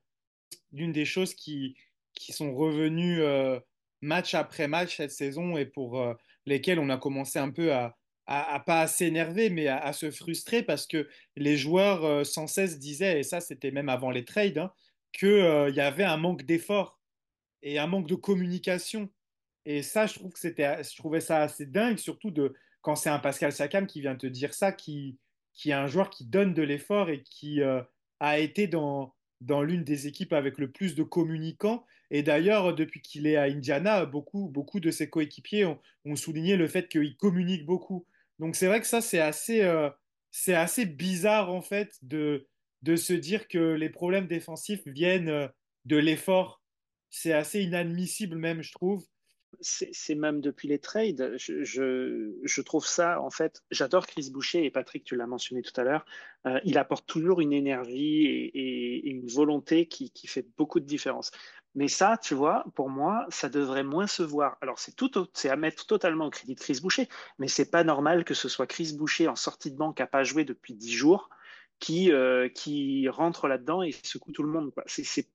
[0.72, 1.76] des choses qui,
[2.14, 3.60] qui sont revenues euh,
[4.00, 6.02] match après match cette saison et pour
[6.46, 7.94] lesquelles on a commencé un peu à
[8.26, 12.78] à, pas à s'énerver, mais à, se frustrer parce que les joueurs euh, sans cesse
[12.78, 14.72] disaient, et ça c'était même avant les trades, hein,
[15.12, 17.00] qu'il euh, y avait un manque d'effort
[17.62, 19.10] et un manque de communication.
[19.66, 23.10] Et ça, je, trouve que c'était, je trouvais ça assez dingue, surtout de, quand c'est
[23.10, 25.18] un Pascal Sakam qui vient te dire ça, qui,
[25.52, 27.82] qui est un joueur qui donne de l'effort et qui euh,
[28.20, 31.84] a été dans, dans l'une des équipes avec le plus de communicants.
[32.10, 36.56] Et d'ailleurs, depuis qu'il est à Indiana, beaucoup, beaucoup de ses coéquipiers ont, ont souligné
[36.56, 38.06] le fait qu'il communique beaucoup.
[38.40, 39.90] Donc c'est vrai que ça, c'est assez, euh,
[40.86, 42.48] bizarre en fait de,
[42.82, 45.48] de se dire que les problèmes défensifs viennent euh,
[45.84, 46.62] de l'effort.
[47.10, 49.04] C'est assez inadmissible même, je trouve.
[49.60, 51.34] C'est même depuis les trades.
[51.36, 55.84] Je, trouve ça, en fait, j'adore Chris Boucher et Patrick, tu l'as mentionné tout à
[55.84, 56.04] l'heure.
[56.46, 61.30] Euh, il apporte toujours une énergie et, une volonté qui, fait beaucoup de différence.
[61.74, 64.56] Mais ça, tu vois, pour moi, ça devrait moins se voir.
[64.60, 67.08] Alors, c'est à mettre totalement au crédit de Chris Boucher,
[67.38, 70.24] mais c'est pas normal que ce soit Chris Boucher en sortie de banque n'a pas
[70.24, 71.28] joué depuis dix jours
[71.78, 74.72] qui, euh, qui rentre là-dedans et secoue tout le monde.
[74.86, 75.28] C'est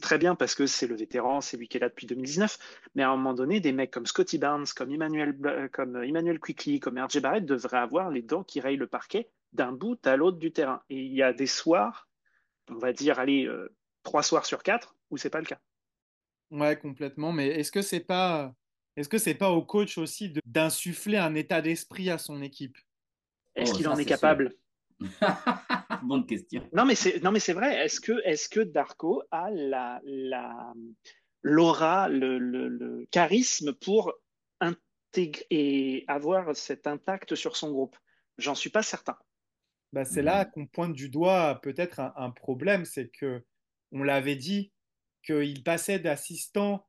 [0.00, 2.58] très bien parce que c'est le vétéran, c'est lui qui est là depuis 2019.
[2.94, 5.36] Mais à un moment donné, des mecs comme Scotty Barnes, comme Emmanuel,
[5.72, 9.72] comme Emmanuel Quickly, comme RJ Barrett devraient avoir les dents qui rayent le parquet d'un
[9.72, 10.82] bout à l'autre du terrain.
[10.88, 12.08] Et il y a des soirs,
[12.70, 15.60] on va dire, allez, euh, trois soirs sur quatre, où c'est pas le cas.
[16.50, 17.32] Ouais, complètement.
[17.32, 18.54] Mais est-ce que c'est pas,
[18.96, 22.78] est-ce que c'est pas au coach aussi d'insuffler un état d'esprit à son équipe?
[23.54, 24.54] Est-ce oh, qu'il en est, capable?
[26.02, 26.68] Bonne question.
[26.72, 27.84] Non, mais c'est non, mais c'est vrai.
[27.84, 30.72] Est-ce que est-ce que Darko a la la
[31.42, 34.12] l'aura, le, le, charisme pour
[34.60, 37.96] intégrer et avoir cet impact sur son groupe?
[38.38, 39.16] J'en suis pas certain.
[39.92, 43.44] Bah, c'est là qu'on pointe du doigt peut-être un, un problème, c'est que
[43.92, 44.72] on l'avait dit,
[45.24, 46.86] qu'il passait d'assistant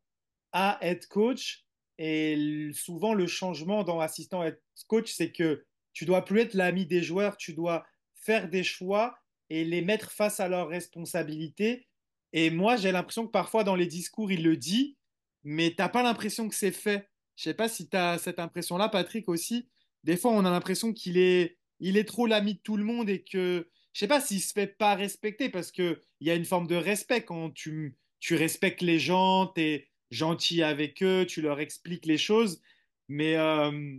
[0.51, 1.65] à head coach.
[1.97, 6.85] Et souvent, le changement dans assistant head coach, c'est que tu dois plus être l'ami
[6.85, 7.85] des joueurs, tu dois
[8.27, 9.17] faire des choix
[9.49, 11.87] et les mettre face à leurs responsabilités.
[12.33, 14.97] Et moi, j'ai l'impression que parfois, dans les discours, il le dit,
[15.45, 17.09] mais tu n'as pas l'impression que c'est fait.
[17.37, 19.69] Je sais pas si tu as cette impression-là, Patrick, aussi.
[20.03, 23.09] Des fois, on a l'impression qu'il est, il est trop l'ami de tout le monde
[23.09, 26.45] et que je sais pas s'il se fait pas respecter parce qu'il y a une
[26.45, 31.41] forme de respect quand tu, tu respectes les gens, tu es gentil avec eux, tu
[31.41, 32.61] leur expliques les choses.
[33.07, 33.97] Mais euh,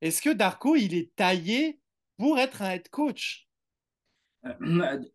[0.00, 1.80] est-ce que Darko, il est taillé
[2.16, 3.45] pour être un head coach?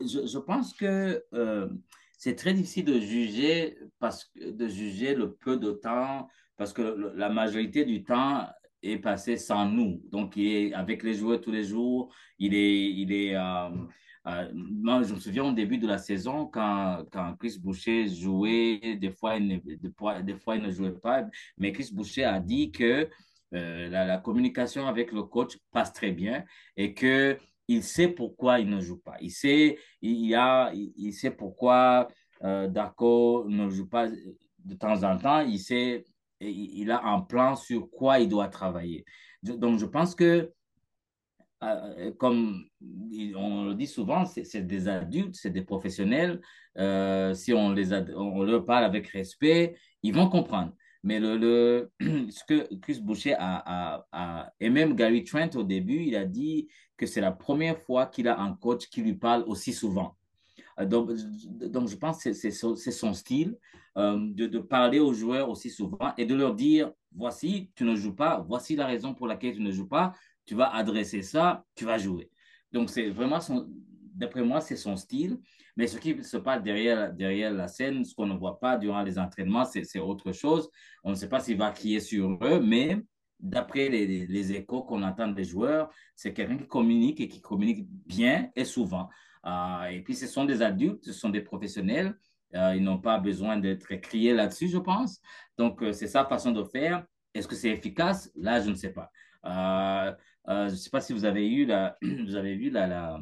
[0.01, 1.23] je, pense que
[2.17, 6.27] c'est très difficile de juger, parce de juger le peu de temps,
[6.57, 8.47] parce que la majorité du temps
[8.83, 10.01] est passé sans nous.
[10.11, 12.13] Donc, il est avec les joueurs tous les jours.
[12.39, 13.69] Il est, il est, euh,
[14.27, 18.97] euh, moi, je me souviens au début de la saison, quand, quand Chris Boucher jouait,
[18.99, 21.25] des fois, il ne, des fois, il ne jouait pas,
[21.57, 23.09] mais Chris Boucher a dit que
[23.53, 26.45] euh, la, communication avec le coach passe très bien
[26.77, 27.37] et que
[27.71, 29.15] il sait pourquoi il ne joue pas.
[29.21, 32.07] Il sait, il, a, il, sait pourquoi
[32.43, 35.39] euh, ne joue pas de temps en temps.
[35.41, 36.03] Il sait,
[36.39, 39.05] il a un plan sur quoi il doit travailler.
[39.43, 40.51] Donc, je pense que,
[41.63, 42.65] euh, comme
[43.35, 46.41] on le dit souvent, c'est des adultes, c'est des professionnels.
[46.77, 50.73] Euh, si on, les on leur parle avec respect, ils vont comprendre.
[51.03, 51.91] Mais le, le,
[52.31, 56.67] ce que Chris Boucher a, a, et même Gary Trent au début, il a dit
[56.97, 60.15] que c'est la première fois qu'il a un coach qui lui parle aussi souvent.
[60.79, 61.11] Euh, donc,
[61.47, 63.57] donc je pense que c'est son style
[63.97, 67.95] euh, de, de, parler aux joueurs aussi souvent et de leur dire, voici, tu ne
[67.95, 70.13] joues pas, voici la raison pour laquelle tu ne joues pas,
[70.45, 72.29] tu vas adresser ça, tu vas jouer.
[72.71, 73.39] Donc, c'est vraiment
[74.13, 75.39] d'après moi, c'est son style.
[75.81, 79.01] Mais ce qui se passe derrière, derrière la scène, ce qu'on ne voit pas durant
[79.01, 80.69] les entraînements, c'est autre chose.
[81.03, 83.01] On ne sait pas s'il va crier sur eux, mais
[83.39, 88.51] d'après les, échos qu'on entend des joueurs, c'est quelqu'un qui communique et qui communique bien
[88.55, 89.09] et souvent.
[89.47, 92.15] Euh, et puis, ce sont des adultes, ce sont des professionnels.
[92.53, 95.19] Euh, ils n'ont pas besoin d'être criés là-dessus, je pense.
[95.57, 97.03] Donc, euh, c'est sa façon de faire.
[97.33, 98.31] Est-ce que c'est efficace?
[98.35, 99.09] Là, je ne sais pas.
[99.43, 101.65] je ne sais pas si vous avez eu
[102.27, 103.19] vous avez vu la,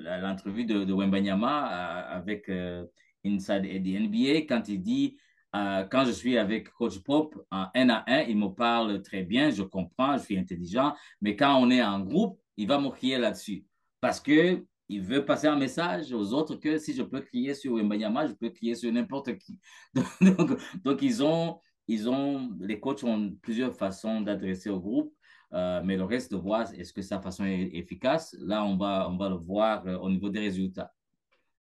[0.00, 2.84] l'entrevue de, de Wembanyama euh, avec euh,
[3.24, 5.16] Inside the NBA quand il dit
[5.52, 9.50] quand je suis avec Coach Pop en 1 à 1, il me parle très bien,
[9.50, 13.18] je comprends, je suis intelligent, mais quand on est en groupe, il va me crier
[13.18, 13.64] là-dessus
[14.00, 17.74] parce que il veut passer un message aux autres que si je peux crier sur
[17.74, 19.56] Wembanyama, je peux crier sur n'importe qui.
[20.20, 25.14] Donc, donc, ils ont, ils ont, les coachs ont plusieurs façons d'adresser au groupe.
[25.52, 29.08] Euh, mais le reste de voir est-ce que sa façon est efficace, là, on va,
[29.10, 30.92] on va le voir euh, au niveau des résultats.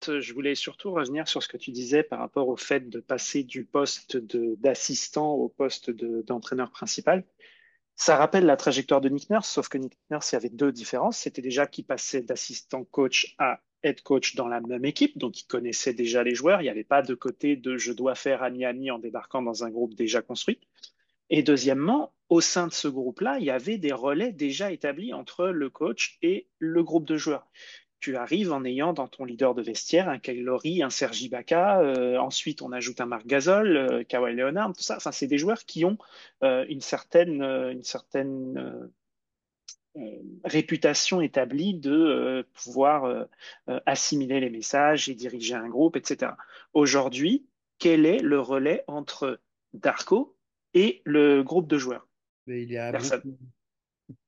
[0.05, 3.43] Je voulais surtout revenir sur ce que tu disais par rapport au fait de passer
[3.43, 7.25] du poste d'assistant au poste d'entraîneur principal.
[7.95, 10.71] Ça rappelle la trajectoire de Nick Nurse, sauf que Nick Nurse, il y avait deux
[10.71, 11.17] différences.
[11.17, 15.45] C'était déjà qu'il passait d'assistant coach à head coach dans la même équipe, donc il
[15.45, 16.61] connaissait déjà les joueurs.
[16.61, 19.71] Il n'y avait pas de côté de je dois faire ami-ami en débarquant dans un
[19.71, 20.59] groupe déjà construit.
[21.31, 25.47] Et deuxièmement, au sein de ce groupe-là, il y avait des relais déjà établis entre
[25.47, 27.47] le coach et le groupe de joueurs.
[27.99, 30.47] Tu arrives en ayant dans ton leader de vestiaire un Kyle
[30.83, 34.97] un Sergi Ibaka, euh, ensuite on ajoute un Marc Gasol, euh, Kawhi Leonard, tout ça.
[34.97, 35.97] Enfin, c'est des joueurs qui ont
[36.43, 38.91] euh, une certaine, une certaine
[40.43, 43.25] réputation établie de pouvoir
[43.87, 46.33] assimiler les messages et diriger un groupe, etc.
[46.73, 47.47] Aujourd'hui,
[47.79, 49.39] quel est le relais entre
[49.73, 50.37] Darko
[50.75, 52.06] et le groupe de joueurs?
[52.47, 52.91] Mais il est à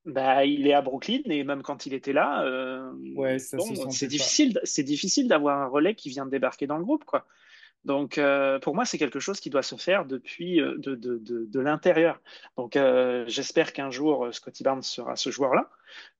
[0.06, 2.92] Bah, il est à Brooklyn et même quand il était là, euh,
[3.40, 7.26] c'est difficile, c'est difficile d'avoir un relais qui vient de débarquer dans le groupe, quoi.
[7.86, 11.18] Donc, euh, pour moi, c'est quelque chose qui doit se faire depuis euh, de, de,
[11.18, 12.22] de, de l'intérieur.
[12.58, 15.70] Donc, euh, j'espère qu'un jour, Scotty Barnes sera ce joueur-là.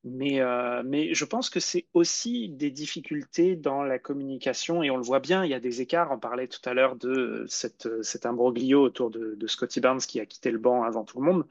[0.04, 0.42] Mais,
[0.84, 5.20] mais je pense que c'est aussi des difficultés dans la communication et on le voit
[5.20, 6.10] bien, il y a des écarts.
[6.12, 10.26] On parlait tout à l'heure de cette, cet imbroglio autour de, Scotty Barnes qui a
[10.26, 11.46] quitté le banc avant tout le monde.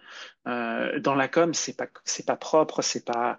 [0.44, 1.86] dans la com, c'est pas
[2.26, 3.38] pas propre, c'est pas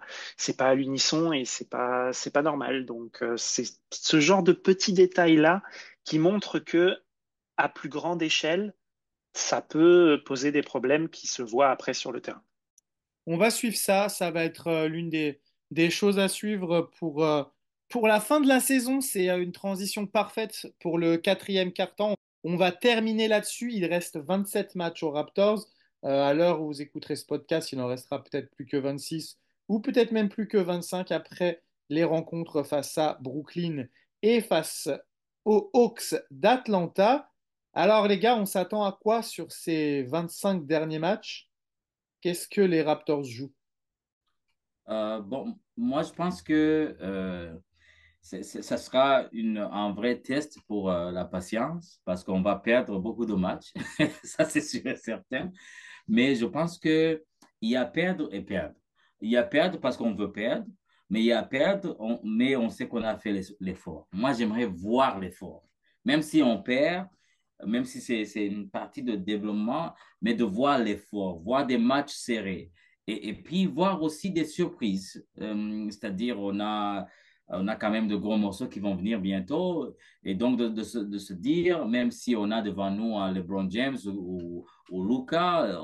[0.56, 2.86] pas à l'unisson et c'est pas c'est pas normal.
[2.86, 5.62] Donc, c'est ce genre de petits détails là
[6.04, 6.96] qui montre que
[7.56, 8.74] à plus grande échelle,
[9.34, 12.42] ça peut poser des problèmes qui se voient après sur le terrain.
[13.26, 15.40] On va suivre ça, ça va être euh, l'une des,
[15.70, 17.44] des, choses à suivre pour, euh,
[17.88, 19.00] pour la fin de la saison.
[19.00, 22.14] C'est euh, une transition parfaite pour le quatrième quart-temps.
[22.44, 23.72] On va terminer là-dessus.
[23.72, 25.66] Il reste 27 matchs aux Raptors.
[26.02, 29.80] à l'heure où vous écouterez ce podcast, il en restera peut-être plus que 26 ou
[29.80, 33.84] peut-être même plus que 25 après les rencontres face à Brooklyn
[34.22, 34.88] et face
[35.44, 37.30] aux Hawks d'Atlanta.
[37.72, 41.48] Alors les gars, on s'attend à quoi sur ces 25 derniers matchs?
[42.20, 43.52] Qu'est-ce que les Raptors jouent?
[44.88, 47.54] Euh, Bon, moi je pense que euh,
[48.20, 53.34] ça sera un vrai test pour euh, la patience parce qu'on va perdre beaucoup de
[53.34, 53.72] matchs,
[54.24, 55.50] ça c'est sûr et certain.
[56.08, 57.22] Mais je pense qu'il
[57.62, 58.74] y a perdre et perdre.
[59.20, 60.66] Il y a perdre parce qu'on veut perdre
[61.10, 64.06] mais il y a perdre, mais on sait qu'on a fait l'effort.
[64.12, 65.64] Moi, j'aimerais voir l'effort.
[66.04, 67.08] Même si on perd,
[67.66, 69.92] même si c'est une partie de développement,
[70.22, 72.70] mais de voir l'effort, voir des matchs serrés.
[73.06, 75.26] et, puis voir aussi des surprises.
[75.36, 77.06] C'est-à-dire, on a,
[77.48, 79.96] on a quand même de gros morceaux qui vont venir bientôt.
[80.22, 83.68] Et donc, de, se, de se, dire, même si on a devant nous un LeBron
[83.68, 85.80] James ou, ou, Luca,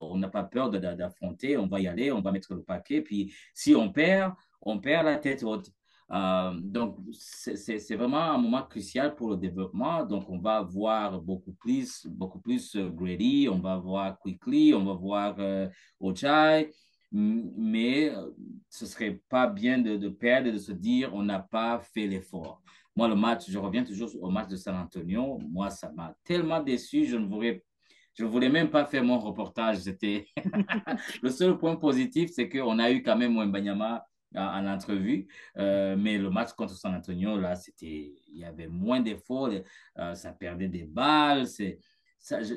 [0.00, 3.02] on n'a pas peur d'affronter, on va y aller, on va mettre le paquet.
[3.02, 5.70] Puis, si on perd, on perd la tête haute.
[6.10, 10.04] Euh, donc, c'est vraiment un moment crucial pour le développement.
[10.04, 14.84] Donc, on va voir beaucoup plus, beaucoup plus euh, Grady, on va voir Quickly, on
[14.84, 15.68] va voir euh,
[16.00, 16.70] Ochai.
[17.10, 18.12] Mais
[18.68, 22.62] ce serait pas bien de, perdre et de se dire on n'a pas fait l'effort.
[22.94, 25.38] Moi, le match, je reviens toujours au match de San Antonio.
[25.38, 27.06] Moi, ça m'a tellement déçu.
[27.06, 27.64] Je ne voulais,
[28.18, 29.78] je ne voulais même pas faire mon reportage.
[31.22, 34.04] Le seul point positif, c'est qu'on a eu quand même Mbanyama
[34.34, 35.28] en, entrevue.
[35.56, 39.50] Euh, mais le match contre San Antonio, là, il y avait moins d'efforts,
[39.98, 41.46] euh, ça perdait des balles.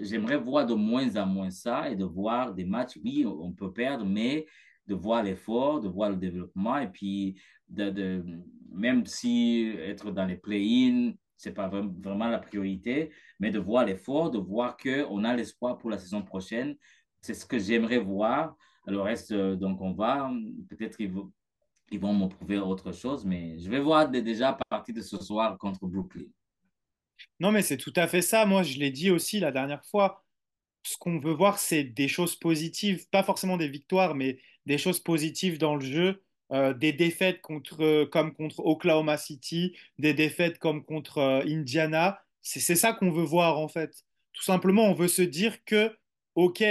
[0.02, 3.72] J'aimerais voir de moins en moins ça et de voir des matchs, oui, on peut
[3.72, 4.48] perdre, mais
[4.88, 7.40] de voir l'effort, de voir le développement et puis
[7.70, 8.26] de
[8.74, 13.10] même si être dans les play-in, c'est pas vraiment la priorité,
[13.40, 16.76] mais de voir l'effort, de voir qu'on a l'espoir pour la saison prochaine.
[17.22, 18.56] C'est ce que j'aimerais voir.
[18.86, 20.32] Le reste, euh, donc, on va
[20.70, 25.02] peut-être ils vont me prouver autre chose, mais je vais voir déjà à partir de
[25.02, 26.28] ce soir contre Brooklyn.
[27.40, 28.46] Non, mais c'est tout à fait ça.
[28.46, 30.24] Moi, je l'ai dit aussi la dernière fois.
[30.84, 35.00] Ce qu'on veut voir, c'est des choses positives, pas forcément des victoires, mais des choses
[35.00, 36.24] positives dans le jeu.
[36.54, 42.22] Euh, des défaites contre, comme contre Oklahoma City, des défaites comme contre euh, Indiana.
[42.42, 44.04] C'est ça qu'on veut voir en fait.
[44.34, 45.96] Tout simplement, on veut se dire que,
[46.36, 46.64] OK,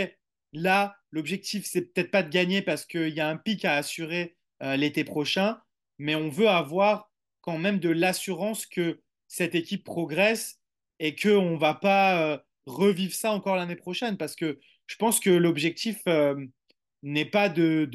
[0.52, 4.36] là, l'objectif, c'est peut-être pas de gagner parce qu'il y a un pic à assurer
[4.62, 5.59] euh, l'été prochain,
[5.98, 10.61] mais on veut avoir quand même de l'assurance que cette équipe progresse
[10.98, 15.20] et qu'on ne va pas euh, revivre ça encore l'année prochaine, parce que je pense
[15.20, 16.44] que l'objectif euh,
[17.02, 17.89] n'est pas de,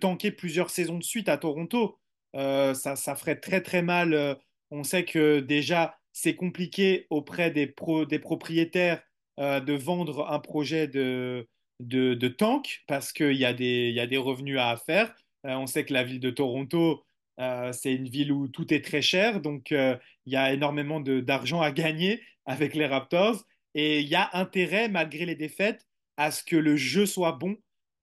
[0.00, 1.98] tanker plusieurs saisons de suite à Toronto.
[2.34, 4.38] ça, ça, ferait très très mal.
[4.70, 9.02] On sait que déjà, c'est compliqué auprès des, pro, des propriétaires
[9.38, 11.48] de vendre un projet de,
[11.80, 15.14] de, de tank parce qu'il y, a des revenus à faire.
[15.46, 17.04] Euh, on sait que la ville de Toronto,
[17.40, 19.96] euh, c'est une ville où tout est très cher, donc euh,
[20.26, 23.44] il y a énormément d'argent à gagner avec les Raptors.
[23.74, 25.86] Et il y a intérêt, malgré les défaites,
[26.16, 27.56] à ce que le jeu soit bon.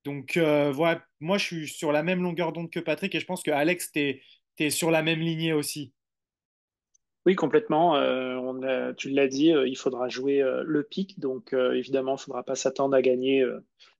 [0.04, 3.44] Donc voilà, moi je suis sur la même longueur d'onde que Patrick et je pense
[3.44, 4.22] que Alex, tu
[4.60, 5.94] es, sur la même lignée aussi.
[7.26, 7.94] Oui, complètement.
[8.98, 12.96] tu l'as dit, il faudra jouer le pic, donc évidemment, il ne faudra pas s'attendre
[12.96, 13.46] à gagner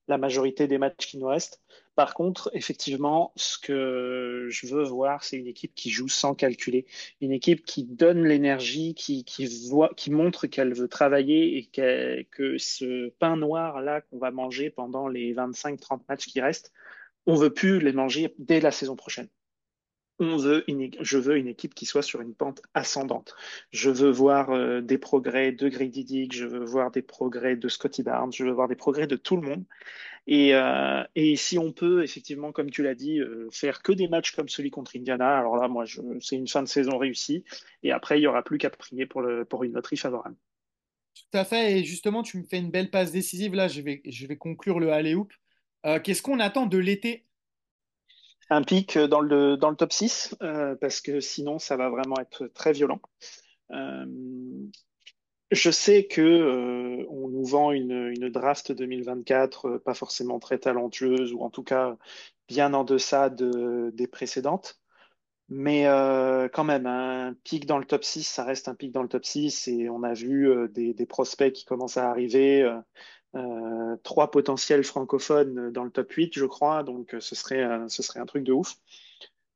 [0.08, 1.62] la majorité des matchs qui nous restent.
[1.96, 6.86] Par contre, effectivement, ce que je veux voir, c'est une équipe qui joue sans calculer,
[7.20, 9.26] une équipe qui donne l'énergie, qui,
[9.70, 14.70] voit, qui montre qu'elle veut travailler et que ce pain noir là qu'on va manger
[14.70, 16.72] pendant les 25-30 matchs qui restent,
[17.26, 19.28] on veut plus les manger dès la saison prochaine.
[20.24, 20.64] On veut
[21.00, 23.34] je veux une équipe qui soit sur une pente ascendante.
[23.72, 27.68] Je veux voir euh, des progrès de Grady Dick, je veux voir des progrès de
[27.68, 29.66] Scotty Barnes, je veux voir des progrès de tout le monde.
[30.28, 31.04] Et, euh,
[31.36, 34.70] si on peut, effectivement, comme tu l'as dit, euh, faire que des matchs comme celui
[34.70, 35.86] contre Indiana, alors là, moi,
[36.20, 37.44] c'est une fin de saison réussie.
[37.82, 40.36] Et après, il n'y aura plus qu'à prier pour, une loterie favorable.
[41.16, 41.80] Tout à fait.
[41.80, 43.56] Et justement, tu me fais une belle passe décisive.
[43.56, 45.34] Là, je vais, conclure le alley-oop.
[46.04, 47.26] Qu'est-ce qu'on attend de l'été?
[48.52, 50.36] Un pic dans le, top 6,
[50.80, 53.02] parce que sinon, ça va vraiment être très violent.
[55.52, 60.58] Je sais que euh, on nous vend une, une draft 2024 euh, pas forcément très
[60.60, 61.98] talentueuse ou en tout cas
[62.48, 64.80] bien en deçà de, des précédentes.
[65.50, 69.04] Mais euh, quand même, un pic dans le top 6, ça reste un pic dans
[69.04, 72.64] le top 6 et on a vu des, prospects qui commencent à arriver.
[74.04, 76.84] Trois potentiels francophones dans le top 8, je crois.
[76.84, 78.78] Donc ce serait, ce serait un truc de ouf.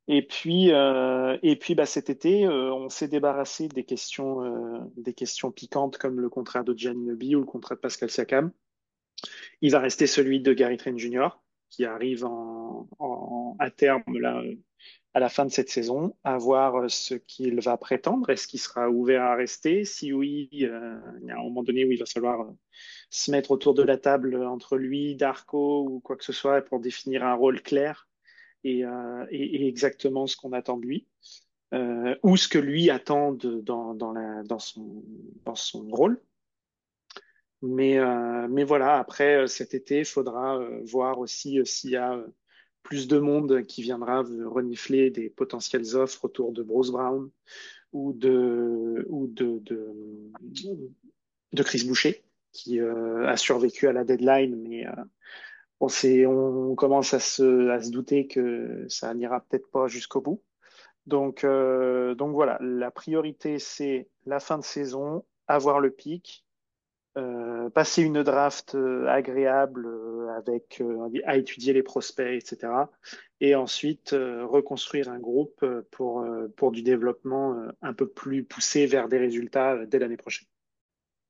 [0.08, 4.78] Et puis, euh, et puis bah, cet été, euh, on s'est débarrassé des questions, euh,
[4.96, 8.52] des questions piquantes comme le contrat de Gianni ou le contrat de Pascal Siakam.
[9.62, 11.28] Il va rester celui de Gary Trent Jr.,
[11.70, 14.40] qui arrive en, en, à terme là,
[15.16, 18.28] à la fin de cette saison, à voir ce qu'il va prétendre.
[18.28, 19.86] Est-ce qu'il sera ouvert à rester?
[19.86, 22.46] Si oui, il y a un moment donné où il va falloir
[23.08, 26.80] se mettre autour de la table entre lui, Darko ou quoi que ce soit pour
[26.80, 28.10] définir un rôle clair
[28.66, 31.06] euh, et, exactement ce qu'on attend de lui,
[31.72, 35.02] euh, ou ce que lui attend dans, son,
[35.92, 36.20] rôle.
[37.64, 42.22] Euh, mais voilà, après cet été, il faudra voir aussi s'il y a
[42.86, 47.28] plus de monde qui viendra renifler des potentielles offres autour de Bruce Brown
[47.92, 52.22] ou de, ou de, de, Chris Boucher,
[52.52, 54.86] qui a survécu à la deadline, mais
[55.80, 55.88] on,
[56.26, 60.42] on commence à se, à se douter que ça n'ira peut-être pas jusqu'au bout.
[61.06, 66.45] Donc, euh, donc voilà, la priorité, c'est la fin de saison, avoir le pic,
[67.16, 69.88] euh, passer une draft euh, agréable
[70.36, 70.82] avec
[71.24, 72.72] à étudier les prospects, etc.
[73.40, 76.26] Et ensuite reconstruire un groupe pour,
[76.56, 80.48] pour du développement un peu plus poussé vers des résultats dès l'année prochaine.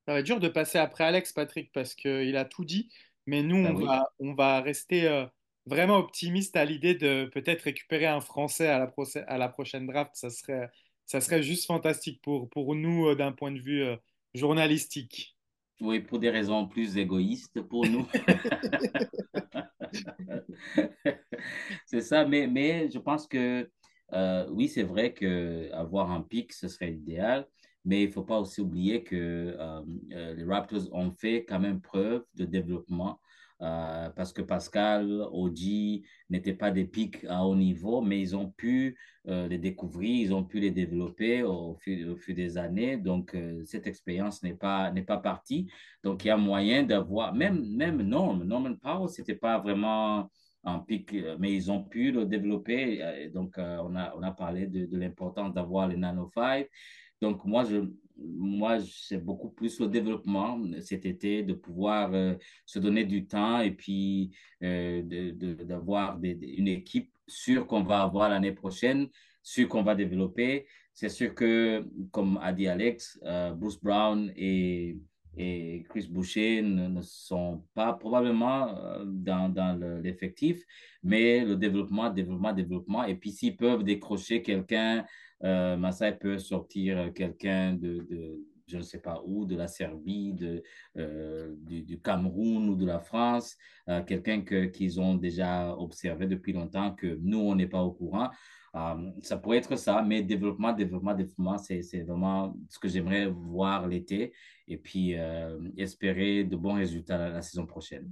[0.05, 2.89] Ça va être dur de passer après Alex, Patrick, parce qu'il a tout dit.
[3.25, 3.85] Mais nous, Ben on oui.
[3.85, 5.27] va, on va rester
[5.67, 8.93] vraiment optimiste à l'idée de peut-être récupérer un Français à la,
[9.27, 10.11] à la prochaine draft.
[10.15, 10.69] Ça serait,
[11.05, 13.97] ça serait juste fantastique pour, pour nous euh, d'un point de vue euh,
[14.33, 15.36] journalistique.
[15.79, 18.05] Oui, pour des raisons plus égoïstes pour nous.
[21.85, 23.69] C'est ça, mais, mais je pense que
[24.13, 27.47] euh, oui, c'est vrai que avoir un pic, ce serait idéal,
[27.85, 29.81] mais il ne faut pas aussi oublier que euh,
[30.13, 33.19] euh, les Raptors ont fait quand même preuve de développement
[33.61, 38.51] euh, parce que Pascal, Oji n'étaient pas des pics à haut niveau, mais ils ont
[38.51, 38.97] pu
[39.27, 42.97] euh, les découvrir, ils ont pu les développer au fil, des années.
[42.97, 45.71] Donc, euh, cette expérience n'est pas, n'est pas partie.
[46.03, 50.29] Donc, il y a moyen d'avoir, même, même Norm, Norman Powell, c'était pas vraiment
[50.63, 53.29] en pic, mais ils ont pu le développer.
[53.33, 56.67] Donc, on a, on a parlé de, de l'importance d'avoir les Nano 5.
[57.21, 62.35] Donc, moi, je, moi, c'est beaucoup plus le développement cet été, de pouvoir euh,
[62.65, 64.31] se donner du temps et puis
[64.63, 65.01] euh,
[65.63, 69.07] d'avoir une équipe sûre qu'on va avoir l'année prochaine,
[69.43, 70.65] sûre qu'on va développer.
[70.93, 74.97] C'est sûr que, comme a dit Alex, euh, Bruce Brown et
[75.37, 80.63] et Chris Boucher ne, sont pas probablement euh, dans, dans le- l'effectif,
[81.03, 83.03] mais le développement, développement, développement.
[83.03, 85.05] Et puis s'ils peuvent décrocher quelqu'un,
[85.43, 90.33] euh, Masai peut sortir quelqu'un de, de, je ne sais pas où, de la Serbie,
[90.33, 90.61] de,
[90.97, 93.57] euh, du, Cameroun ou de la France,
[93.87, 97.91] euh, quelqu'un que, qu'ils ont déjà observé depuis longtemps, que nous, on n'est pas au
[97.91, 98.29] courant.
[98.75, 103.87] Euh, ça pourrait être ça, mais développement, développement, développement, c'est, vraiment ce que j'aimerais voir
[103.87, 104.33] l'été
[104.67, 108.09] et puis euh, espérer de bons résultats la, saison prochaine.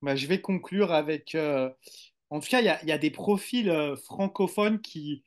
[0.00, 1.34] Bah, je vais conclure avec...
[1.34, 1.70] euh,
[2.30, 5.22] en tout cas, il y a, des profils euh, francophones qui,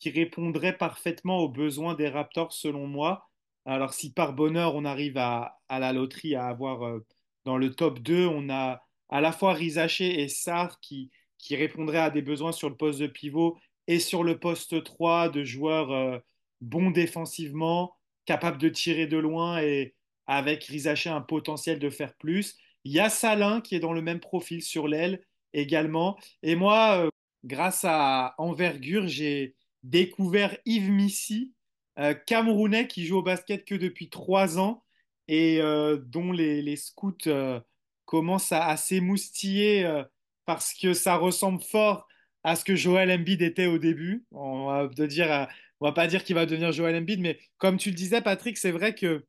[0.00, 3.28] qui répondraient parfaitement aux besoins des Raptors, selon moi.
[3.66, 7.06] Alors, si par bonheur, on arrive à, à la loterie à avoir euh,
[7.44, 11.98] dans le top 2, on a à la fois Rizaché et Sarr qui, qui répondraient
[11.98, 15.92] à des besoins sur le poste de pivot et sur le poste 3 de joueurs
[15.92, 16.18] euh,
[16.60, 19.94] bons défensivement, capables de tirer de loin et
[20.26, 22.56] avec Rizaché un potentiel de faire plus.
[22.84, 25.22] Il y a Salin qui est dans le même profil sur l'aile
[25.52, 26.18] également.
[26.42, 27.10] Et moi, euh,
[27.44, 31.52] grâce à Envergure, j'ai découvert Yves Missy,
[31.98, 34.84] euh, Camerounais qui joue au basket que depuis trois ans
[35.28, 37.60] et euh, dont les, scouts euh,
[38.04, 40.02] commencent à, s'émoustiller
[40.46, 42.08] parce que ça ressemble fort
[42.42, 44.24] à ce que Joel Embiid était au début.
[44.32, 45.48] On va, de dire,
[45.80, 48.56] on va pas dire qu'il va devenir Joel Embiid, mais comme tu le disais, Patrick,
[48.58, 49.24] c'est vrai que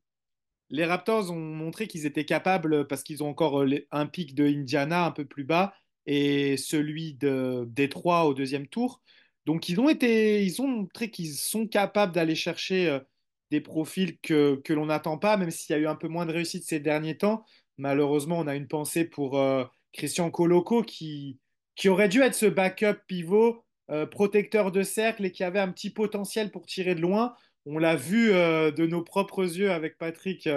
[0.70, 5.04] les Raptors ont montré qu'ils étaient capables, parce qu'ils ont encore un pic de Indiana
[5.04, 5.74] un peu plus bas
[6.06, 9.02] et celui de Détroit au deuxième tour.
[9.46, 9.80] Donc ils
[10.60, 13.00] ont montré qu'ils sont capables d'aller chercher euh,
[13.50, 16.32] des profils que, l'on n'attend pas, même s'il y a eu un peu moins de
[16.32, 17.44] réussite ces derniers temps.
[17.78, 21.38] Malheureusement, on a une pensée pour euh, Christian Coloco qui,
[21.86, 25.90] aurait dû être ce backup pivot, euh, protecteur de cercle et qui avait un petit
[25.90, 27.34] potentiel pour tirer de loin.
[27.66, 30.48] On l'a vu de nos propres yeux avec Patrick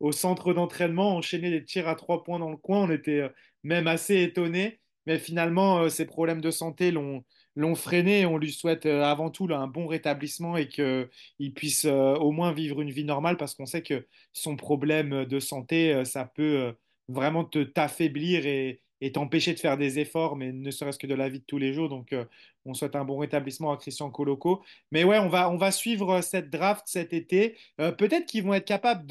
[0.00, 2.82] au centre d'entraînement, enchaîner des tirs à trois points dans le coin.
[2.82, 3.30] On était
[3.62, 4.80] même assez étonnés.
[5.06, 7.24] Mais finalement, ses problèmes de santé l'ont
[7.56, 8.26] l'ont freiné.
[8.26, 12.52] On lui souhaite euh, avant tout un bon rétablissement et qu'il puisse euh, au moins
[12.52, 16.42] vivre une vie normale parce qu'on sait que son problème de santé, euh, ça peut
[16.42, 16.72] euh,
[17.10, 18.80] vraiment te t'affaiblir et,
[19.14, 21.72] t'empêcher de faire des efforts, mais ne serait-ce que de la vie de tous les
[21.72, 21.88] jours.
[21.88, 22.26] Donc, euh,
[22.66, 24.62] on souhaite un bon rétablissement à Christian Coloco.
[24.92, 27.56] Mais ouais, on va, suivre cette draft cet été.
[27.80, 29.06] Euh, peut-être qu'ils vont être capables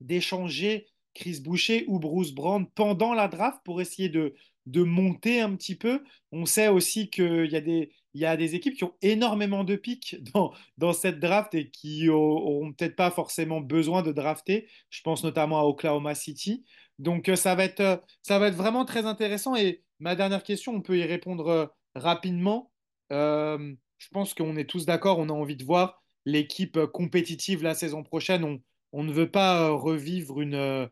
[0.00, 4.34] d'échanger Chris Boucher ou Bruce Brown pendant la draft pour essayer de,
[4.66, 6.02] de monter un petit peu.
[6.30, 9.76] On sait aussi qu'il y a des, y a des équipes qui ont énormément de
[9.76, 14.68] pics dans, dans cette draft et qui auront peut-être pas forcément besoin de drafter.
[14.90, 16.64] Je pense notamment à Oklahoma City.
[16.98, 19.56] Donc euh, ça va être, euh, ça va être vraiment très intéressant.
[19.56, 22.70] Et ma dernière question, on peut y répondre euh, rapidement.
[23.10, 28.02] Je pense qu'on est tous d'accord, on a envie de voir l'équipe compétitive la saison
[28.02, 28.42] prochaine.
[28.42, 28.60] On,
[28.92, 30.88] on ne veut pas revivre une.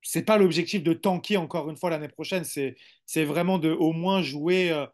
[0.00, 2.44] Euh, c'est pas l'objectif de tanker encore une fois l'année prochaine.
[2.44, 4.86] C'est, vraiment de au moins jouer, euh,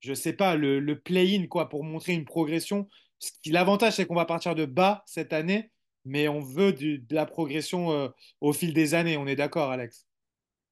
[0.00, 2.88] je sais pas, le, le play-in quoi, pour montrer une progression.
[3.46, 5.70] L'avantage, c'est qu'on va partir de bas cette année,
[6.04, 8.08] mais on veut de la progression euh,
[8.40, 9.16] au fil des années.
[9.16, 10.06] On est d'accord, Alex?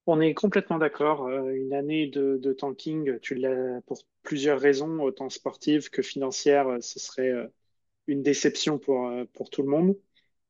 [0.06, 1.28] On est complètement d'accord.
[1.28, 6.98] Une année de, de tanking, tu l'as pour plusieurs raisons, autant sportives que financières, ce
[6.98, 7.32] serait
[8.08, 9.94] une déception pour, pour tout le monde.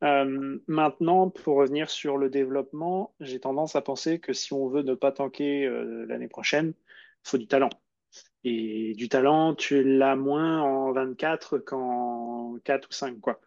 [0.02, 4.82] Euh, maintenant, pour revenir sur le développement, j'ai tendance à penser que si on veut
[4.82, 6.72] ne pas tanker euh, l'année prochaine,
[7.24, 7.70] il faut du talent.
[8.43, 13.40] Et du talent, tu l'as moins en 24 qu'en 4 ou 5, quoi.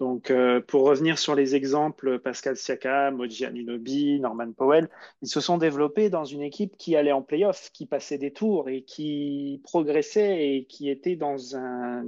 [0.00, 4.88] Donc, euh, pour revenir sur les exemples, Pascal Siakam, Moji Anunoby, Norman Powell,
[5.22, 8.68] ils se sont développés dans une équipe qui allait en playoff, qui passait des tours
[8.68, 12.02] et qui progressait et qui était dans, un,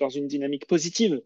[0.00, 1.22] dans une dynamique positive.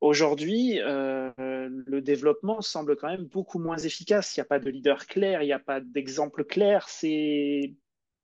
[0.00, 4.34] Aujourd'hui, euh, le développement semble quand même beaucoup moins efficace.
[4.34, 6.88] Il n'y a pas de leader clair, il n'y a pas d'exemple clair.
[6.88, 7.74] C'est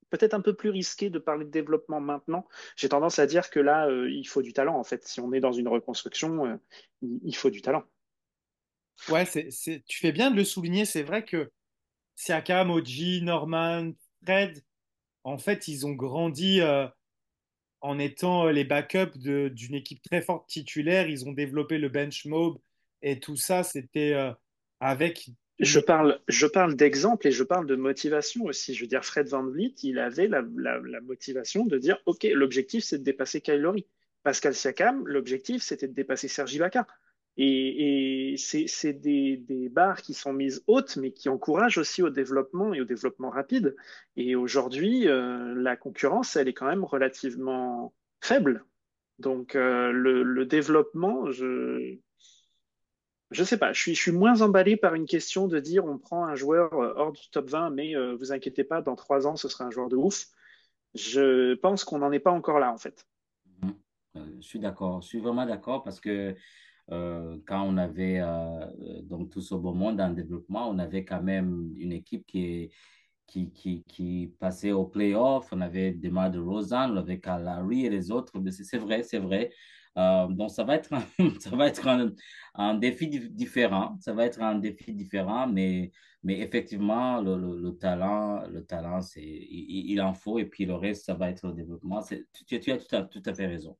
[0.09, 2.47] peut-être un peu plus risqué de parler de développement maintenant.
[2.75, 5.07] J'ai tendance à dire que là, euh, il faut du talent, en fait.
[5.07, 6.55] Si on est dans une reconstruction, euh,
[7.23, 7.83] il faut du talent.
[9.09, 10.85] Ouais, tu fais bien de le souligner.
[10.85, 11.51] C'est vrai que
[12.15, 13.91] Siakam, Oji, Norman,
[14.23, 14.63] Fred,
[15.23, 16.59] en fait, ils ont grandi
[17.81, 21.09] en étant euh, les backups d'une équipe très forte titulaire.
[21.09, 22.57] Ils ont développé le bench mob
[23.01, 24.31] et tout ça, c'était euh,
[24.79, 25.29] avec.
[25.59, 28.75] Je parle, je parle d'exemple et je parle de motivation aussi.
[28.75, 30.43] Je veux dire, Fred Van Vliet, il avait la,
[31.01, 33.65] motivation de dire OK, l'objectif, c'est de dépasser Kyle
[34.21, 36.85] Pascal Siakam, l'objectif, c'était de dépasser Sergi Ibaka.
[37.37, 42.81] Et, c'est des, barres qui sont mises hautes, mais qui encouragent aussi au développement et
[42.81, 43.75] au développement rapide.
[44.15, 48.65] Et aujourd'hui, euh, la concurrence, elle est quand même relativement faible.
[49.19, 51.97] Donc euh, le, développement, je
[53.29, 55.97] je sais pas, je suis, je suis moins emballé par une question de dire on
[55.97, 59.35] prend un joueur euh, hors du top 20, mais vous inquiétez pas, dans trois ans,
[59.35, 60.27] ce sera un joueur de ouf.
[60.95, 63.05] Je pense qu'on n'en est pas encore là, en fait.
[63.61, 63.71] Mmh.
[64.39, 66.35] Je suis d'accord, je suis vraiment d'accord parce que
[66.91, 68.65] euh, quand on avait euh,
[69.03, 72.71] donc tout ce beau monde en développement, on avait quand même une équipe qui,
[73.27, 75.49] qui, qui, qui passait au playoff.
[75.51, 78.33] On avait Demar de Rosanne, on avait Kalari et les autres.
[78.51, 79.51] C'est vrai, c'est vrai.
[79.97, 81.03] Euh, donc, ça va être, un,
[81.39, 82.11] ça va être un,
[82.55, 83.97] un, défi différent.
[83.99, 85.91] Ça va être un défi différent, mais,
[86.23, 90.39] mais effectivement, le, le, talent, le talent il, en faut.
[90.39, 92.01] Et puis, le reste, ça va être le développement.
[92.03, 93.75] Tu, tu as tout à, tout à fait raison.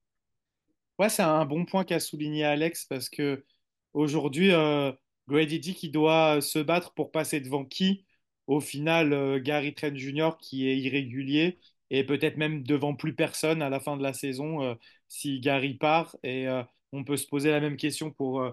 [0.99, 3.45] Ouais, c'est un bon point qu'a souligné Alex parce que
[3.93, 4.91] aujourd'hui, euh,
[5.27, 8.05] Grady qu'il doit se battre pour passer devant qui?
[8.47, 10.31] Au final, euh, Gary Trent Jr.
[10.41, 11.59] qui est irrégulier
[11.91, 14.75] et peut-être même devant plus personne à la fin de la saison euh,
[15.07, 16.15] si Gary part.
[16.23, 16.63] Et euh,
[16.93, 18.43] on peut se poser la même question pour,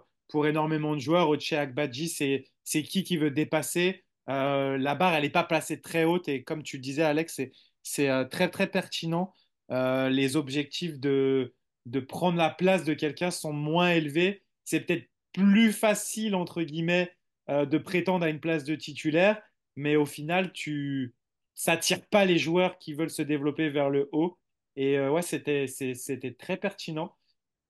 [0.47, 1.29] énormément de joueurs.
[1.31, 4.03] Oche Akbadji, c'est, c'est qui qui veut dépasser?
[4.27, 7.53] la barre, elle n'est pas placée très haute et comme tu disais, Alex, c'est,
[7.83, 9.33] c'est très très pertinent.
[9.71, 11.55] les objectifs de
[11.87, 14.43] de prendre la place de quelqu'un sont moins élevés.
[14.65, 17.13] C'est peut-être plus facile, entre guillemets,
[17.51, 19.41] euh, de prétendre à une place de titulaire,
[19.77, 21.15] mais au final, tu
[21.55, 24.39] ça tire pas les joueurs qui veulent se développer vers le haut.
[24.77, 27.15] Et euh, ouais, c'était, c'était très pertinent.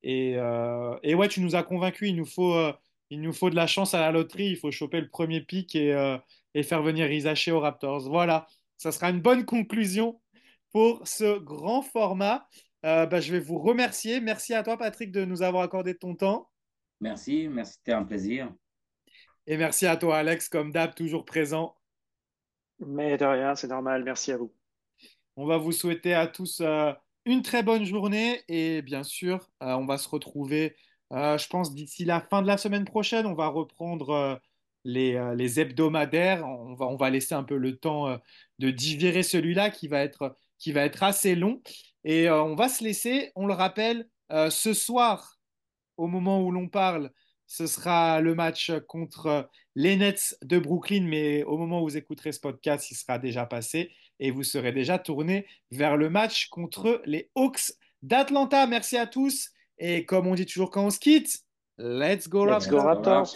[0.01, 2.09] Et, euh, et, ouais, tu nous as convaincus.
[2.09, 2.55] Il nous faut,
[3.09, 4.49] il nous faut de la chance à la loterie.
[4.49, 6.17] Il faut choper le premier pic et,
[6.55, 8.09] et faire venir Isaché aux Raptors.
[8.09, 8.47] Voilà,
[8.77, 10.19] ça sera une bonne conclusion
[10.71, 12.47] pour ce grand format.
[12.85, 14.21] Euh, bah, je vais vous remercier.
[14.21, 16.51] Merci à toi, Patrick, de nous avoir accordé ton temps.
[17.01, 18.53] Merci, merci, c'était un plaisir.
[19.47, 21.75] Et merci à toi, Alex, comme d'hab, toujours présent.
[22.79, 24.03] Mais de rien, c'est normal.
[24.03, 24.53] Merci à vous.
[25.35, 26.93] On va vous souhaiter à tous euh,
[27.25, 30.75] une très bonne journée et bien sûr, euh, on va se retrouver,
[31.11, 33.25] je pense, d'ici la fin de la semaine prochaine.
[33.25, 34.39] On va reprendre
[34.83, 36.45] les, les, hebdomadaires.
[36.45, 38.19] On va, on va laisser un peu le temps
[38.59, 41.61] de digérer celui-là qui va être qui va être assez long.
[42.05, 45.39] Et euh, on va se laisser, on le rappelle, euh, ce soir,
[45.97, 47.11] au moment où l'on parle,
[47.47, 52.31] ce sera le match contre les Nets de Brooklyn, mais au moment où vous écouterez
[52.31, 57.01] ce podcast, il sera déjà passé et vous serez déjà tourné vers le match contre
[57.05, 57.73] les Hawks
[58.03, 58.67] d'Atlanta.
[58.67, 61.39] Merci à tous et comme on dit toujours quand on se quitte,
[61.77, 63.35] let's go let's Go Raptors.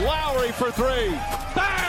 [0.00, 1.10] Lowry for three.
[1.54, 1.81] Bang!